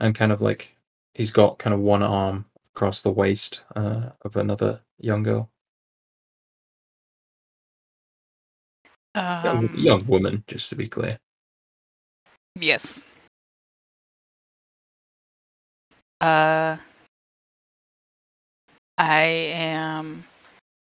[0.00, 0.76] and kind of like
[1.14, 5.50] he's got kind of one arm across the waist uh, of another young girl,
[9.14, 11.18] young, Um, young woman, just to be clear.
[12.54, 13.00] Yes.
[16.20, 16.76] Uh,
[18.98, 19.22] I
[19.52, 20.24] am.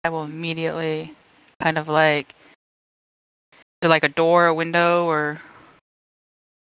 [0.04, 1.14] I will immediately
[1.62, 2.36] kind of like.
[3.82, 5.42] It like a door, a window, or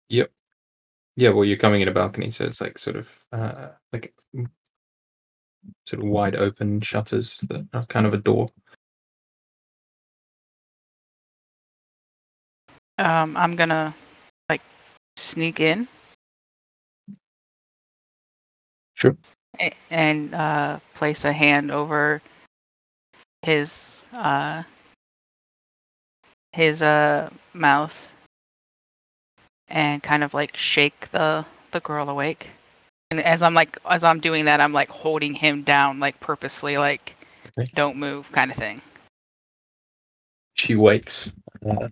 [0.09, 0.31] Yep.
[1.15, 4.47] Yeah, well, you're coming in a balcony, so it's like sort of uh, like mm,
[5.87, 8.49] sort of wide open shutters that are kind of a door.
[12.99, 13.95] um, I'm gonna
[14.49, 14.61] like
[15.17, 15.87] sneak in
[18.95, 19.17] Sure.
[19.89, 22.21] and uh, place a hand over
[23.43, 24.63] his uh,
[26.53, 28.09] his uh, mouth
[29.67, 32.49] and kind of like shake the the girl awake.
[33.11, 36.77] And as I'm like as I'm doing that, I'm like holding him down like purposely,
[36.77, 37.15] like
[37.57, 37.69] Okay.
[37.75, 38.81] don't move, kind of thing.
[40.55, 41.31] She wakes
[41.69, 41.89] uh,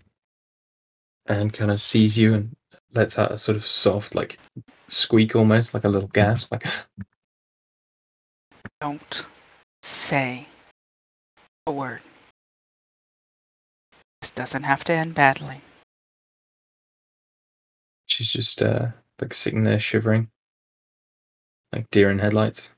[1.27, 2.55] and kind of sees you and
[2.93, 4.39] lets out a sort of soft, like
[4.87, 6.65] squeak almost, like a little gasp, like
[8.81, 9.27] Don't
[9.83, 10.47] say
[11.67, 12.01] a word.
[14.21, 15.61] This doesn't have to end badly.
[18.07, 18.87] she's just uh,
[19.19, 20.29] like sitting there shivering,
[21.71, 22.69] like deer in headlights,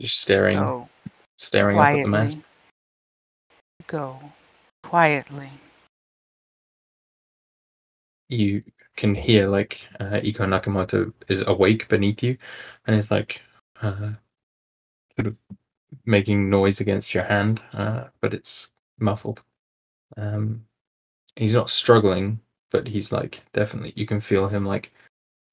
[0.00, 0.88] just staring, Go
[1.38, 2.38] staring up at the mast.
[3.86, 4.20] Go
[4.82, 5.50] quietly.
[8.28, 8.62] you
[8.96, 12.36] can hear like uh, Iko Nakamoto is awake beneath you,
[12.86, 13.40] and is like
[13.82, 14.12] uh,
[15.16, 15.36] sort of
[16.04, 19.42] making noise against your hand, uh, but it's muffled.
[20.16, 20.64] Um,
[21.36, 22.40] he's not struggling,
[22.70, 24.92] but he's like definitely you can feel him like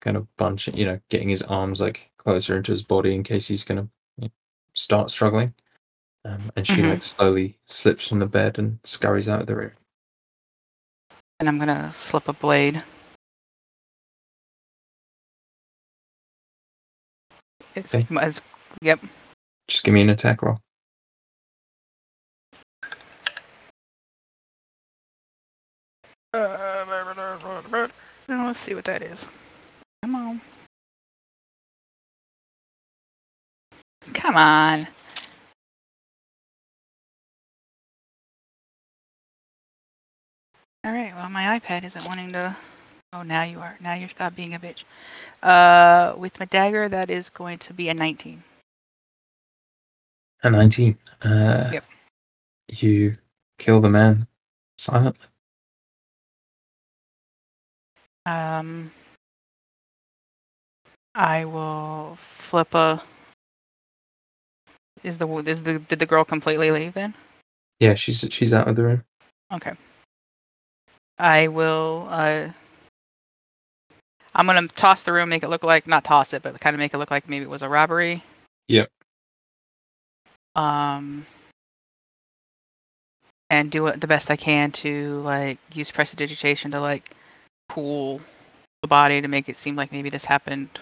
[0.01, 3.47] kind of bunching, you know, getting his arms like closer into his body in case
[3.47, 3.87] he's gonna
[4.17, 4.31] you know,
[4.73, 5.53] start struggling.
[6.25, 6.91] Um, and she Mhm.
[6.91, 9.71] like slowly slips from the bed and scurries out of the room.
[11.39, 12.83] And I'm gonna slip a blade.
[17.75, 18.07] It's, Okay.
[18.09, 18.41] it's
[18.81, 18.99] yep.
[19.67, 20.57] Just give me an attack roll.
[26.33, 29.27] Now let's see what that is.
[30.01, 30.41] Come on.
[34.13, 34.87] Come on.
[40.85, 41.13] All right.
[41.15, 42.55] Well, my iPad isn't wanting to.
[43.13, 43.77] Oh, now you are.
[43.79, 44.83] Now you're stop being a bitch.
[45.41, 48.43] Uh, with my dagger, that is going to be a 19.
[50.43, 50.97] A 19.
[51.21, 51.85] Uh, Yep.
[52.69, 53.13] You
[53.59, 54.27] kill the man
[54.77, 55.25] silently.
[58.25, 58.91] Um,
[61.13, 63.01] I will flip a.
[65.03, 67.13] Is the is the did the girl completely leave then?
[67.79, 69.03] Yeah, she's she's out of the room.
[69.51, 69.73] Okay.
[71.19, 72.07] I will.
[72.09, 72.49] Uh,
[74.33, 76.79] I'm gonna toss the room, make it look like not toss it, but kind of
[76.79, 78.23] make it look like maybe it was a robbery.
[78.69, 78.89] Yep.
[80.55, 81.25] Um.
[83.49, 87.11] And do it the best I can to like use prestidigitation to like
[87.69, 88.19] cool
[88.81, 90.79] the body to make it seem like maybe this happened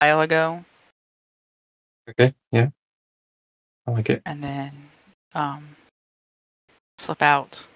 [0.00, 0.64] a while ago,
[2.08, 2.68] Okay, yeah.
[3.86, 4.22] I like it.
[4.24, 4.72] and then
[5.34, 5.76] um
[6.98, 7.66] slip out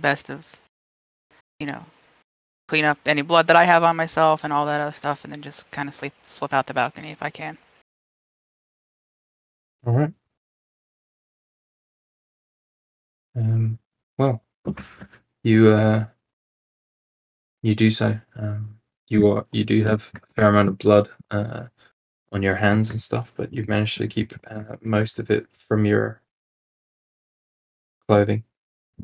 [0.00, 0.44] best of
[1.60, 1.84] you know
[2.68, 5.32] clean up any blood that I have on myself and all that other stuff, and
[5.32, 7.58] then just kind of sleep slip out the balcony if I can.
[9.86, 10.12] All right.
[13.34, 13.78] Um.
[14.18, 14.42] Well,
[15.42, 16.06] you uh.
[17.62, 18.20] You do so.
[18.36, 18.76] Um.
[19.08, 21.64] You are you do have a fair amount of blood uh
[22.32, 25.84] on your hands and stuff, but you've managed to keep uh, most of it from
[25.84, 26.22] your
[28.06, 28.44] clothing.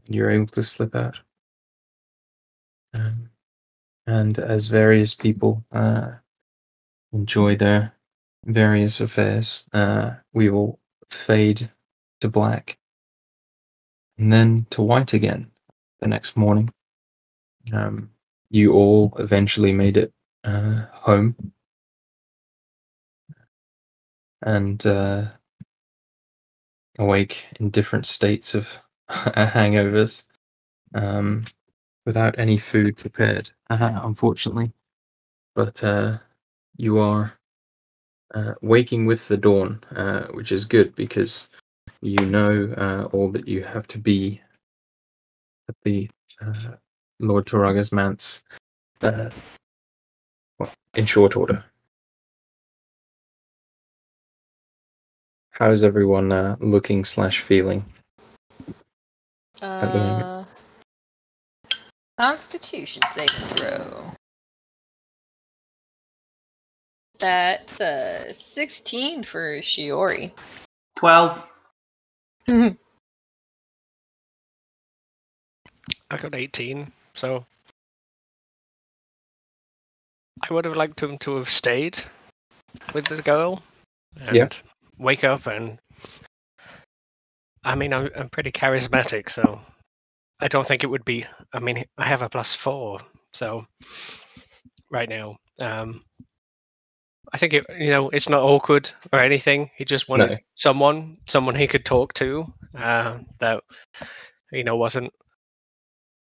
[0.06, 1.20] And you're able to slip out.
[2.94, 3.30] Um,
[4.06, 6.12] and as various people uh,
[7.12, 7.95] enjoy their
[8.46, 10.78] various affairs, uh, we will
[11.10, 11.70] fade
[12.20, 12.78] to black
[14.16, 15.50] and then to white again
[16.00, 16.72] the next morning.
[17.72, 18.10] Um,
[18.48, 20.12] you all eventually made it
[20.44, 21.52] uh, home
[24.42, 25.26] and uh,
[26.98, 28.80] awake in different states of
[29.10, 30.24] hangovers
[30.94, 31.44] um,
[32.04, 34.72] without any food prepared, uh, unfortunately.
[35.54, 36.18] But uh,
[36.76, 37.38] you are
[38.34, 41.48] uh, waking with the dawn, uh, which is good because
[42.02, 44.40] you know uh, all that you have to be
[45.68, 46.08] at the
[46.40, 46.74] uh,
[47.20, 48.42] Lord Toraga's manse
[49.02, 49.30] uh,
[50.58, 51.64] well, in short order.
[55.50, 57.84] How is everyone uh, looking slash feeling?
[62.18, 64.05] Constitution saving throw.
[67.18, 70.32] That's uh 16 for Shiori.
[70.96, 71.42] Twelve.
[72.48, 72.76] I
[76.18, 77.44] got 18, so
[80.48, 81.98] I would have liked him to have stayed
[82.92, 83.62] with the girl
[84.20, 84.48] and Yeah.
[84.98, 85.78] wake up and.
[87.64, 89.60] I mean, I'm, I'm pretty charismatic, so
[90.38, 91.26] I don't think it would be.
[91.52, 93.00] I mean, I have a plus four,
[93.32, 93.66] so
[94.88, 96.04] right now, um,
[97.32, 97.66] I think it.
[97.78, 99.70] You know, it's not awkward or anything.
[99.76, 100.36] He just wanted No.
[100.54, 103.62] someone, someone he could talk to, uh, that
[104.52, 105.12] you know wasn't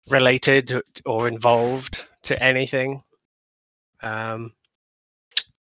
[0.09, 3.03] related or involved to anything.
[4.01, 4.53] Um,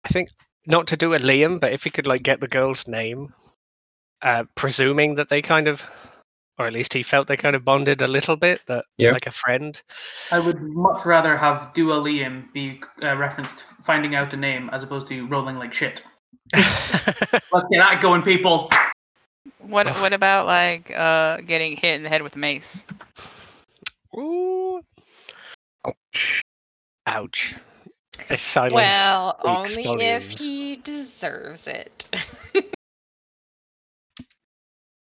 [0.05, 0.31] I think
[0.67, 3.35] not to do a Liam, but if he could like get the girl's name,
[4.23, 5.83] uh, presuming that they kind of,
[6.59, 9.13] or at least he felt they kind of bonded a little bit, that Yeah.
[9.13, 9.81] like a friend.
[10.33, 14.83] I would much rather have Dua Liam be uh, referenced finding out a name as
[14.83, 16.05] opposed to rolling like shit.
[16.55, 18.71] Let's get that going, people.
[19.59, 22.85] What what about like uh getting hit in the head with a mace?
[24.17, 24.81] Ooh,
[25.85, 26.43] Ouch.
[27.07, 27.55] Ouch.
[28.31, 28.75] A silence.
[28.75, 32.09] well, speaks only if he deserves it.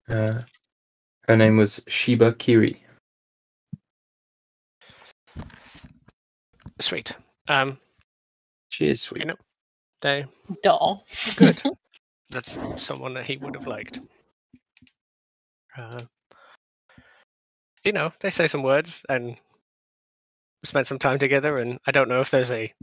[0.07, 0.39] Uh,
[1.27, 2.83] her name was Shiba Kiri.
[6.79, 7.13] Sweet.
[7.47, 7.77] Um,
[8.69, 9.21] She is sweet.
[9.21, 9.37] You know-
[10.01, 10.25] they
[10.61, 11.05] Doll.
[11.35, 11.61] good.
[12.29, 13.99] That's someone that he would have liked.
[15.77, 16.01] Uh,
[17.83, 19.37] you know, they say some words and
[20.63, 22.73] spend some time together, and I don't know if there's a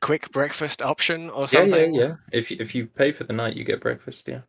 [0.00, 1.94] quick breakfast option or something.
[1.94, 2.08] yeah, yeah.
[2.08, 2.14] yeah.
[2.32, 4.28] If you, if you pay for the night, you get breakfast.
[4.28, 4.42] Yeah,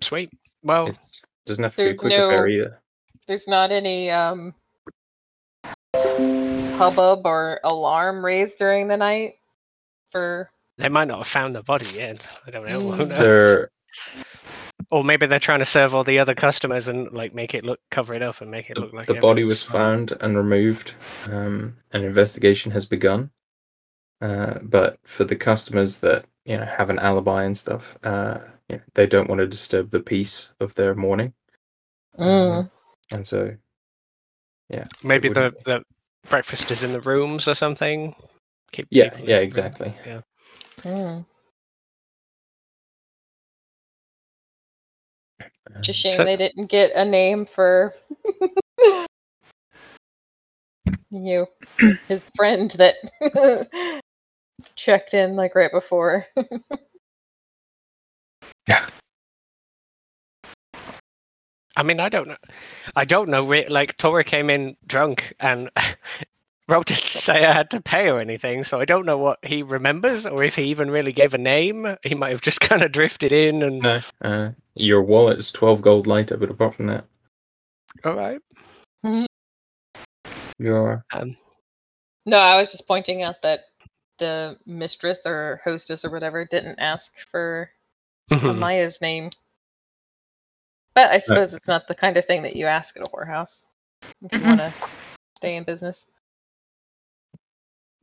[0.00, 0.30] Sweet.
[0.62, 0.98] Well, it
[1.46, 2.80] doesn't have to be a There's quick no- affair either.
[3.26, 4.54] There's not any um
[5.94, 9.34] hubbub or alarm raised during the night
[10.10, 12.26] for they might not have found the body yet.
[12.46, 12.80] I don't know.
[12.80, 12.98] Mm.
[12.98, 13.08] knows?
[13.08, 13.70] There,
[14.90, 17.80] Or maybe they're trying to serve all the other customers and like make it look
[17.90, 19.80] cover it up and make it look like the body was fine.
[19.80, 20.94] found and removed.
[21.26, 23.30] Um, an investigation has begun.
[24.22, 28.38] Uh, but for the customers that you know have an alibi and stuff, uh,
[28.70, 31.32] you know, they don't want to disturb the peace of their morning,
[32.18, 32.70] Mm.
[33.10, 33.56] and so
[34.68, 35.82] yeah, Maybe the, wouldn't- the
[36.28, 38.14] breakfast is in the rooms or something.
[38.72, 39.94] Keep Yeah, people yeah, in- exactly.
[40.06, 40.20] Yeah.
[40.82, 41.24] Mm.
[45.40, 47.92] Um, It's a shame So- they didn't get a name for
[51.10, 51.46] you,
[52.08, 52.94] his friend that
[54.76, 56.26] checked in like right before.
[61.76, 62.36] I mean, I don't know.
[62.96, 63.44] I don't know.
[63.44, 65.70] Like Tora came in drunk and
[66.68, 69.62] Rob didn't say I had to pay or anything, so I don't know what he
[69.62, 71.96] remembers or if he even really gave a name.
[72.02, 75.80] He might have just kind of drifted in and No, uh, your wallet is twelve
[75.80, 77.04] gold lighter, but apart from that,
[78.04, 78.40] all right.
[80.58, 81.36] you're Um,
[82.26, 83.60] No, I was just pointing out that
[84.18, 87.70] the mistress or hostess or whatever didn't ask for
[88.30, 88.58] mhm.
[88.58, 89.30] Amaya's name.
[90.94, 93.66] But I suppose it's not the kind of thing that you ask at a whorehouse
[94.22, 94.72] if you want to
[95.36, 96.08] stay in business.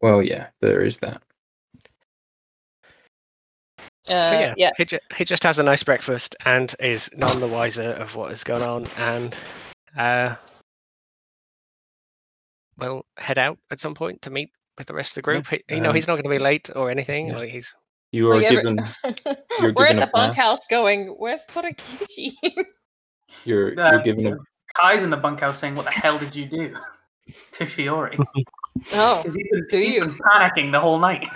[0.02, 1.22] well, yeah, there is that.
[4.10, 4.72] Uh, so yeah, yeah.
[4.78, 8.30] He, ju- he just has a nice breakfast and is none the wiser of what
[8.30, 9.38] has gone on, and
[9.98, 10.36] uh,
[12.78, 15.48] will head out at some point to meet with the rest of the group.
[15.48, 17.28] He, you know, um, he's not going to be late or anything.
[17.28, 17.38] yeah.
[17.38, 17.74] Like he's
[18.12, 18.78] You Well, are you ever- given
[19.62, 22.34] you're We're in given a the bunkhouse going, where's Torakichi?
[23.46, 24.38] you're Uh, you're given a
[24.76, 26.76] Kai's in the bunkhouse saying, "What the hell did you do?"
[27.54, 28.18] to Shiori.
[28.94, 29.22] oh.
[29.24, 30.00] Because he's been, Do he's you?
[30.06, 31.28] been panicking the whole night.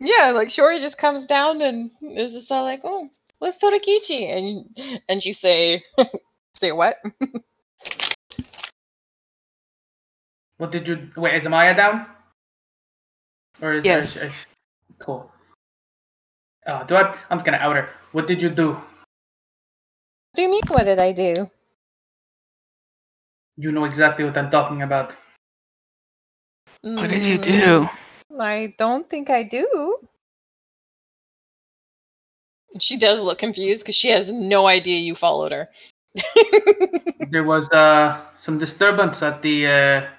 [0.00, 3.08] Yeah, like Shiori just comes down and is just all like, "Oh,
[3.38, 4.46] what's Torakichi?" And
[4.76, 5.82] you, and you say,
[6.54, 6.96] "Say what?"
[10.58, 11.34] What did you wait?
[11.34, 12.06] Is Amaya down?
[13.60, 14.14] Or is Yes.
[14.14, 14.34] There, is-
[14.98, 15.30] cool.
[16.66, 17.16] Uh, do I?
[17.30, 17.88] I'm just gonna out her.
[18.12, 18.76] What did you do?
[20.32, 20.62] What do you mean?
[20.68, 21.50] What did I do?
[23.56, 25.12] You know exactly what I'm talking about.
[26.98, 27.88] What did you Mm, do?
[28.40, 29.98] I don't think I do.
[32.80, 35.68] She does look confused because she has no idea you followed her.
[37.30, 40.10] There was uh some disturbance at the uh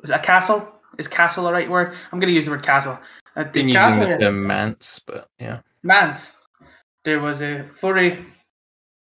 [0.00, 0.73] was it a castle?
[0.98, 1.94] Is castle the right word?
[2.12, 2.98] I'm gonna use the word castle.
[3.36, 5.60] Uh, At the been using castle, the term manse, but yeah.
[5.82, 6.32] Mans.
[7.04, 8.24] There was a furry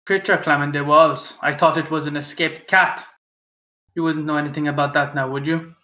[0.05, 1.33] creature climbing the walls.
[1.41, 3.05] I thought it was an escaped cat.
[3.95, 5.75] You wouldn't know anything about that now, would you?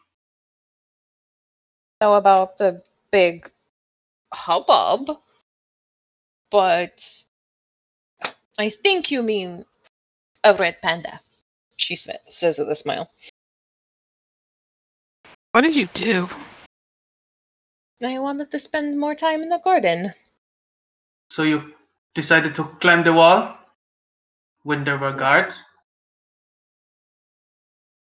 [2.02, 3.50] know about the big
[4.34, 5.18] hubbub,
[6.52, 7.24] but
[8.60, 9.66] I think you mean
[10.44, 11.20] a red panda.
[11.78, 13.10] She says with a smile.
[15.56, 16.28] What did you do?
[18.04, 20.14] I wanted to spend more time in the garden.
[21.32, 21.72] So you
[22.14, 23.56] decided to climb the wall
[24.64, 25.64] when there were guards?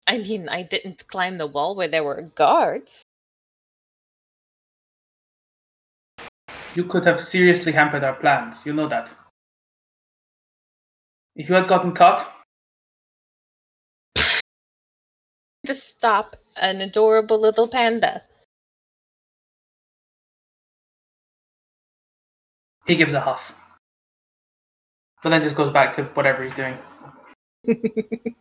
[0.09, 3.05] I mean, I didn't climb the wall where there were guards.
[6.74, 8.66] You could have seriously hampered our plans.
[8.66, 9.10] You know that.
[11.36, 12.27] If you had gotten caught,
[15.66, 18.22] To stop an adorable little panda.
[22.89, 23.52] he gives a huff.
[25.22, 26.76] But then just goes back to whatever he's doing.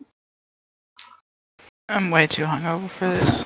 [1.90, 3.46] I'm way too hungover for this.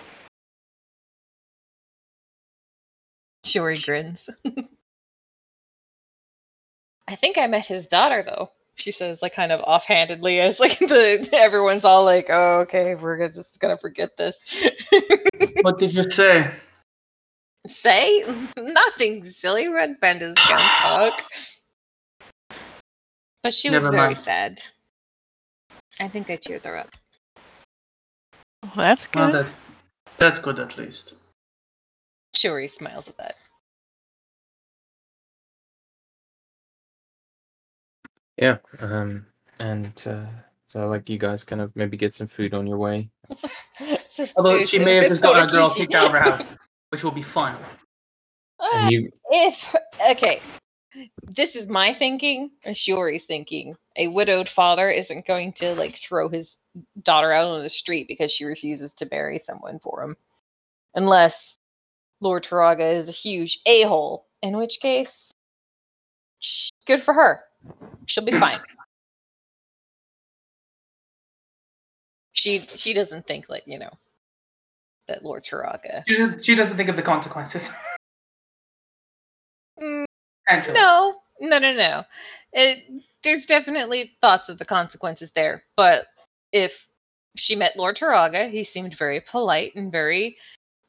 [3.46, 4.30] Shiori grins.
[7.08, 8.52] I think I met his daughter though.
[8.76, 13.18] She says like kind of offhandedly as like the everyone's all like, "Oh, okay, we're
[13.18, 14.38] gonna- just gonna forget this."
[15.62, 16.52] What did you say?
[17.68, 18.24] Say
[18.58, 19.68] nothing, silly.
[19.68, 21.24] Red Panda's gonna talk.
[23.44, 24.18] But she was Never very mind.
[24.20, 24.62] sad.
[26.00, 26.90] I think I cheered her up.
[28.64, 29.20] Well, that's good.
[29.20, 29.54] Well, that's,
[30.18, 31.14] that's good at least.
[32.36, 33.36] Shiori smiles at that.
[38.42, 38.58] Yeah.
[38.82, 39.26] Um.
[39.60, 40.26] And uh,
[40.66, 43.10] so, like, you guys kind of maybe get some food on your way.
[44.36, 46.50] Although she may have just gotten a girl Torakichi- kicked out of her house,
[46.90, 47.62] which will be fun.
[48.60, 49.76] Uh, you, if
[50.12, 50.40] okay
[51.24, 56.30] this is my thinking or Shiori's thinking a widowed father isn't going to like throw
[56.30, 56.58] his
[57.02, 60.18] daughter out on the street because she refuses to marry someone for him
[60.96, 61.58] unless
[62.20, 65.32] lord taraga is a huge a-hole in which case
[66.86, 67.42] good for her
[68.06, 68.60] she'll be fine
[72.34, 73.92] she she doesn't think like you know
[75.08, 77.68] that lord taraga She doesn't, she doesn't think of the consequences.
[79.82, 80.06] Mm,
[80.74, 82.04] No, no, no, no.
[82.54, 82.80] It,
[83.24, 85.64] there's definitely thoughts of the consequences there.
[85.76, 86.06] But
[86.52, 86.86] if
[87.36, 90.38] she met Lord Taraga, he seemed very polite and very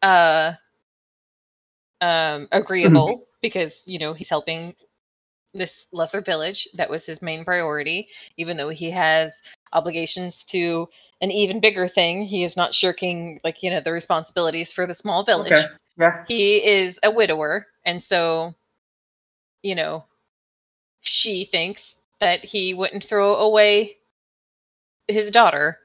[0.02, 0.52] uh
[2.00, 4.74] um agreeable because, you know, he's helping
[5.54, 6.68] this lesser village.
[6.74, 8.08] That was his main priority.
[8.36, 9.42] Even though he has
[9.72, 10.88] obligations to
[11.20, 14.94] an even bigger thing, he is not shirking like, you know, the responsibilities for the
[14.94, 15.66] small village Okay.
[15.98, 16.24] Yeah.
[16.26, 18.54] he is a widower and so
[19.62, 20.04] you know
[21.02, 23.96] she thinks that he wouldn't throw away
[25.06, 25.76] his daughter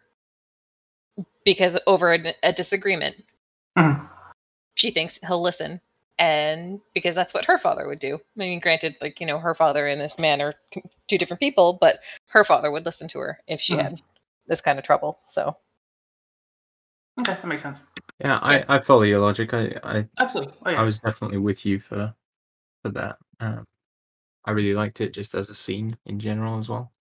[1.44, 3.16] because over a, a disagreement
[3.78, 4.08] Mhm.
[4.76, 5.82] she thinks he'll listen
[6.20, 9.54] and because that's what her father would do i mean granted like you know her
[9.56, 10.54] father and this man are
[11.08, 13.84] two different people but her father would listen to her if she Mhm.
[13.84, 14.02] had
[14.48, 15.56] this kind of trouble so
[17.20, 17.82] Okay, that makes sense.
[18.20, 19.54] yeah, I, I follow your logic.
[19.54, 20.54] I, I, Absolutely.
[20.66, 20.82] Oh yeah.
[20.82, 22.14] I was definitely with you for,
[22.84, 23.18] for that.
[23.40, 23.66] Um,
[24.46, 26.92] I really liked it just as a scene in general as well.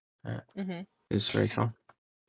[0.57, 0.85] mhm.
[1.09, 1.73] It was very fun.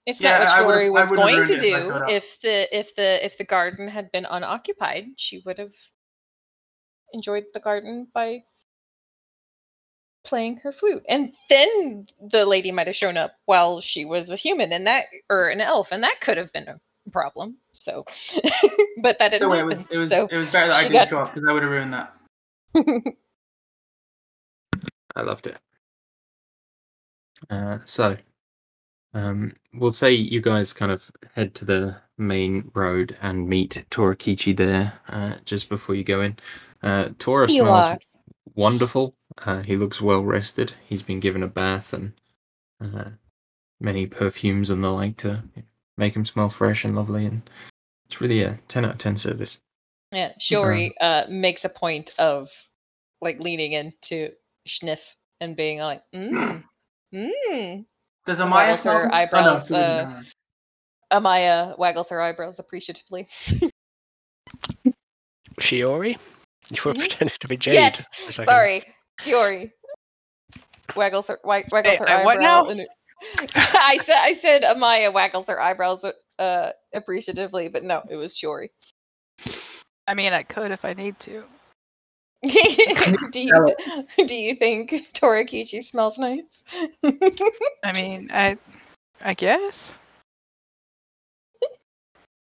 [0.07, 2.79] It's Yeah, not what I Shiori was going to it if I do if the
[2.79, 5.07] if the if the garden had been unoccupied.
[5.17, 5.73] She would have
[7.13, 8.43] enjoyed the garden by
[10.25, 14.37] playing her flute, and then the lady might have shown up while she was a
[14.37, 16.81] human, and that or an elf, and that could have been a
[17.11, 17.57] problem.
[17.73, 18.05] So,
[19.03, 20.83] but that didn't Either way, it was it was so it was better that I
[20.83, 22.15] didn't got- show up because I would have ruined that.
[25.17, 25.57] I loved it.
[27.51, 28.17] Uh, so,
[29.15, 34.57] um, we'll say you guys kind of head to the main road and meet Torakichi
[34.57, 36.37] there uh, just before you go in.
[36.83, 37.99] Uh, Tora You smells are.
[38.55, 39.15] wonderful.
[39.45, 40.73] Uh, he looks well rested.
[40.89, 42.13] He's been given a bath and
[42.81, 43.11] uh,
[43.81, 45.43] many perfumes and the like to
[45.97, 47.27] make him smell fresh and lovely.
[47.27, 47.49] And
[48.07, 49.59] it's really a 10 out of 10 service.
[50.13, 52.49] yeah, Shiori uh, makes a point of
[53.21, 54.31] like leaning into
[54.67, 55.01] Schniff
[55.41, 56.63] and being like, mm,
[57.15, 57.85] mm.
[58.27, 58.95] Does Amaya Waggles smell?
[58.95, 59.11] her them?
[59.13, 60.23] Oh, no, eyebrows, she wouldn't, uh.
[61.21, 63.29] Amaya waggles her eyebrows appreciatively.
[65.61, 66.19] Shiori?
[66.71, 66.99] You were Mhm.
[66.99, 67.75] pretending to be Jade.
[67.75, 68.53] Yes, for a second.
[68.53, 68.83] Sorry,
[69.21, 69.73] Shiori.
[70.97, 72.25] Waggles her wa- waggles Hey, her uh, eyebrow.
[72.25, 72.67] what now?
[72.69, 72.89] it-
[73.55, 76.05] I said I said Amaya waggles her eyebrows
[76.39, 78.69] uh, appreciatively, but no, it was Shiori.
[80.07, 81.45] I mean, I could if I need to.
[82.43, 83.75] do you
[84.27, 86.63] do you think Torakichi smells nice?
[87.85, 88.57] I mean, I,
[89.21, 89.93] I guess.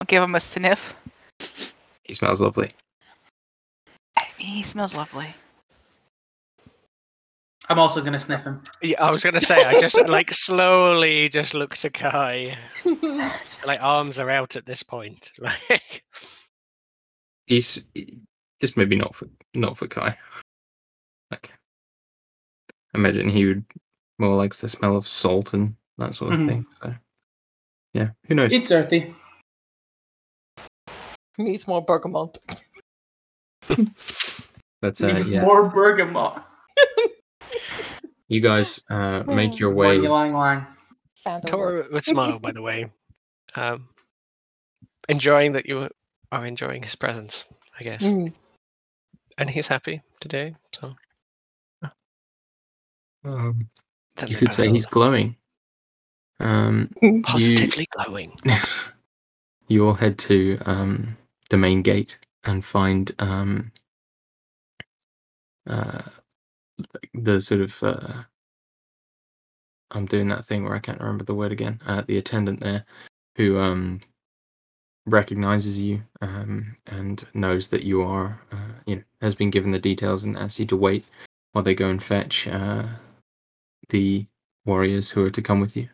[0.00, 0.96] I'll give him a sniff.
[2.02, 2.72] He smells lovely.
[4.44, 5.34] I mean, he smells lovely.
[7.70, 8.62] I'm also gonna sniff him.
[8.82, 12.58] Yeah, I was gonna say I just like slowly just look to Kai.
[13.64, 15.32] Like arms are out at this point.
[15.38, 16.04] Like
[17.46, 17.82] He's
[18.60, 20.18] just maybe not for not for Kai.
[21.30, 21.50] Like,
[22.94, 23.64] imagine he would
[24.18, 26.48] more likes the smell of salt and that sort of Mhm.
[26.48, 26.66] thing.
[26.82, 26.94] So,
[27.94, 28.52] yeah, who knows?
[28.52, 29.14] It's earthy.
[31.38, 32.36] Needs more bergamot.
[34.84, 36.42] But uh, yeah, more bergamot.
[38.28, 39.96] you guys uh, make your way.
[39.96, 40.66] lang, lang.
[41.14, 42.92] Sound Tora would smile, by the way.
[43.54, 43.88] Um,
[45.08, 45.88] enjoying that you
[46.30, 47.46] are enjoying his presence,
[47.80, 48.04] I guess.
[48.04, 48.34] Mm.
[49.38, 50.94] And he's happy today, so
[53.24, 53.70] Um,
[54.28, 55.36] you could both say he's glowing.
[56.40, 58.38] Um, you, positively glowing.
[59.68, 61.16] you all head to um,
[61.48, 63.72] the main gate and find um,
[65.66, 66.02] uh,
[67.14, 68.22] the sort of uh,
[69.90, 71.80] I'm doing that thing where I can't remember the word again.
[71.86, 72.84] Uh, the attendant there,
[73.36, 74.00] who um
[75.06, 79.78] recognizes you um and knows that you are uh, you know has been given the
[79.78, 81.08] details and asks you to wait
[81.52, 82.86] while they go and fetch uh
[83.90, 84.26] the
[84.64, 85.88] warriors who are to come with you.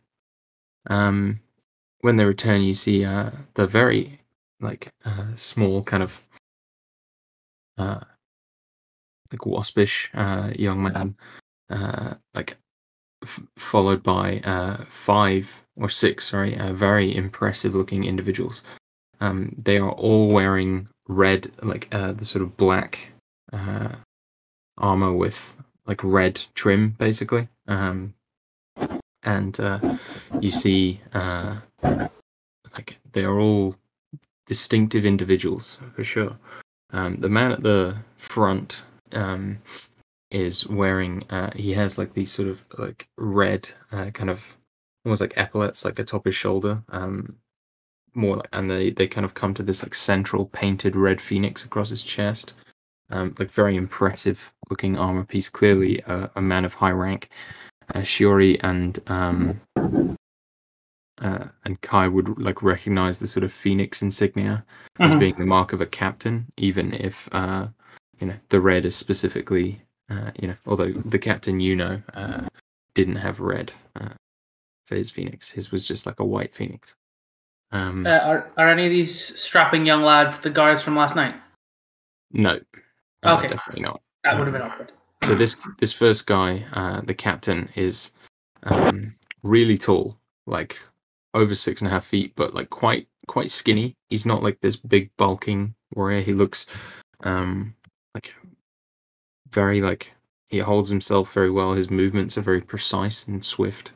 [0.88, 1.40] Um,
[2.02, 4.20] when they return, you see uh the very
[4.60, 6.22] like uh, small kind of
[7.78, 8.00] uh
[9.32, 11.16] like waspish uh young man
[11.70, 12.56] uh like
[13.22, 18.62] f- followed by uh, five or six, sorry, uh, very impressive looking individuals.
[19.20, 23.12] Um, they are all wearing red, like uh, the sort of black
[23.52, 23.90] uh,
[24.78, 27.48] armor with like red trim, basically.
[27.68, 28.14] Um,
[29.22, 29.58] and
[30.40, 33.76] you see, like they are all
[34.46, 36.38] distinctive individuals for sure.
[36.92, 38.82] Um, the man at the front
[39.12, 39.58] um,
[40.30, 44.56] is wearing uh he has like these sort of like red uh, kind of
[45.04, 47.34] almost like epaulets like atop his shoulder um
[48.14, 51.64] more like and they they kind of come to this like central painted red phoenix
[51.64, 52.54] across his chest
[53.10, 57.28] um like very impressive looking armor piece clearly a, a man of high rank
[57.94, 59.60] uh, shiori and um
[61.20, 64.64] uh, and kai would like recognize the sort of phoenix insignia
[65.00, 65.18] as Mhm.
[65.18, 67.66] being the mark of a captain even if uh
[68.20, 72.46] you know the red is specifically uh, you know, although the captain you know uh,
[72.94, 74.08] didn't have red uh,
[74.84, 76.96] for his phoenix, his was just like a white phoenix.
[77.70, 81.34] Um, Uh, are are any of these strapping young lads the guards from last night?
[82.32, 82.58] no,
[83.22, 83.48] uh, Okay.
[83.48, 84.02] definitely not.
[84.24, 84.92] That would have been awkward.
[85.22, 88.10] So this this first guy, uh, the captain, is
[88.64, 90.78] um, really tall, like
[91.34, 93.96] over six and a half feet, but like quite quite skinny.
[94.08, 96.22] He's not like this big bulking warrior.
[96.22, 96.66] He looks
[97.22, 97.74] um,
[98.14, 98.34] like
[99.50, 100.12] very like
[100.48, 101.74] he holds himself very well.
[101.74, 103.92] His movements are very precise and swift.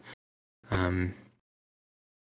[0.70, 1.14] Um,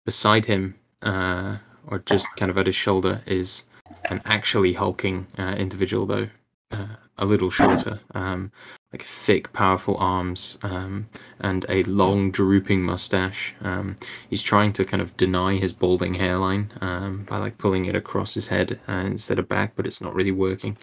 [0.05, 1.57] beside him, uh,
[1.87, 3.65] or just kind of at his shoulder, is
[4.05, 6.29] an actually hulking uh, individual, though
[6.71, 8.51] uh, a little shorter, um,
[8.93, 11.07] like thick, powerful arms, um,
[11.39, 13.55] and a long, drooping mustache.
[13.61, 13.97] Um,
[14.29, 18.35] he's trying to kind of deny his balding hairline um, by like pulling it across
[18.35, 20.77] his head uh, instead of back, but it's not really working.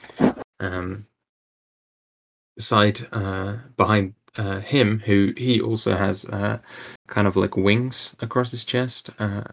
[0.60, 1.06] Um,
[2.56, 6.58] beside, uh, behind uh, him, who he also has uh,
[7.08, 9.44] kind of like wings across his chest, uh,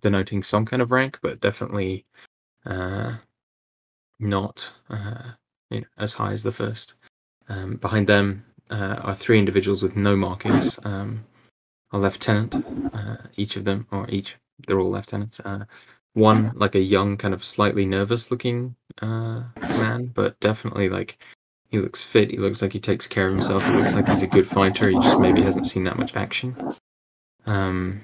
[0.00, 2.04] denoting some kind of rank, but definitely
[2.66, 3.14] uh,
[4.18, 5.32] not uh,
[5.70, 6.94] you know, as high as the first.
[7.48, 10.78] Um, behind them uh, are three individuals with no markings.
[10.84, 11.24] Um,
[11.92, 12.54] a lieutenant,
[12.92, 14.36] uh, each of them, or each,
[14.66, 15.40] they're all lieutenants.
[15.40, 15.64] Uh,
[16.14, 21.18] one like a young, kind of slightly nervous-looking uh, man, but definitely like
[21.70, 22.30] he looks fit.
[22.30, 23.62] He looks like he takes care of himself.
[23.64, 24.88] He looks like he's a good fighter.
[24.88, 26.74] He just maybe hasn't seen that much action.
[27.46, 28.00] Um,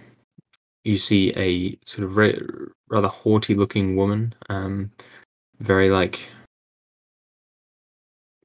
[0.84, 2.32] you see a sort of ra-
[2.88, 4.92] rather haughty-looking woman, um,
[5.58, 6.28] very like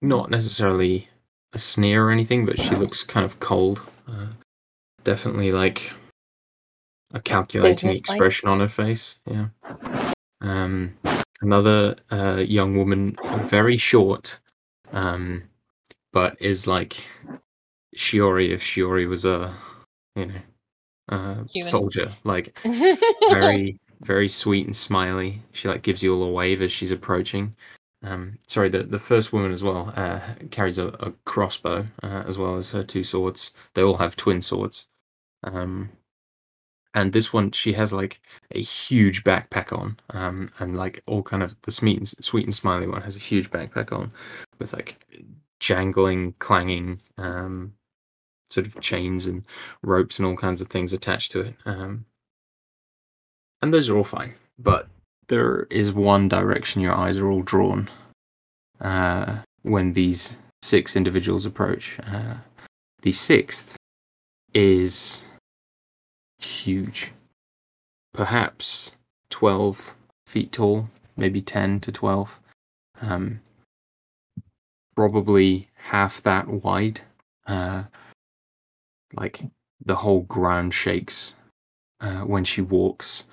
[0.02, 1.10] not necessarily
[1.54, 3.82] a sneer or anything, but she looks kind of cold.
[4.08, 4.28] Uh,
[5.04, 5.92] definitely like
[7.14, 8.16] a calculating Businesslike.
[8.16, 9.20] expression on her face.
[9.26, 9.48] Yeah.
[10.42, 10.98] Um,
[11.42, 14.40] another uh, young woman, very short,
[14.92, 15.44] um,
[16.14, 17.04] but is like
[17.96, 19.54] Shiori if Shiori was a,
[20.16, 20.42] you know,
[21.10, 21.70] a Human.
[21.70, 22.10] soldier.
[22.24, 22.58] Like
[23.30, 25.42] very very sweet and smiley.
[25.52, 27.56] She like gives you all a wave as she's approaching.
[28.02, 30.22] Um, sorry, the the first woman as well uh,
[30.52, 33.52] carries a, a crossbow uh, as well as her two swords.
[33.74, 34.88] They all have twin swords.
[35.44, 35.90] Um,
[37.00, 38.20] and this one, she has like
[38.52, 42.56] a huge backpack on, um, and like all kind of the sweet and, sweet and
[42.56, 44.12] smiley one has a huge backpack on
[44.60, 44.98] with like
[45.60, 47.74] jangling, clanging, um,
[48.50, 49.46] sort of chains and
[49.82, 51.56] ropes and all kinds of things attached to it.
[51.66, 52.06] Um,
[53.62, 54.88] and those are all fine, but
[55.28, 57.90] there is one direction your eyes are all drawn
[58.82, 61.98] uh, when these six individuals approach.
[62.06, 62.36] Uh,
[63.02, 63.76] the sixth
[64.54, 65.24] is
[66.40, 67.12] huge,
[68.14, 68.94] perhaps
[69.30, 69.96] 12
[70.28, 72.40] feet tall, maybe 10 to 12.
[73.02, 73.42] Um,
[74.96, 77.02] probably half that wide.
[77.48, 77.84] Uh,
[79.14, 79.42] like
[79.84, 81.36] the whole ground shakes
[82.02, 83.24] uh, when she walks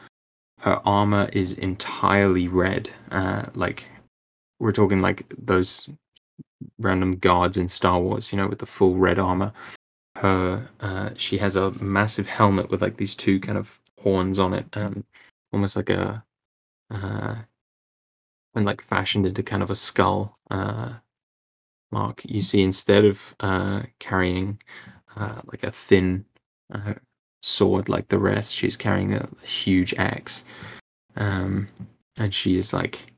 [0.67, 2.91] her armor is entirely red.
[3.11, 3.89] Uh, like
[4.59, 5.89] we're talking like those
[6.79, 9.53] random guards in Star Wars, you know, with the full red armor.
[10.17, 14.55] Her, uh, she has a massive helmet with like these two kind of horns on
[14.55, 15.05] it, um,
[15.53, 16.25] almost like a,
[16.91, 17.37] uh,
[18.55, 20.39] and like fashioned into kind of a skull.
[20.51, 20.95] Uh,
[21.93, 24.61] mark you see instead of uh carrying
[25.17, 26.25] uh like a thin
[26.75, 26.95] uh,
[27.47, 28.55] sword like the rest.
[28.55, 30.45] She's carrying a huge axe,
[31.17, 31.69] um,
[32.17, 33.13] and she is like,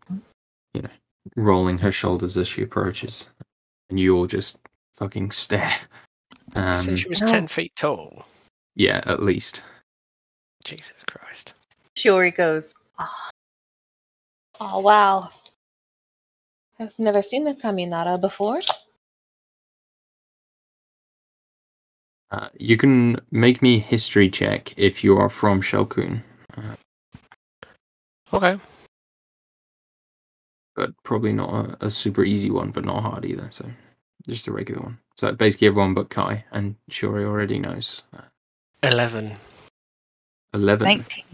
[0.74, 0.90] you know,
[1.36, 3.28] rolling her shoulders as she approaches,
[3.88, 4.58] and you all just
[4.96, 5.74] fucking stare.
[6.56, 7.26] Um, so she was No.
[7.26, 8.24] ten feet tall.
[8.74, 9.62] yeah, at least.
[10.64, 11.54] Jesus Christ.
[11.96, 13.28] Shiori goes, oh,
[14.60, 15.30] oh wow.
[16.78, 18.60] I've never seen the Kaminari before.
[22.30, 26.22] Uh, you can make me history check if you are from Shelkun,
[28.32, 28.58] Okay.
[30.76, 31.50] but probably not
[31.80, 33.48] a, a super easy one, but not hard either.
[33.50, 33.64] So
[34.28, 34.98] just a regular one.
[35.18, 38.04] So basically everyone but Kai and Shiori already knows.
[38.16, 38.22] Uh,
[38.84, 39.32] Eleven.
[40.54, 40.86] Eleven.
[40.86, 41.24] 19.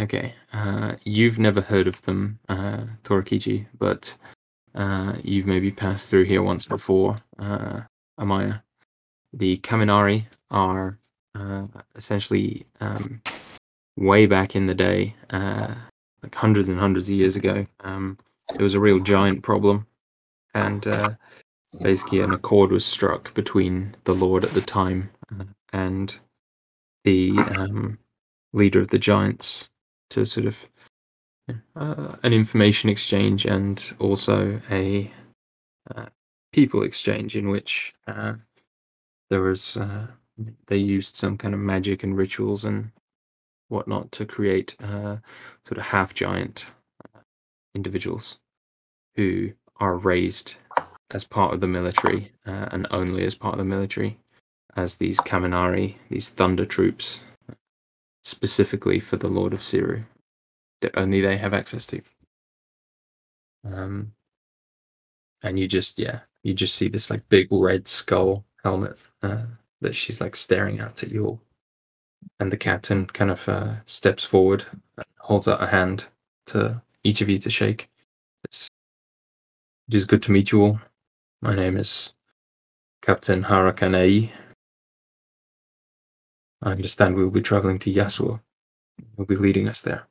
[0.00, 0.34] Okay.
[0.54, 4.14] Uh, you've never heard of them, uh, Torakichi, but
[4.74, 7.82] uh, you've maybe passed through here once before, uh,
[8.18, 8.62] Amaya.
[9.34, 10.98] The Kaminari are
[11.34, 11.66] uh,
[11.96, 13.20] essentially um,
[13.98, 15.74] way back in the day, uh,
[16.22, 17.66] like hundreds and hundreds of years ago.
[17.80, 18.16] Um,
[18.54, 19.86] it was a real giant problem,
[20.54, 21.10] and uh,
[21.82, 26.18] basically an accord was struck between the Lord at the time uh, and
[27.04, 27.98] the um,
[28.52, 29.70] leader of the giants
[30.10, 30.66] to sort of
[31.76, 35.10] uh, an information exchange and also a
[35.94, 36.06] uh,
[36.52, 38.34] people exchange in which uh,
[39.30, 40.06] there was uh,
[40.66, 42.90] they used some kind of magic and rituals and
[43.68, 45.16] whatnot to create uh,
[45.64, 46.66] sort of half giant
[47.74, 48.38] individuals
[49.14, 50.56] who are raised
[51.10, 54.18] as part of the military uh, and only as part of the military
[54.76, 57.20] as these Kaminari, these thunder troops
[58.22, 60.04] specifically for the Lord of Siru
[60.80, 62.00] that only they have access to.
[63.64, 64.12] Um,
[65.42, 69.42] and you just yeah, you just see this like big red skull helmet uh,
[69.80, 71.40] that she's like staring at at you all.
[72.38, 74.64] And the captain kind of uh, steps forward,
[75.18, 76.06] holds out a hand
[76.46, 77.88] to each of you to shake.
[78.44, 78.68] It's,
[79.88, 80.80] it is good to meet you all.
[81.42, 82.12] My name is
[83.00, 84.30] Captain Harakanei.
[86.60, 88.40] I understand we'll be traveling to Yasuo.
[89.16, 90.06] You'll be leading us there.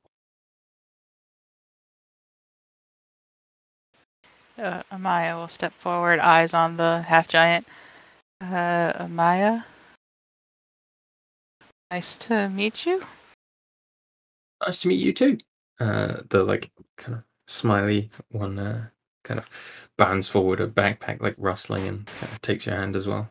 [4.58, 7.68] Uh, Amaya will step forward, eyes on the half giant.
[8.42, 9.64] Uh, Amaya?
[11.92, 13.06] Nice to meet you.
[14.66, 15.38] Nice to meet you too.
[15.80, 18.88] Uh, the like kind of smiley one uh,
[19.24, 19.48] kind of
[19.98, 23.30] bounds forward, a backpack like rustling, and kind of takes your hand as well.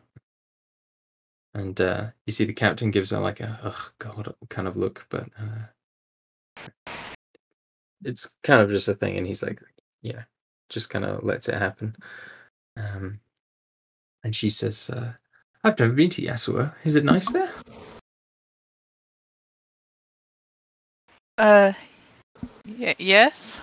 [1.53, 5.05] And uh, you see the captain gives her like a ugh god kind of look,
[5.09, 6.91] but uh,
[8.03, 9.59] it's kind of just a thing, and he's like,
[10.01, 10.23] yeah,
[10.69, 11.95] just kind of lets it happen.
[12.77, 13.19] Um,
[14.23, 15.13] and she says, uh,
[15.63, 16.73] "I've never been to Yasuo.
[16.83, 17.51] Is it nice there?"
[21.37, 21.73] Uh,
[22.77, 23.59] y- yes.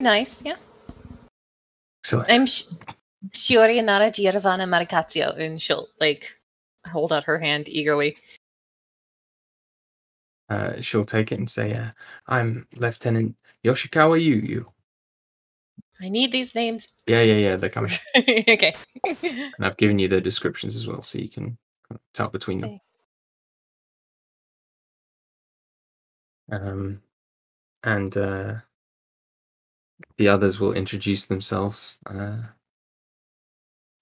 [0.00, 0.56] Nice, yeah.
[2.02, 2.30] Excellent.
[2.30, 2.64] I'm sh-
[3.30, 6.32] Shiori Nara Giovanna Maricazio, and she'll like
[6.86, 8.16] hold out her hand eagerly.
[10.48, 11.90] uh, she'll take it and say, uh,
[12.28, 14.72] "I'm Lieutenant Yoshikawa Yu
[16.00, 16.86] I need these names.
[17.06, 17.56] Yeah, yeah, yeah.
[17.56, 18.74] They're coming, okay.
[19.04, 21.56] and I've given you the descriptions as well, so you can
[22.12, 22.70] tell between them.
[22.70, 22.80] Okay.
[26.52, 27.02] Um,
[27.82, 28.54] and uh,
[30.18, 31.98] the others will introduce themselves.
[32.06, 32.38] Uh,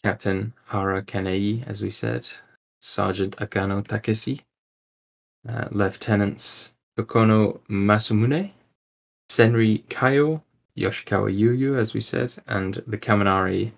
[0.02, 2.28] Captain Hara Kanei, as we said,
[2.80, 4.40] Sergeant Akano Takeshi,
[5.48, 8.52] uh, Lieutenants Okono Masumune,
[9.30, 10.42] Senri Kayo,
[10.76, 13.72] Yoshikawa Yuyu, as we said, and the Kaminari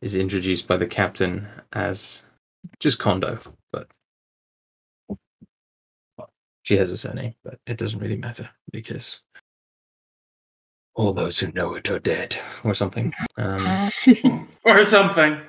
[0.00, 2.24] is introduced by the captain as
[2.78, 3.38] just Kondo,
[3.72, 3.88] but
[6.62, 9.22] she has a surname, but it doesn't really matter because
[10.94, 13.12] all those who know it are dead, or something.
[13.36, 13.90] Um,
[14.64, 15.40] or something.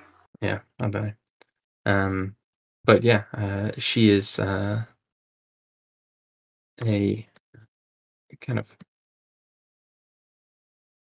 [0.42, 1.14] yeah, I don't know.
[1.86, 2.36] Um,
[2.84, 4.84] but yeah, uh, she is uh,
[6.84, 7.28] a
[8.42, 8.66] kind of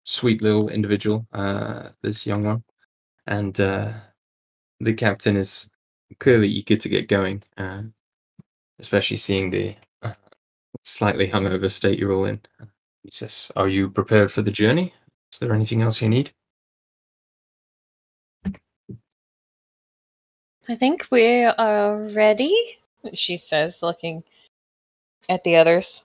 [0.04, 1.28] sweet little individual.
[1.34, 2.64] Uh, this young one,
[3.28, 3.94] and uh,
[4.80, 5.70] the captain is
[6.20, 7.84] clearly eager to get going, uh,
[8.80, 10.14] especially seeing the uh,
[10.84, 12.42] slightly hungover state you're all in.
[13.04, 14.94] He says, "Are you prepared for the journey?
[15.34, 16.32] Is there anything else you need?"
[20.70, 22.80] I think we are ready,
[23.14, 24.24] she says, looking
[25.28, 26.04] at the others.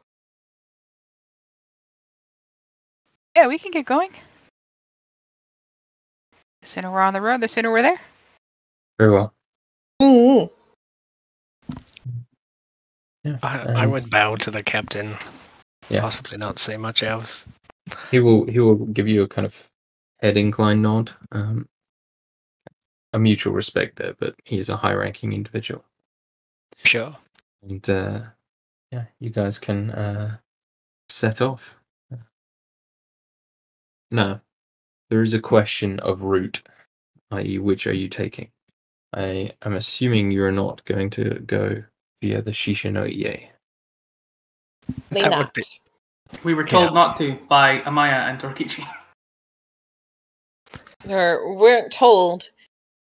[3.36, 4.10] Yeah, we can get going.
[6.62, 8.00] The sooner we're on the road, the sooner we're there.
[8.98, 9.34] Very well.
[10.00, 10.50] Mm.
[13.24, 13.38] Yeah.
[13.42, 15.16] I, I would bow to the captain.
[15.88, 16.00] Yeah.
[16.00, 17.44] Possibly not say much else.
[18.10, 19.70] He will he will give you a kind of
[20.20, 21.12] head incline nod.
[21.32, 21.68] Um,
[23.12, 25.84] a mutual respect there, but he is a high ranking individual.
[26.84, 27.16] Sure.
[27.62, 28.20] And uh,
[28.92, 30.36] yeah, you guys can uh,
[31.08, 31.76] set off.
[34.10, 34.42] Now,
[35.10, 36.62] there is a question of route,
[37.32, 38.50] i.e., which are you taking?
[39.12, 41.82] I am assuming you're not going to go
[42.22, 43.48] via the Shishinoye.
[45.10, 45.54] May That would not.
[45.54, 45.62] be-
[46.44, 46.94] We were told Yeah.
[46.94, 48.86] not to by Amaya and Torikichi.
[51.08, 52.48] Or we weren't told.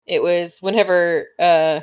[0.06, 1.80] It was whenever uh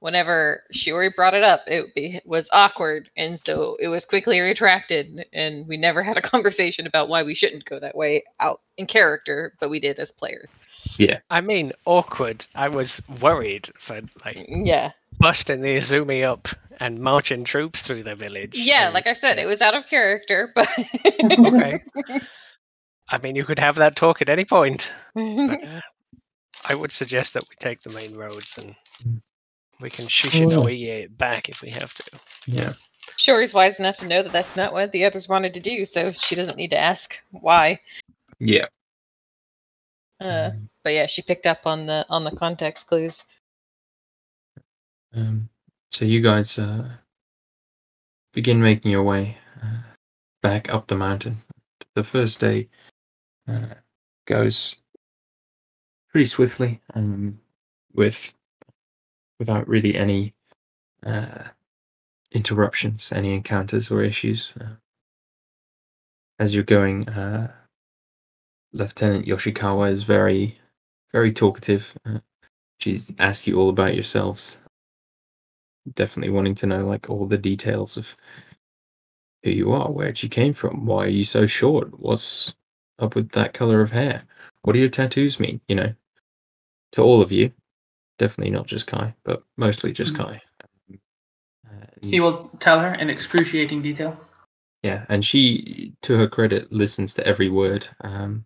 [0.00, 5.26] whenever Shiori brought it up, it be, was awkward, and so it was quickly retracted,
[5.32, 8.86] and we never had a conversation about why we shouldn't go that way out in
[8.86, 10.50] character, but we did as players.
[10.98, 12.44] Yeah, I mean, awkward.
[12.56, 16.48] I was worried for like Yeah, busting the Izumi up
[16.80, 18.54] and marching troops through the village.
[18.56, 18.86] yeah.
[18.86, 20.68] and Like I said, it was out of character, but
[21.06, 21.82] Okay.
[23.08, 24.90] I mean, you could have that talk at any point.
[25.14, 25.22] But,
[25.64, 25.80] uh,
[26.64, 28.74] I would suggest that we take the main roads and
[29.06, 29.20] Mm.
[29.80, 32.18] we can Shishinoye it back if we have to.
[32.46, 32.72] Yeah.
[33.18, 36.12] Shiori's wise enough to know that that's not what the others wanted to do, so
[36.12, 37.80] she doesn't need to ask why.
[38.38, 38.66] Yeah.
[40.20, 40.52] Uh,
[40.84, 43.22] but yeah, she picked up on the on the context clues.
[45.14, 45.48] Um,
[45.90, 46.88] so you guys uh,
[48.32, 49.82] begin making your way uh,
[50.42, 51.38] back up the mountain.
[51.94, 52.68] The first day
[53.46, 53.74] uh,
[54.26, 54.76] goes
[56.10, 57.38] pretty swiftly, um,
[57.94, 58.34] with
[59.38, 60.34] without really any
[61.04, 61.44] uh,
[62.30, 64.52] interruptions, any encounters or issues.
[64.58, 64.76] Uh,
[66.38, 67.52] as you're going, uh,
[68.72, 70.58] Lieutenant Yoshikawa is very,
[71.12, 71.94] very talkative.
[72.78, 74.58] She's ask you all about yourselves,
[75.94, 78.16] definitely wanting to know like all the details of
[79.42, 82.52] who you are, where'd you came from, why are you so short, what's
[82.98, 84.22] up with that color of hair,
[84.62, 85.60] what do your tattoos mean?
[85.68, 85.94] You know,
[86.92, 87.52] to all of you,
[88.18, 90.16] definitely not just Kai, but mostly just Mhm.
[90.18, 90.42] Kai.
[91.68, 94.18] Uh, He will tell her in excruciating detail.
[94.82, 98.44] yeah, and she, to her credit, listens to every word, um,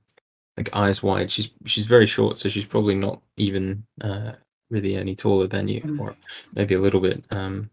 [0.57, 1.31] like eyes wide.
[1.31, 4.33] She's she's very short, so she's probably not even uh,
[4.71, 6.01] really any taller than you, Mm.
[6.01, 6.17] or
[6.55, 7.25] maybe a little bit.
[7.31, 7.71] Um,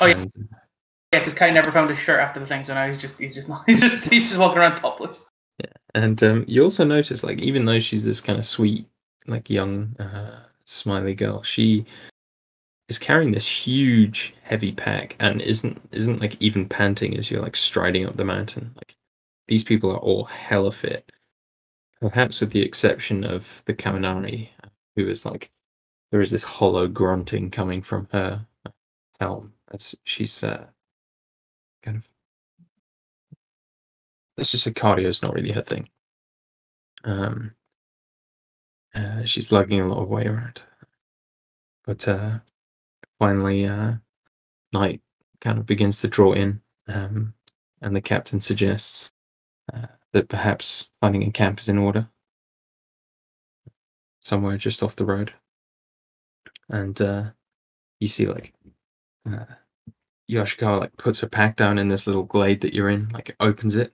[0.00, 0.16] Oh, yeah.
[0.18, 0.48] and-
[1.12, 3.34] Yeah, because Kai never found his shirt after the thing, so now he's just he's
[3.34, 5.18] just not he's just he's just walking around topless.
[5.58, 8.86] Yeah, and um, you also notice, like, even though she's this kind of sweet,
[9.26, 11.84] like, young, uh, smiley girl, she
[12.88, 17.56] is carrying this huge, heavy pack, and isn't isn't like even panting as you're like
[17.56, 18.72] striding up the mountain.
[18.76, 18.94] Like,
[19.48, 21.10] these people are all hella fit,
[22.00, 24.48] perhaps with the exception of the Kaminari,
[24.96, 25.50] who is like,
[26.10, 28.46] there is this hollow grunting coming from her
[29.20, 30.66] helm as she's uh,
[31.82, 32.04] kind of
[34.36, 35.88] let's just say cardio is not really her thing.
[37.04, 37.54] Um,
[38.94, 40.62] uh, she's lugging a lot of weight around,
[41.84, 42.38] but uh,
[43.18, 43.94] finally, uh,
[44.72, 45.00] night
[45.40, 47.34] kind of begins to draw in, um,
[47.80, 49.12] and the captain suggests
[49.72, 52.08] uh, that perhaps finding a camp is in order.
[54.20, 55.32] Somewhere just off the road,
[56.70, 57.24] and uh,
[57.98, 58.54] you see like
[59.28, 59.44] uh,
[60.30, 63.74] Yoshikawa like puts her pack down in this little glade that you're in, like opens
[63.74, 63.92] it,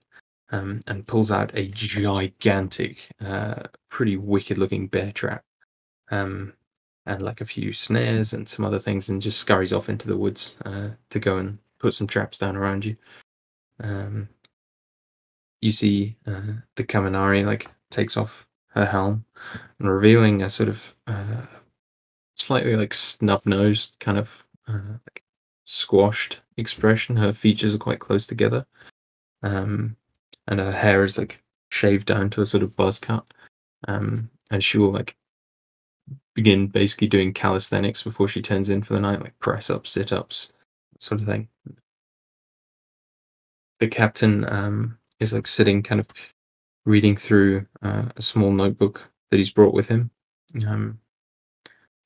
[0.50, 5.42] um, and pulls out a gigantic, uh, pretty wicked looking bear trap,
[6.10, 6.52] um,
[7.06, 10.16] and like a few snares and some other things, and just scurries off into the
[10.16, 12.96] woods uh, to go and put some traps down around you.
[13.82, 14.28] Um,
[15.60, 19.24] you see uh, the Kaminari like takes off her helm
[19.78, 21.42] and revealing a sort of uh,
[22.46, 25.22] slightly like snub nosed kind of uh, like
[25.64, 27.16] squashed expression.
[27.16, 28.66] Her features are quite close together.
[29.42, 29.96] Um,
[30.48, 33.26] and her hair is like shaved down to a sort of buzz cut.
[33.88, 35.16] Um, and she will like
[36.34, 40.12] begin basically doing calisthenics before she turns in for the night, like press ups, sit
[40.12, 40.52] ups,
[41.00, 41.48] sort of thing.
[43.80, 46.06] The captain um, is like sitting, kind of
[46.84, 50.10] reading through uh, a small notebook that he's brought with him.
[50.66, 51.00] Um,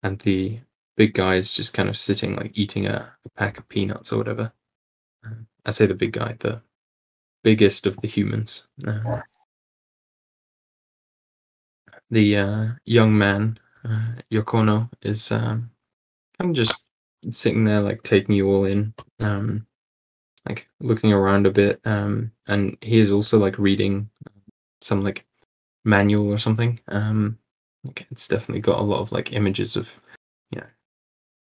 [0.02, 0.60] and the
[0.97, 4.18] big guy is just kind of sitting, like eating a, a pack of peanuts or
[4.18, 4.52] whatever.
[5.24, 6.62] Um, I say the big guy, the
[7.43, 8.66] biggest of the humans.
[8.86, 9.20] Uh,
[12.10, 15.70] the uh, young man, uh, Yokono, is um,
[16.39, 16.85] kind of just
[17.31, 19.66] sitting there, like taking you all in, um,
[20.48, 21.81] like looking around a bit.
[21.85, 24.10] Um, and he is also like reading
[24.81, 25.27] some like
[25.85, 26.81] manual or something.
[26.89, 27.39] Um,
[27.85, 30.01] like it's definitely got a lot of like images of,
[30.51, 30.66] you know,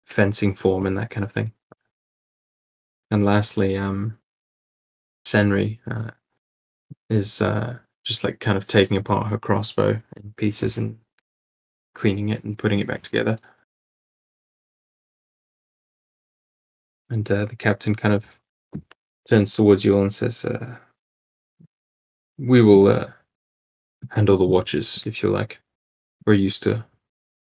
[0.07, 1.53] fencing form and that kind of thing.
[3.11, 4.19] and lastly, um,
[5.25, 6.11] Senri uh,
[7.11, 10.99] is uh, just like kind of taking apart her crossbow in pieces and
[11.95, 13.39] cleaning it and putting it back together.
[17.11, 18.27] And uh, the captain kind of
[19.29, 20.77] turns towards you all and says, uh,
[22.39, 23.11] "We will uh,
[24.11, 25.61] handle the watches if you like.
[26.29, 26.85] We're used to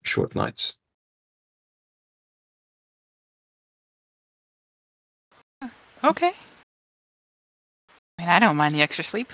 [0.01, 0.75] short nights."
[6.01, 6.31] Okay.
[8.17, 9.33] I mean, I don't mind the extra sleep.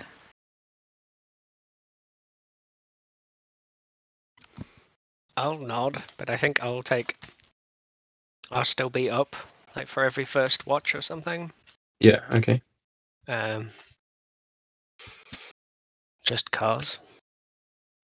[5.37, 7.15] I'll nod, but I think I'll take.
[8.51, 9.35] I'll still be up,
[9.75, 11.51] like for every first watch or something.
[11.99, 12.21] Yeah.
[12.33, 12.63] Okay.
[13.27, 13.69] Um,
[16.25, 16.97] just cause.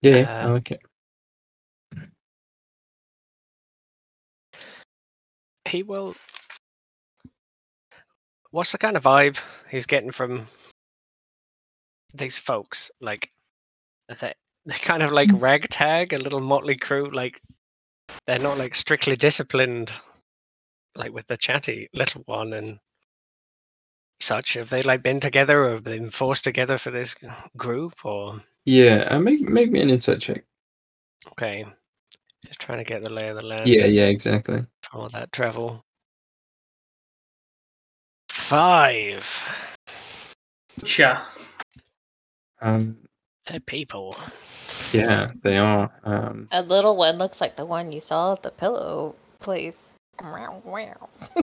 [0.04, 0.16] Yeah.
[0.16, 0.82] yeah, I like it.
[5.70, 6.16] He will.
[8.52, 9.38] What's the kind of vibe
[9.70, 10.48] he's getting from
[12.16, 12.90] these folks?
[13.00, 13.30] Like,
[14.20, 14.34] they
[14.66, 17.12] they kind of like ragtag, a little motley crew.
[17.12, 17.40] Like,
[18.26, 19.92] they're not like strictly disciplined,
[20.96, 22.80] like with the chatty little one and
[24.20, 24.56] such.
[24.56, 27.16] Have they like been together or been forced together for this
[27.56, 27.94] group?
[28.04, 29.08] Or Yeah.
[29.12, 30.44] Uh, make make me an insight check.
[31.34, 31.64] okay,
[32.48, 33.68] just trying to get the lay of the land.
[33.68, 33.86] Yeah.
[33.86, 34.08] Yeah.
[34.08, 34.66] Exactly.
[34.92, 35.84] For all that travel.
[38.30, 39.26] Five.
[40.86, 41.30] Cha.
[42.62, 42.98] Um.
[43.48, 44.16] They're people.
[44.92, 45.32] Yeah.
[45.44, 45.92] They are.
[46.04, 46.48] Um.
[46.52, 49.90] A little one looks like the one you saw at the pillow place.
[50.22, 51.10] Wow, wow.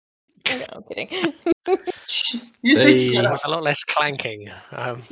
[0.49, 1.09] no, I'm kidding.
[2.62, 4.51] You They- think It shut was a lot less clanking.
[4.73, 5.03] Um,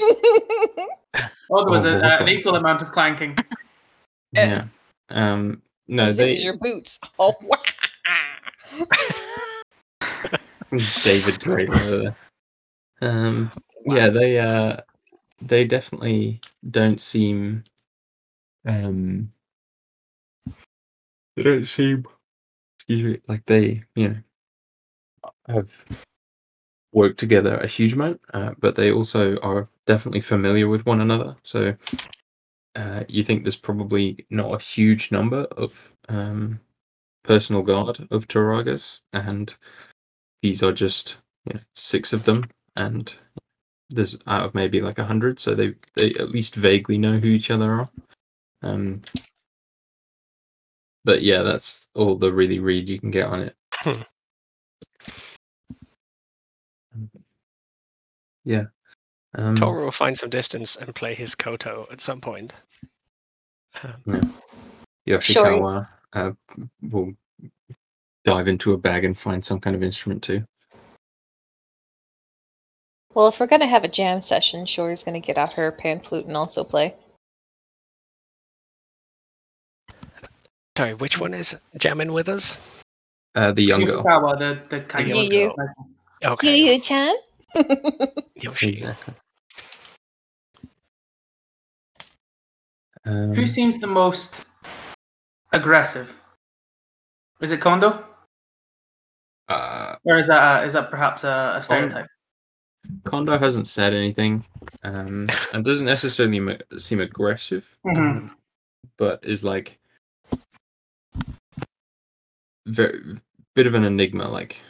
[1.51, 3.37] Oh, there was Oh, a, uh, an equal amount of clanking.
[4.33, 4.65] Yeah.
[5.11, 5.63] Um.
[5.89, 6.07] No.
[6.13, 6.35] This They.
[6.45, 6.99] your boots.
[7.19, 7.57] Oh, wow.
[11.03, 12.17] David there.
[13.01, 13.51] Um,
[13.85, 14.77] yeah, they uh,
[15.41, 16.41] they definitely
[16.71, 17.65] don't seem.
[18.65, 19.33] Um,
[21.35, 22.05] they don't seem.
[22.79, 24.17] Excuse me, like they, you know,
[25.49, 25.85] have
[26.93, 31.35] worked together a huge amount, uh, but they also are definitely familiar with one another.
[31.43, 31.75] So,
[32.77, 36.61] uh, you think there's probably not a huge number of um,
[37.23, 39.55] personal guard of Taragas, and
[40.43, 43.15] these are just you know, six of them, and
[43.91, 47.29] there's out of maybe like a hundred, so they they at least vaguely know who
[47.29, 47.91] each other are.
[48.63, 49.03] Um,
[51.05, 53.57] but yeah, that's all the really read you can get on it.
[53.75, 54.03] Hmm.
[58.45, 58.65] yeah.
[59.35, 62.53] Um, Toro will find some distance and play his koto at some point.
[63.83, 64.35] Um,
[65.09, 66.33] Yoshikawa uh,
[66.81, 67.13] will
[68.25, 70.45] dive into a bag and find some kind of instrument too.
[73.15, 76.27] well, if we're gonna have a jam session, Shiori's gonna get out her pan flute
[76.27, 76.95] and also play.
[80.77, 82.57] Sorry, which one is jamming with us?
[83.35, 84.03] Uh, the young girl.
[84.03, 85.75] Yoshikawa, the, the kind young of girl.
[86.25, 86.57] Okay.
[86.57, 87.15] You, you, Chan?
[88.37, 88.71] Yoshi.
[88.71, 89.15] Exactly.
[93.05, 94.45] Um, Who seems the most
[95.53, 96.15] aggressive?
[97.41, 98.05] Is it Kondo?
[99.49, 102.07] uh, Or is that, uh, is that perhaps a, a stereotype?
[103.05, 104.45] Kondo hasn't said anything,
[104.83, 107.97] um, and doesn't necessarily seem aggressive, Mhm.
[107.97, 108.37] um,
[108.97, 109.79] but is like
[112.67, 113.21] very
[113.55, 114.61] bit of an enigma, like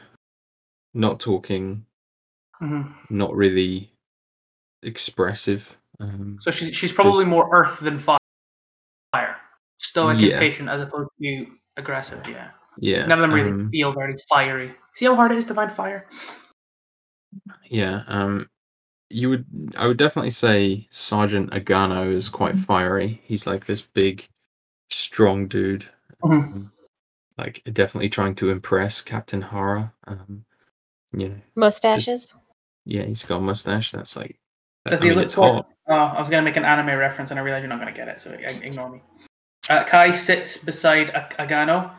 [0.94, 1.86] not talking,
[2.58, 3.92] hmm not really
[4.82, 5.76] expressive.
[6.00, 8.18] Um, So she, she's probably Just- more earth than fire.
[9.82, 10.30] Stoic Yeah.
[10.32, 11.46] and patient as opposed to
[11.76, 12.50] aggressive, yeah.
[12.78, 14.72] yeah, None of them really um, feel very fiery.
[14.94, 16.06] See how hard it is to find fire?
[17.68, 18.48] Yeah, um,
[19.10, 19.44] you would.
[19.76, 23.20] I would definitely say Sergeant Agano is quite fiery.
[23.24, 24.28] He's like this big,
[24.90, 25.88] strong dude.
[26.22, 26.32] Mhm.
[26.32, 26.72] um,
[27.38, 29.92] like definitely trying to impress Captain Hara.
[30.06, 30.44] Um,
[31.12, 32.34] you know, Mustaches?
[32.84, 33.90] yeah, he's got a mustache.
[33.90, 34.38] That's like,
[34.86, 35.68] I Does he mean, look it's hot.
[35.88, 37.92] Oh, I was going to make an anime reference and I realized you're not going
[37.92, 39.02] to get it, so ignore me.
[39.68, 41.08] Uh, Kai sits beside
[41.38, 41.92] Agano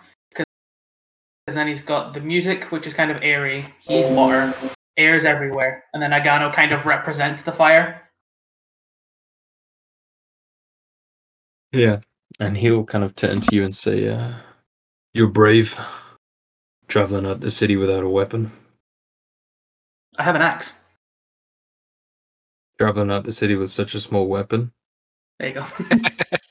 [1.45, 3.65] because then he's got the music, which is kind of airy.
[3.81, 4.53] He's water,
[4.97, 8.01] air's everywhere, and then Agano kind of represents the fire.
[11.71, 11.99] Yeah,
[12.39, 14.33] and he'll kind of turn to you and say, uh,
[15.13, 15.79] "You're brave,
[16.87, 18.51] traveling out the city without a weapon.
[20.17, 20.73] I have an axe.
[22.79, 24.71] Traveling out the city with such a small weapon.
[25.39, 25.65] There you go.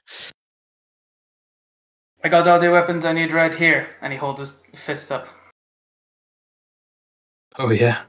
[2.24, 3.88] I got all the weapons I need right here.
[4.00, 4.52] And he holds his
[4.86, 5.26] fist up.
[7.58, 8.02] Oh, yeah.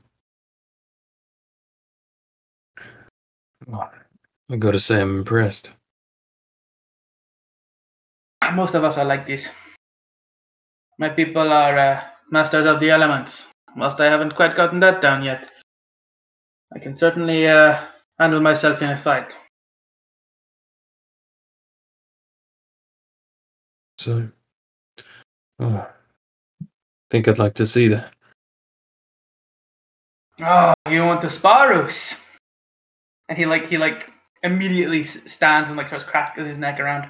[4.50, 5.72] I gotta say, I'm impressed.
[8.54, 9.50] Most of us are like this.
[11.00, 13.48] My people are uh, masters of the elements.
[13.76, 15.50] Whilst I haven't quite gotten that down yet,
[16.76, 17.84] I can certainly uh,
[18.20, 19.36] handle myself in a fight.
[24.04, 24.28] So,
[25.62, 25.88] oh,
[27.10, 28.14] think I'd like to see that.
[30.42, 32.14] Oh, you want the Sparrows?
[33.30, 34.10] And he like he like
[34.44, 37.10] immediately stands and like starts cracking his neck around.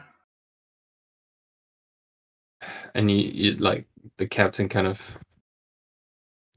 [2.94, 3.88] And you, you like
[4.18, 5.18] the captain kind of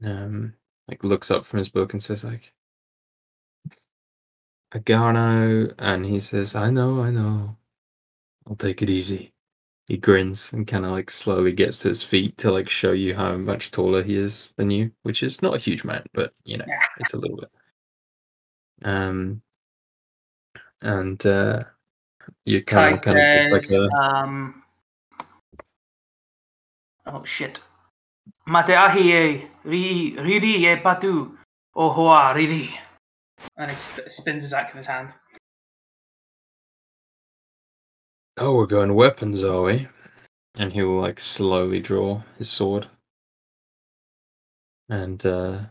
[0.05, 0.53] um
[0.87, 2.53] like looks up from his book and says like
[4.71, 7.57] Agano and he says, I know, I know.
[8.47, 9.33] I'll take it easy.
[9.87, 13.15] He grins and kind of like slowly gets to his feet to like show you
[13.15, 16.57] how much taller he is than you, which is not a huge amount, but you
[16.57, 16.65] know,
[16.99, 17.49] it's a little bit.
[18.83, 19.41] Um
[20.81, 21.63] and uh
[22.45, 24.61] you kind of kind of like a um,
[27.05, 27.61] oh shit.
[28.47, 31.31] Mateahi ri riri e patu
[31.75, 32.69] o hoa riri.
[33.55, 33.77] And he
[34.09, 35.13] spins his axe in his hand.
[38.39, 39.87] Oh, we're going weapons, are we?
[40.55, 42.87] And he will like slowly draw his sword.
[44.89, 45.61] And uh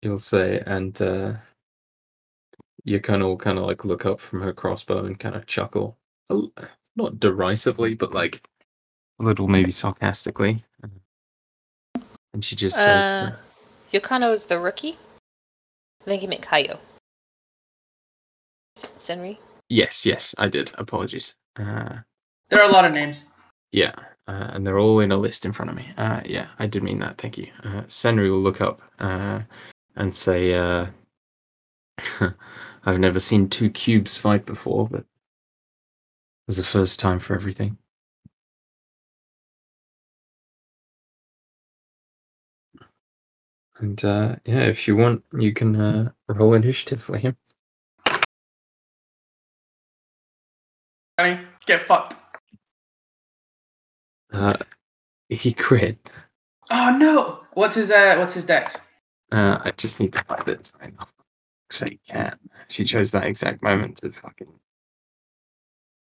[0.00, 1.34] he'll say, and uh
[2.86, 5.98] Yakuna will kind of like look up from her crossbow and kind of chuckle.
[6.96, 8.46] Not derisively, but like
[9.18, 10.64] a little maybe sarcastically.
[12.34, 13.32] And she just says, Uh,
[13.92, 14.96] Yokano's the rookie.
[16.02, 16.78] I think you meant Kaio.
[18.76, 19.38] Senri?
[19.68, 20.72] Yes, yes, I did.
[20.78, 21.34] Apologies.
[21.58, 22.00] Uh
[22.50, 23.24] There are a lot of names.
[23.72, 23.94] Yeah,
[24.28, 25.92] uh, and they're all in a list in front of me.
[25.96, 27.18] Uh, yeah, I did mean that.
[27.18, 27.50] Thank you.
[27.64, 29.42] Uh, Senri will look up uh,
[29.96, 30.86] and say, uh,
[32.84, 35.04] "I've never seen two cubes fight before, but
[36.46, 37.78] there's the first time for everything."
[43.78, 47.36] And uh, yeah, if you want, you can uh, roll initiative for him.
[51.18, 52.16] I get fucked.
[54.32, 54.56] Uh,
[55.28, 56.10] he crit.
[56.70, 57.40] Oh no!
[57.52, 58.16] What's his uh?
[58.18, 58.76] What's his dex?
[59.30, 60.72] Uh, I just need to find it.
[60.80, 61.06] I know.
[61.70, 62.38] Say cat.
[62.68, 64.52] She chose that exact moment to fucking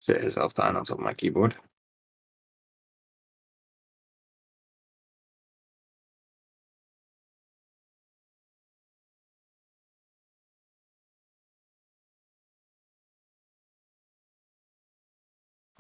[0.00, 1.56] sit herself down on top of my keyboard.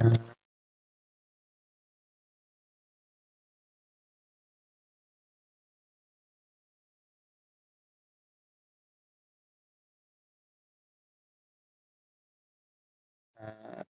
[0.02, 0.18] Uh,
[13.40, 13.82] Uh,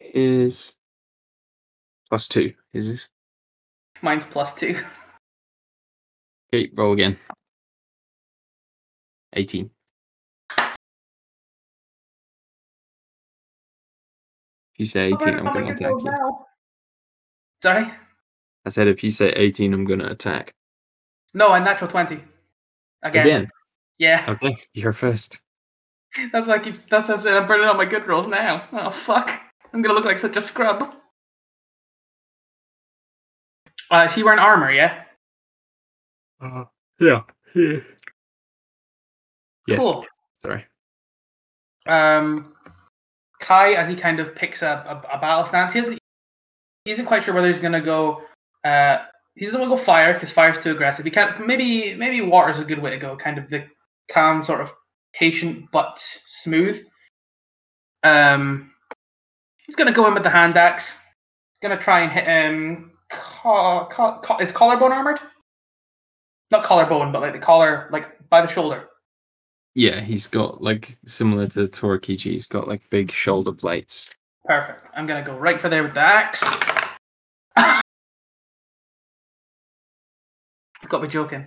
[0.00, 0.76] is
[2.08, 2.54] plus two.
[2.72, 3.08] Is this?
[4.02, 4.80] Mine's plus two.
[6.52, 7.18] Okay, roll again.
[9.34, 9.70] 18.
[14.78, 16.38] You say 18, I'm going to attack you.
[17.60, 17.92] Sorry?
[18.64, 20.54] I said if you say 18, I'm going to attack.
[21.34, 22.22] No, a natural twenty.
[23.02, 23.26] Again.
[23.26, 23.48] Again.
[23.98, 24.24] Yeah.
[24.30, 25.40] Okay, you're first.
[26.32, 26.76] That's why I keep.
[26.88, 28.66] That's why I'm saying I'm burning all my good rolls now.
[28.72, 29.28] Oh fuck!
[29.72, 30.94] I'm gonna look like such a scrub.
[33.90, 34.72] Uh, is he wearing armor?
[34.72, 35.02] Yeah.
[36.40, 36.64] Uh,
[37.00, 37.22] yeah.
[37.54, 37.78] yeah.
[39.66, 39.80] Yes.
[39.80, 40.06] Cool.
[40.40, 40.64] Sorry.
[41.86, 42.54] Um,
[43.40, 45.98] Kai, as he kind of picks up a, a battle stance, he, isn't,
[46.84, 48.22] he isn't quite sure whether he's gonna go.
[48.64, 48.98] Uh,
[49.34, 51.04] he doesn't want to go fire because fire's too aggressive.
[51.04, 51.46] He can't.
[51.46, 53.16] Maybe maybe water's a good way to go.
[53.16, 53.66] Kind of the
[54.10, 54.72] calm, sort of
[55.14, 56.84] patient but smooth.
[58.02, 58.72] Um,
[59.66, 60.90] he's gonna go in with the hand axe.
[60.90, 62.92] He's gonna try and hit him.
[63.10, 65.20] Co- is collarbone armored?
[66.50, 68.87] Not collarbone, but like the collar, like by the shoulder.
[69.78, 74.10] Yeah, he's got like similar to Torikichi, he's got like big shoulder plates.
[74.44, 74.82] Perfect.
[74.92, 76.42] I'm gonna go right for there with the axe.
[80.88, 81.46] Got me joking.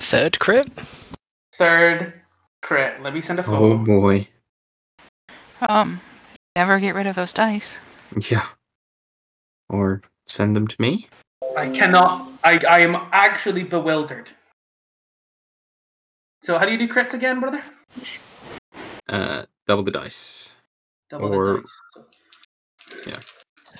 [0.00, 0.66] Third crit.
[1.54, 2.14] Third
[2.62, 3.00] crit.
[3.02, 3.74] Let me send a photo.
[3.74, 4.26] Oh boy.
[5.68, 6.00] Um,
[6.56, 7.78] never get rid of those dice.
[8.28, 8.46] Yeah.
[9.68, 11.06] Or send them to me.
[11.56, 12.28] I cannot.
[12.44, 14.30] I I am actually bewildered.
[16.42, 17.62] So how do you do crits again, brother?
[19.08, 20.54] Uh, double the dice.
[21.10, 21.80] Double Or- the dice.
[23.04, 23.12] So,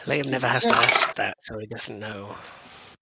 [0.07, 2.31] Liam never has to ask that, so he doesn't know.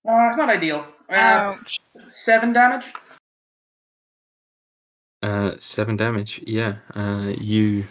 [0.09, 0.87] uh, it's not ideal.
[1.11, 1.81] Uh, Ouch.
[2.09, 2.87] seven damage.
[5.23, 6.43] Uh, seven damage.
[6.47, 6.77] Yeah.
[6.95, 7.85] Uh, you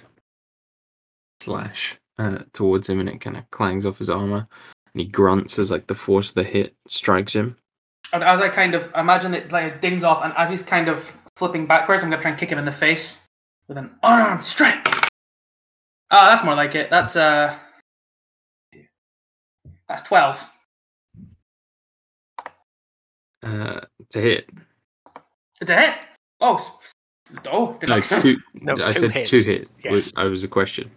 [1.41, 4.48] slash uh, towards him, and it kind of clangs off his armor,
[4.98, 7.56] and he grunts as like the force of the hit strikes him.
[8.14, 10.88] And as I kind of imagine it like it dings off, and as he's kind
[10.88, 11.06] of
[11.36, 13.15] flipping backwards, I'm gonna try and kick him in the face
[13.68, 14.88] with an unarmed strike.
[16.10, 16.90] Oh, that's more like it.
[16.90, 17.60] That's uh,
[19.88, 20.40] that's twelve.
[23.44, 23.82] Uh,
[24.14, 24.49] to hit.
[25.61, 25.94] It's a hit.
[26.41, 26.72] Oh, s-
[27.45, 28.02] oh, did No, I?
[28.02, 28.38] two.
[28.56, 29.30] No, I said hits.
[29.30, 29.69] two hit.
[29.84, 29.91] Yes.
[29.94, 30.90] Was, I was a question.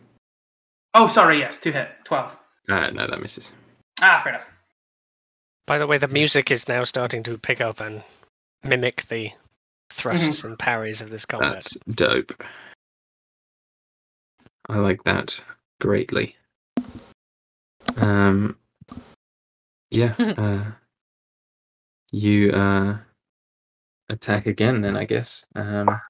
[0.94, 1.38] Oh, sorry.
[1.40, 1.88] Yes, two hit.
[2.04, 2.34] Twelve.
[2.66, 3.52] Uh, no, that misses.
[3.98, 4.46] Ah, fair enough.
[5.66, 8.02] By the way, the music is now starting to pick up and
[8.64, 9.30] mimic the
[9.92, 11.52] thrusts and parries of this combat.
[11.52, 12.32] That's dope.
[14.68, 15.42] I like that
[15.80, 16.36] greatly.
[17.96, 18.56] Um,
[19.90, 20.14] yeah.
[20.18, 20.64] uh,
[22.12, 22.98] you uh
[24.08, 25.44] attack again, then I guess.
[25.54, 26.00] Um,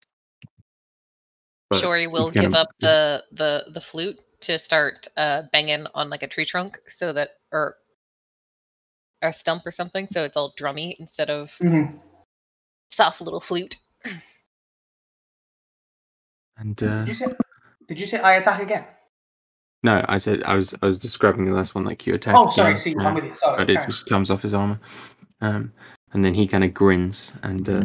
[1.68, 5.86] but Shiori will you kind give up the, the the flute to start uh, banging
[5.94, 7.76] on like a tree trunk so that or
[9.22, 11.98] a stump or something so it's all drummy instead of Mhm.
[12.88, 13.76] soft little flute.
[16.56, 17.24] And uh, Did you say?
[17.88, 18.84] Did you say I attack again?
[19.82, 22.34] no, I said I was I was describing the last one like you attack.
[22.36, 22.72] Oh, sorry.
[22.72, 23.34] again, See, uh, I'm with you.
[23.34, 23.56] Sorry.
[23.56, 24.78] but it just comes off his armor.
[25.40, 25.72] Um,
[26.12, 27.82] and then he kind of grins and uh,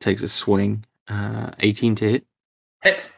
[0.00, 0.84] takes a swing.
[1.08, 2.26] Uh, 18 to hit.
[2.82, 3.08] Hits.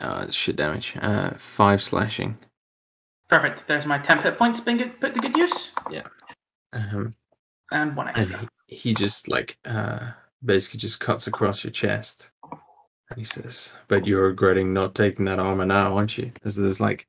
[0.00, 0.94] Uh, shit damage.
[1.00, 2.38] Uh, five slashing.
[3.32, 3.66] Perfect.
[3.66, 6.02] There's my temp hit points being good, put to good use, Yeah.
[6.74, 7.14] Um,
[7.70, 8.48] and one and extra.
[8.66, 10.10] he, he just like uh,
[10.44, 12.28] basically just cuts across your chest.
[13.08, 16.78] And he says, "But you're regretting not taking that armor now, aren't you?" Because there's
[16.78, 17.06] like,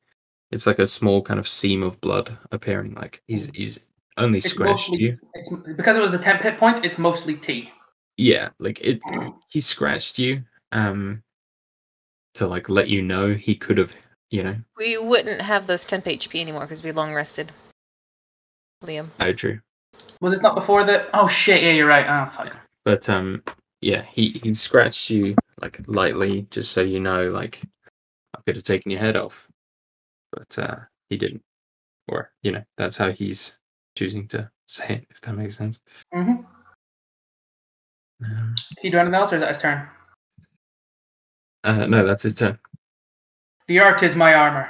[0.50, 2.94] it's like a small kind of seam of blood appearing.
[2.94, 3.86] Like he's he's
[4.18, 5.20] only It's scratched mostly- you.
[5.34, 6.86] It's because it was the temp hit point.
[6.86, 7.70] It's mostly T.
[8.16, 9.02] Yeah, like it.
[9.50, 10.42] He scratched you.
[10.72, 11.22] Um,
[12.36, 13.94] to like let you know he could have,
[14.34, 17.52] you know, We wouldn't have those temp HP anymore because we long rested.
[18.84, 19.10] Liam.
[19.20, 19.60] how true.
[20.22, 21.08] Was this not before the?
[21.14, 21.62] Oh shit!
[21.62, 22.06] Yeah, you're right.
[22.08, 22.52] Oh fuck.
[22.84, 23.44] But um,
[23.82, 27.62] yeah, he he scratched you like lightly, just so you know, like
[28.36, 29.48] I could have taken your head off,
[30.32, 30.78] but uh,
[31.10, 31.44] he didn't,
[32.08, 33.60] or you know, that's how he's
[33.96, 35.80] choosing to say it, if that makes sense.
[36.14, 36.32] Mm-hmm.
[38.26, 39.88] Um, Can you do anything else, or is that his turn?
[41.64, 42.58] uh, no, that's his turn.
[43.68, 44.70] The art is my armor,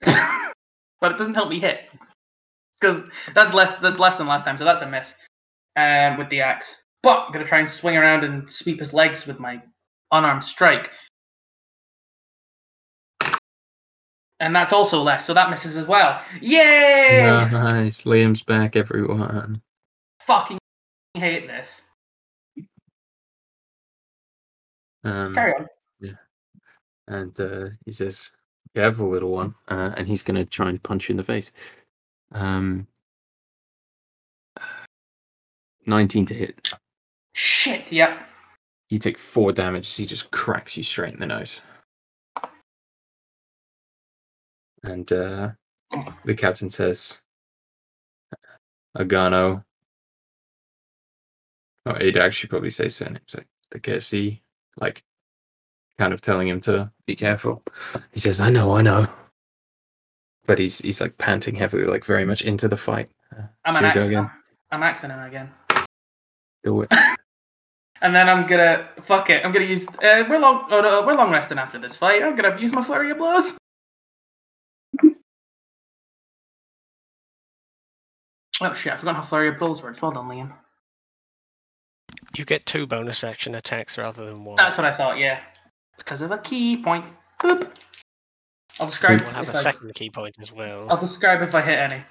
[1.00, 1.80] but it doesn't help me hit
[2.80, 3.74] because that's less.
[3.80, 5.08] That's less than last time, so that's a miss.
[5.76, 9.26] Um, with the axe, but I'm gonna try and swing around and sweep his legs
[9.26, 9.62] with my
[10.10, 10.90] unarmed strike,
[14.40, 16.20] and that's also less, so that misses as well.
[16.40, 17.48] Yay!
[17.52, 19.62] Nice, Liam's back, everyone.
[20.26, 20.58] Fucking
[21.14, 21.82] hate this.
[25.04, 25.66] Um, Carry on.
[27.08, 28.32] And uh, he says,
[28.74, 31.52] "Careful, little one," uh, and he's going to try and punch you in the face.
[32.32, 32.86] Um,
[35.86, 36.72] nineteen to hit.
[37.34, 37.92] Shit.
[37.92, 38.18] Yep.
[38.88, 41.60] You take four damage as he just cracks you straight in the nose.
[44.82, 45.50] And uh,
[46.24, 47.20] the captain says,
[48.96, 49.64] Agano.
[51.84, 54.40] Oh, he'd actually probably say surnames like the KSC,
[54.78, 55.04] like
[55.98, 57.62] kind of telling him to be careful.
[58.12, 59.06] He says, I know, I know.
[60.46, 63.10] But he's he's like panting heavily, like very much into the fight.
[63.36, 64.08] Uh, I'm so an go axe.
[64.08, 64.30] again.
[64.70, 65.50] I'm axing him again.
[66.64, 66.90] Do it.
[68.02, 69.42] And then I'm gonna fuck it.
[69.42, 69.88] I'm gonna use.
[69.88, 70.66] Uh, we're long.
[70.70, 72.22] Oh no, we're long resting after this fight.
[72.22, 73.54] I'm gonna use my flurry of blows.
[78.60, 78.92] Oh shit!
[78.92, 80.00] I forgot how flurry of blows works.
[80.00, 80.52] Well done, Liam.
[82.36, 84.56] You get two bonus action attacks rather than one.
[84.56, 85.18] That's what I thought.
[85.18, 85.40] Yeah,
[85.98, 87.06] because of a key point.
[87.40, 87.70] Boop.
[88.78, 89.20] I'll describe.
[89.20, 90.86] We'll have if a I- second key point as well.
[90.90, 92.04] I'll describe if I hit any.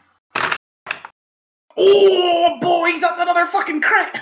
[1.77, 4.19] Oh boys, that's another fucking crit.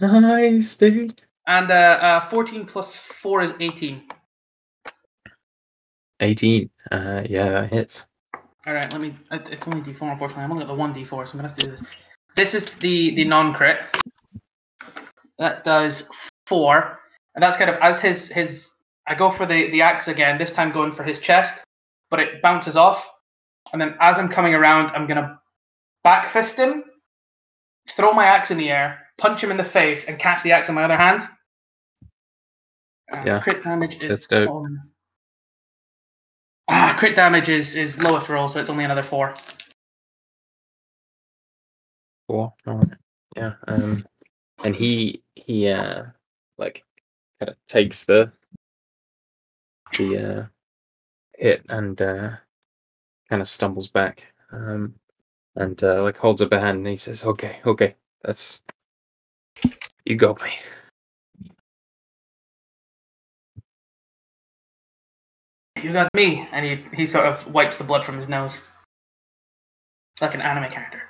[0.00, 1.22] nice, dude.
[1.46, 1.74] And uh,
[2.24, 4.02] uh, 14 plus four is 18.
[6.20, 6.70] 18.
[6.90, 8.04] Uh, yeah, that hits.
[8.66, 9.16] All right, let me.
[9.30, 10.42] It's only D4, unfortunately.
[10.44, 11.82] I'm only got the one D4, so I'm gonna have to do this.
[12.34, 13.78] This is the the non-crit.
[15.38, 16.04] That does
[16.46, 16.98] four,
[17.34, 18.70] and that's kind of as his his.
[19.06, 20.38] I go for the the axe again.
[20.38, 21.54] This time going for his chest,
[22.10, 23.08] but it bounces off,
[23.72, 25.40] and then as I'm coming around, I'm gonna
[26.04, 26.84] back fist him,
[27.90, 30.68] throw my axe in the air, punch him in the face, and catch the axe
[30.68, 31.28] in my other hand.
[33.24, 34.50] Yeah, Crit damage is that's dope.
[34.50, 34.90] on-
[36.68, 39.36] Ah, crit damage is is lowest roll, so it's only another four.
[42.26, 42.52] Four.
[43.36, 43.52] Yeah.
[43.68, 44.04] Um,
[44.64, 46.06] and he he uh
[46.58, 46.82] like
[47.38, 48.32] kind of takes the
[49.96, 50.46] the uh
[51.36, 52.30] hit and uh
[53.28, 54.94] kind of stumbles back um
[55.56, 58.62] and uh like holds up a hand and he says okay okay that's
[60.06, 60.52] you got me.
[65.82, 68.60] You got me, and he he sort of wipes the blood from his nose,
[70.20, 71.02] like an anime character.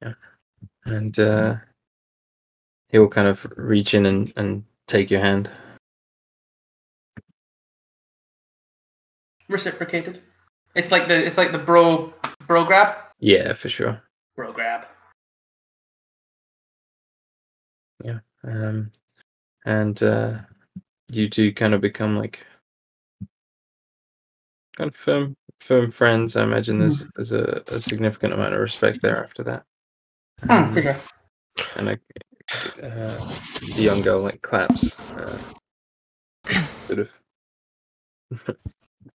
[0.00, 0.14] Yeah,
[0.84, 1.56] and uh
[2.88, 5.50] he will kind of reach in and and take your hand
[9.48, 10.22] Reciprocated.
[10.74, 12.12] It's like the it's like the bro
[12.46, 12.96] bro grab.
[13.20, 14.02] yeah for sure
[14.36, 14.86] Bro grab.
[18.04, 18.18] Yeah.
[18.44, 18.90] Um
[19.64, 20.38] and uh
[21.10, 22.44] you two kind of become like
[24.76, 29.00] kind of firm firm friends i imagine there's there's a, a significant amount of respect
[29.02, 29.64] there after that
[30.44, 30.96] Hmm, Um, for sure.
[31.76, 32.00] and like
[32.82, 33.16] uh,
[33.74, 35.38] the young girl like claps uh,
[36.88, 37.10] sort of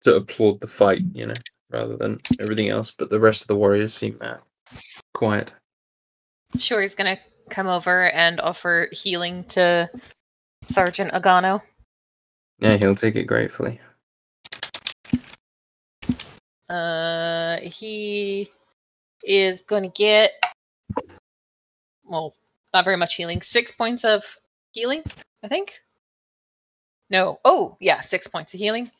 [0.08, 1.34] to applaud the fight you know
[1.70, 4.36] rather than everything else but the rest of the warriors seem uh,
[5.14, 5.52] quiet
[6.58, 7.18] Sure, he's gonna
[7.50, 9.88] come over and offer healing to
[10.70, 11.60] Sergeant Agano.
[12.58, 13.80] yeah he'll take it gratefully
[16.68, 18.50] Uh, he
[19.24, 20.32] is to get,
[22.04, 22.34] well,
[22.74, 23.40] not very much healing.
[23.40, 24.22] Six points of
[24.72, 25.02] healing,
[25.42, 25.80] I think.
[27.10, 27.40] No.
[27.44, 28.90] Oh, yeah, six points of healing.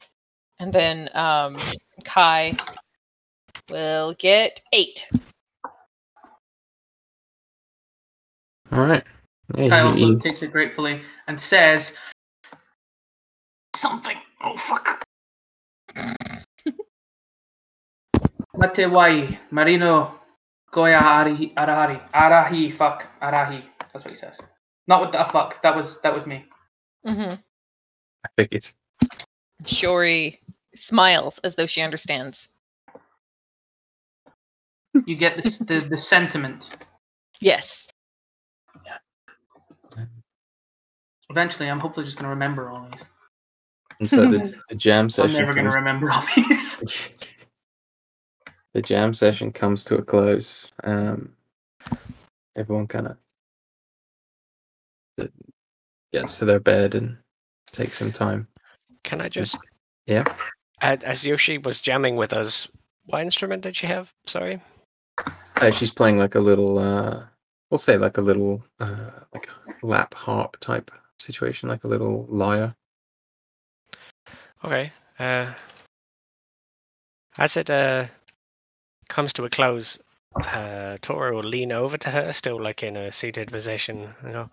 [0.61, 1.57] And then um,
[2.05, 2.55] Kai
[3.71, 5.07] will get eight.
[8.71, 9.05] all right
[9.57, 11.95] yeah, Kai also he- takes it gratefully and says
[13.77, 14.17] something.
[14.43, 15.03] Oh fuck.
[18.59, 20.21] Mate wai marino
[20.71, 23.63] goya ari arahari arahi fuck arahi.
[23.93, 24.39] That's what he says.
[24.87, 25.63] Not with the fuck.
[25.63, 26.45] That was that was me.
[27.07, 27.35] Mm-hmm.
[28.25, 28.71] I figured.
[29.65, 30.39] Shiori
[30.75, 32.49] smiles as though she understands.
[35.07, 36.71] You get this, the the sentiment.
[37.41, 37.87] Yes.
[41.31, 43.05] Eventually, I'm hopefully just gonna remember all these.
[44.01, 47.11] And so the, the jam I'm session never gonna remember all these.
[48.75, 50.73] the jam session comes to a close.
[50.85, 51.35] Um,
[52.57, 53.17] everyone kind of
[56.13, 57.19] gets to their bed and
[57.73, 58.49] takes some time.
[59.09, 59.57] Can I just?
[60.07, 60.25] Yeah.
[60.83, 62.69] As, as Yoshi was jamming with us,
[63.07, 64.13] what instrument did she have?
[64.27, 64.61] Sorry.
[65.57, 67.25] Uh, she's playing like a little, uh,
[67.71, 69.49] we'll say like a little, uh, like
[69.83, 72.75] lap harp type situation, like a little lyre.
[74.63, 74.93] Okay.
[75.19, 75.55] Uh,
[77.39, 78.05] as it uh,
[79.09, 79.99] comes to a close,
[80.37, 84.15] uh, Tora will lean over to her, still like in a seated position.
[84.23, 84.51] You know.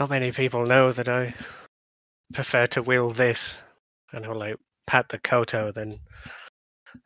[0.00, 1.34] Not many people know that I
[2.34, 3.62] prefer to wield this,
[4.12, 4.56] and he'll like
[4.86, 6.00] pat the koto, then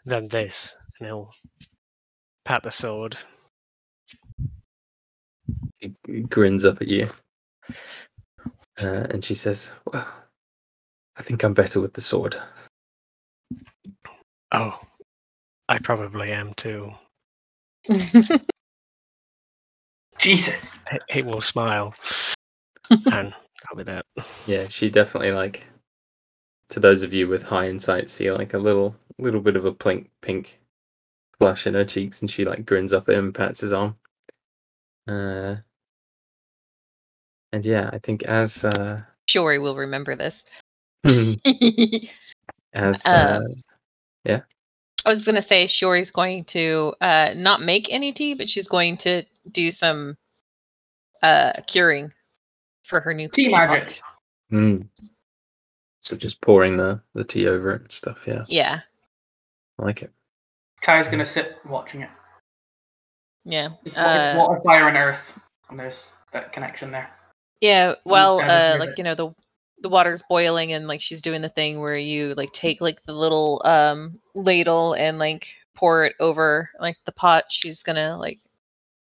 [0.07, 1.31] then this, and he'll
[2.45, 3.17] pat the sword.
[5.81, 7.09] He grins up at you.
[8.81, 10.07] Uh, and she says, Well,
[11.17, 12.37] I think I'm better with the sword.
[14.53, 14.81] Oh,
[15.69, 16.93] I probably am too.
[20.19, 20.73] Jesus.
[20.91, 21.95] He- He will smile,
[22.91, 23.35] and
[23.69, 24.07] I'll be that.
[24.47, 25.67] Yeah, she definitely like
[26.71, 29.73] to those of you with high insight see like a little little bit of a
[29.73, 30.59] pink pink
[31.39, 33.97] flush in her cheeks and she like grins up at him and pats his arm.
[35.07, 35.57] Uh
[37.53, 40.45] and yeah, I think as uh Shiori will remember this.
[42.75, 43.41] as Uh, uh
[45.05, 48.97] I was gonna say Shiori's going to uh, not make any tea, but she's going
[48.99, 50.17] to do some
[51.23, 52.13] uh, curing
[52.85, 53.69] for her new Tea teapot.
[53.69, 54.01] magic.
[54.53, 54.87] mm.
[56.01, 58.45] so just pouring the the tea over it and stuff, yeah.
[58.49, 58.81] Yeah,
[59.79, 60.13] I like it.
[60.83, 62.11] Kai's gonna sit watching it.
[63.45, 65.21] yeah, It's, uh, it's water, fire, and earth,
[65.71, 67.09] and there's that connection there.
[67.61, 67.95] yeah.
[68.05, 68.99] Well, kind of uh, like it.
[68.99, 69.35] you know the
[69.81, 73.13] the water's boiling and like she's doing the thing where you like take like the
[73.13, 77.45] little um ladle and like pour it over like the pot.
[77.51, 78.41] She's gonna like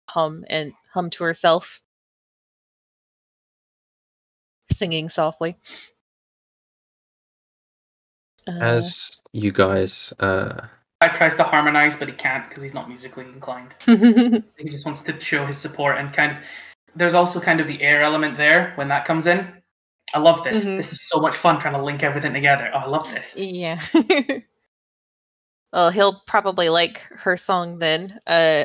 [0.08, 1.80] hum and hum to herself,
[4.82, 5.56] singing softly.
[8.48, 10.66] Uh, As you guys uh
[11.00, 13.74] Kai tries to harmonize, but he can't because he's not musically inclined.
[13.86, 16.38] He just wants to show his support and kind of.
[16.96, 19.46] There's also kind of the air element there when that comes in.
[20.14, 20.64] I love this.
[20.64, 20.76] Mhm.
[20.78, 22.70] This is so much fun trying to link everything together.
[22.74, 23.34] Oh, I love this.
[23.36, 23.80] yeah.
[25.72, 28.20] Well, he'll probably like her song then.
[28.26, 28.64] Uh,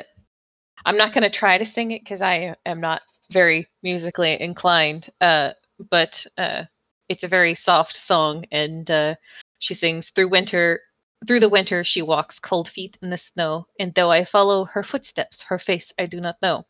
[0.85, 5.07] I'm not going to try to sing it because I am not very musically inclined.
[5.21, 5.51] Uh,
[5.89, 6.65] but uh,
[7.09, 9.15] it's a very soft song, and uh,
[9.59, 10.81] she sings through winter.
[11.27, 14.83] Through the winter, she walks cold feet in the snow, and though I follow her
[14.83, 16.65] footsteps, her face I do not know.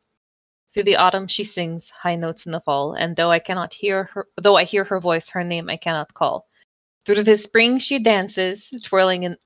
[0.73, 4.05] Through the autumn, she sings high notes in the fall, and though I cannot hear
[4.13, 6.47] her, though I hear her voice, her name I cannot call.
[7.05, 9.37] Through the spring, she dances, twirling in,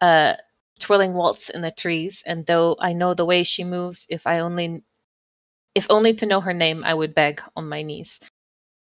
[0.00, 0.34] uh,
[0.80, 4.40] twirling waltz in the trees, and though I know the way she moves, if I
[4.40, 4.82] only,
[5.74, 8.20] if only to know her name, I would beg on my knees.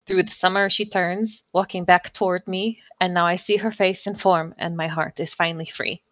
[0.07, 4.05] Through the summer, she turns, walking back toward me, and now I see her face
[4.05, 6.03] and form, and my heart is finally free.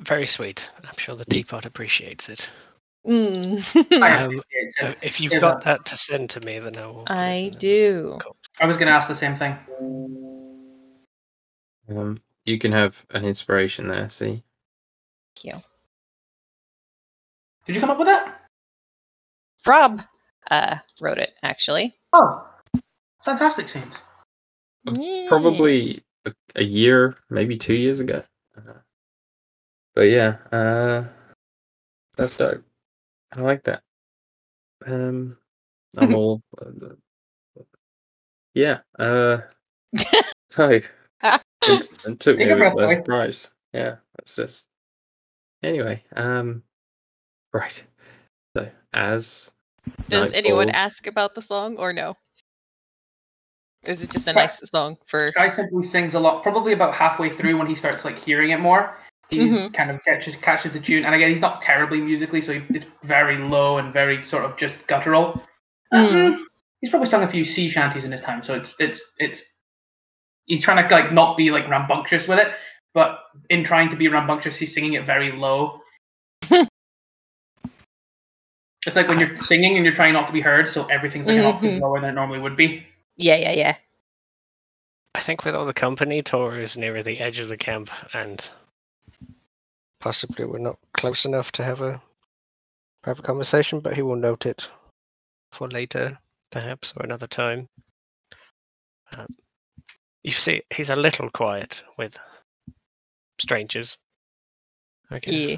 [0.00, 0.68] Very sweet.
[0.82, 2.50] I'm sure the teapot appreciates it.
[3.06, 3.62] Mm.
[4.02, 4.96] Um, appreciate.
[5.02, 7.04] If you've Yeah, got that to send to me, then I will.
[7.06, 7.58] I in.
[7.58, 8.18] do.
[8.60, 9.56] I was going to ask the same thing.
[11.88, 14.08] Um, you can have an inspiration there.
[14.08, 14.42] See,
[15.36, 15.62] Thank you.
[17.66, 18.39] Did you come up with that?
[19.66, 20.02] Rob
[20.50, 21.94] uh, wrote it, actually.
[22.12, 22.46] Oh,
[23.24, 24.02] fantastic scenes.
[24.84, 25.26] Yeah.
[25.28, 28.22] probably a, a year, maybe two years ago.
[28.56, 28.72] Uh,
[29.94, 31.04] but yeah, uh,
[32.16, 32.64] that's dope.
[33.32, 33.82] I like that.
[34.86, 35.36] Um,
[35.96, 36.42] I'm all.
[36.60, 36.94] Uh,
[38.54, 38.78] yeah.
[38.98, 39.38] Uh,
[40.50, 40.84] so it,
[41.62, 43.50] it took me Take a a breath, bit by surprise.
[43.72, 44.66] Yeah, that's just.
[45.62, 46.62] Anyway, um,
[47.52, 47.84] right.
[48.56, 49.50] So as
[50.08, 52.16] Does night anyone falls- ask about the song or no?
[53.86, 55.30] Is it just a nice song for?
[55.32, 56.42] Guy simply sings a lot.
[56.42, 58.98] Probably about halfway through when he starts like hearing it more,
[59.30, 59.72] he Mhm.
[59.72, 61.06] kind of catches catches the tune.
[61.06, 64.56] And again, he's not terribly musically, so he- it's very low and very sort of
[64.58, 65.42] just guttural.
[65.94, 66.08] Mm.
[66.12, 66.44] Mm,
[66.82, 69.42] He's probably sung a few sea shanties in his time, so it's it's it's.
[70.46, 72.54] He's trying to like not be like rambunctious with it,
[72.94, 73.18] but
[73.50, 75.79] in trying to be rambunctious, he's singing it very low.
[78.86, 81.36] It's like when you're singing and you're trying not to be heard, so everything's like
[81.36, 82.86] an octave lower than it normally would be.
[83.16, 83.76] Yeah, yeah, yeah.
[85.14, 88.48] I think with all the company, Tor is nearer the edge of the camp, and
[90.00, 92.00] possibly we're not close enough to have a
[93.02, 93.80] private conversation.
[93.80, 94.70] But he will note it
[95.52, 96.18] for later,
[96.50, 97.68] perhaps, or another time.
[99.16, 99.34] Um,
[100.22, 102.16] you see, he's a little quiet with
[103.38, 103.98] strangers.
[105.10, 105.34] I guess.
[105.34, 105.56] Yeah.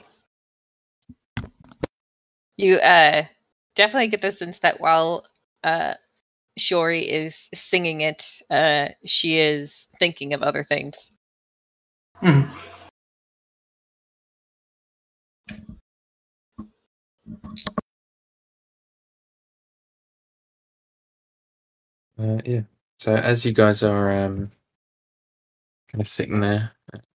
[2.56, 3.24] You uh
[3.74, 5.26] definitely get the sense that while
[5.64, 5.94] uh
[6.58, 11.12] Shiori is singing it, uh she is thinking of other things.
[12.14, 12.42] Hmm.
[22.18, 22.62] Uh, yeah.
[22.98, 24.52] So as you guys are um,
[25.90, 26.72] kind of sitting there,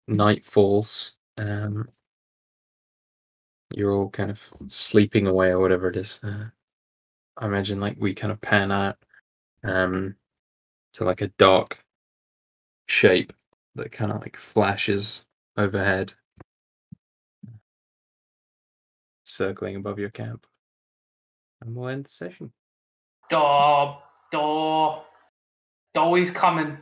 [0.06, 1.16] night falls.
[1.38, 1.88] Um,
[3.76, 6.18] you're all kind of sleeping away or whatever it is.
[6.24, 6.46] Uh,
[7.36, 8.96] I imagine like we kind of pan out
[9.62, 10.16] um,
[10.94, 11.84] to like a dark
[12.88, 13.34] shape
[13.74, 15.26] that kind of like flashes
[15.58, 16.14] overhead,
[19.24, 20.46] circling above your camp.
[21.60, 22.52] And we'll end the session.
[23.28, 23.98] Daw,
[24.32, 25.02] daw,
[25.94, 26.78] always coming.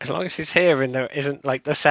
[0.00, 1.82] As long as he's here and there isn't like the sound.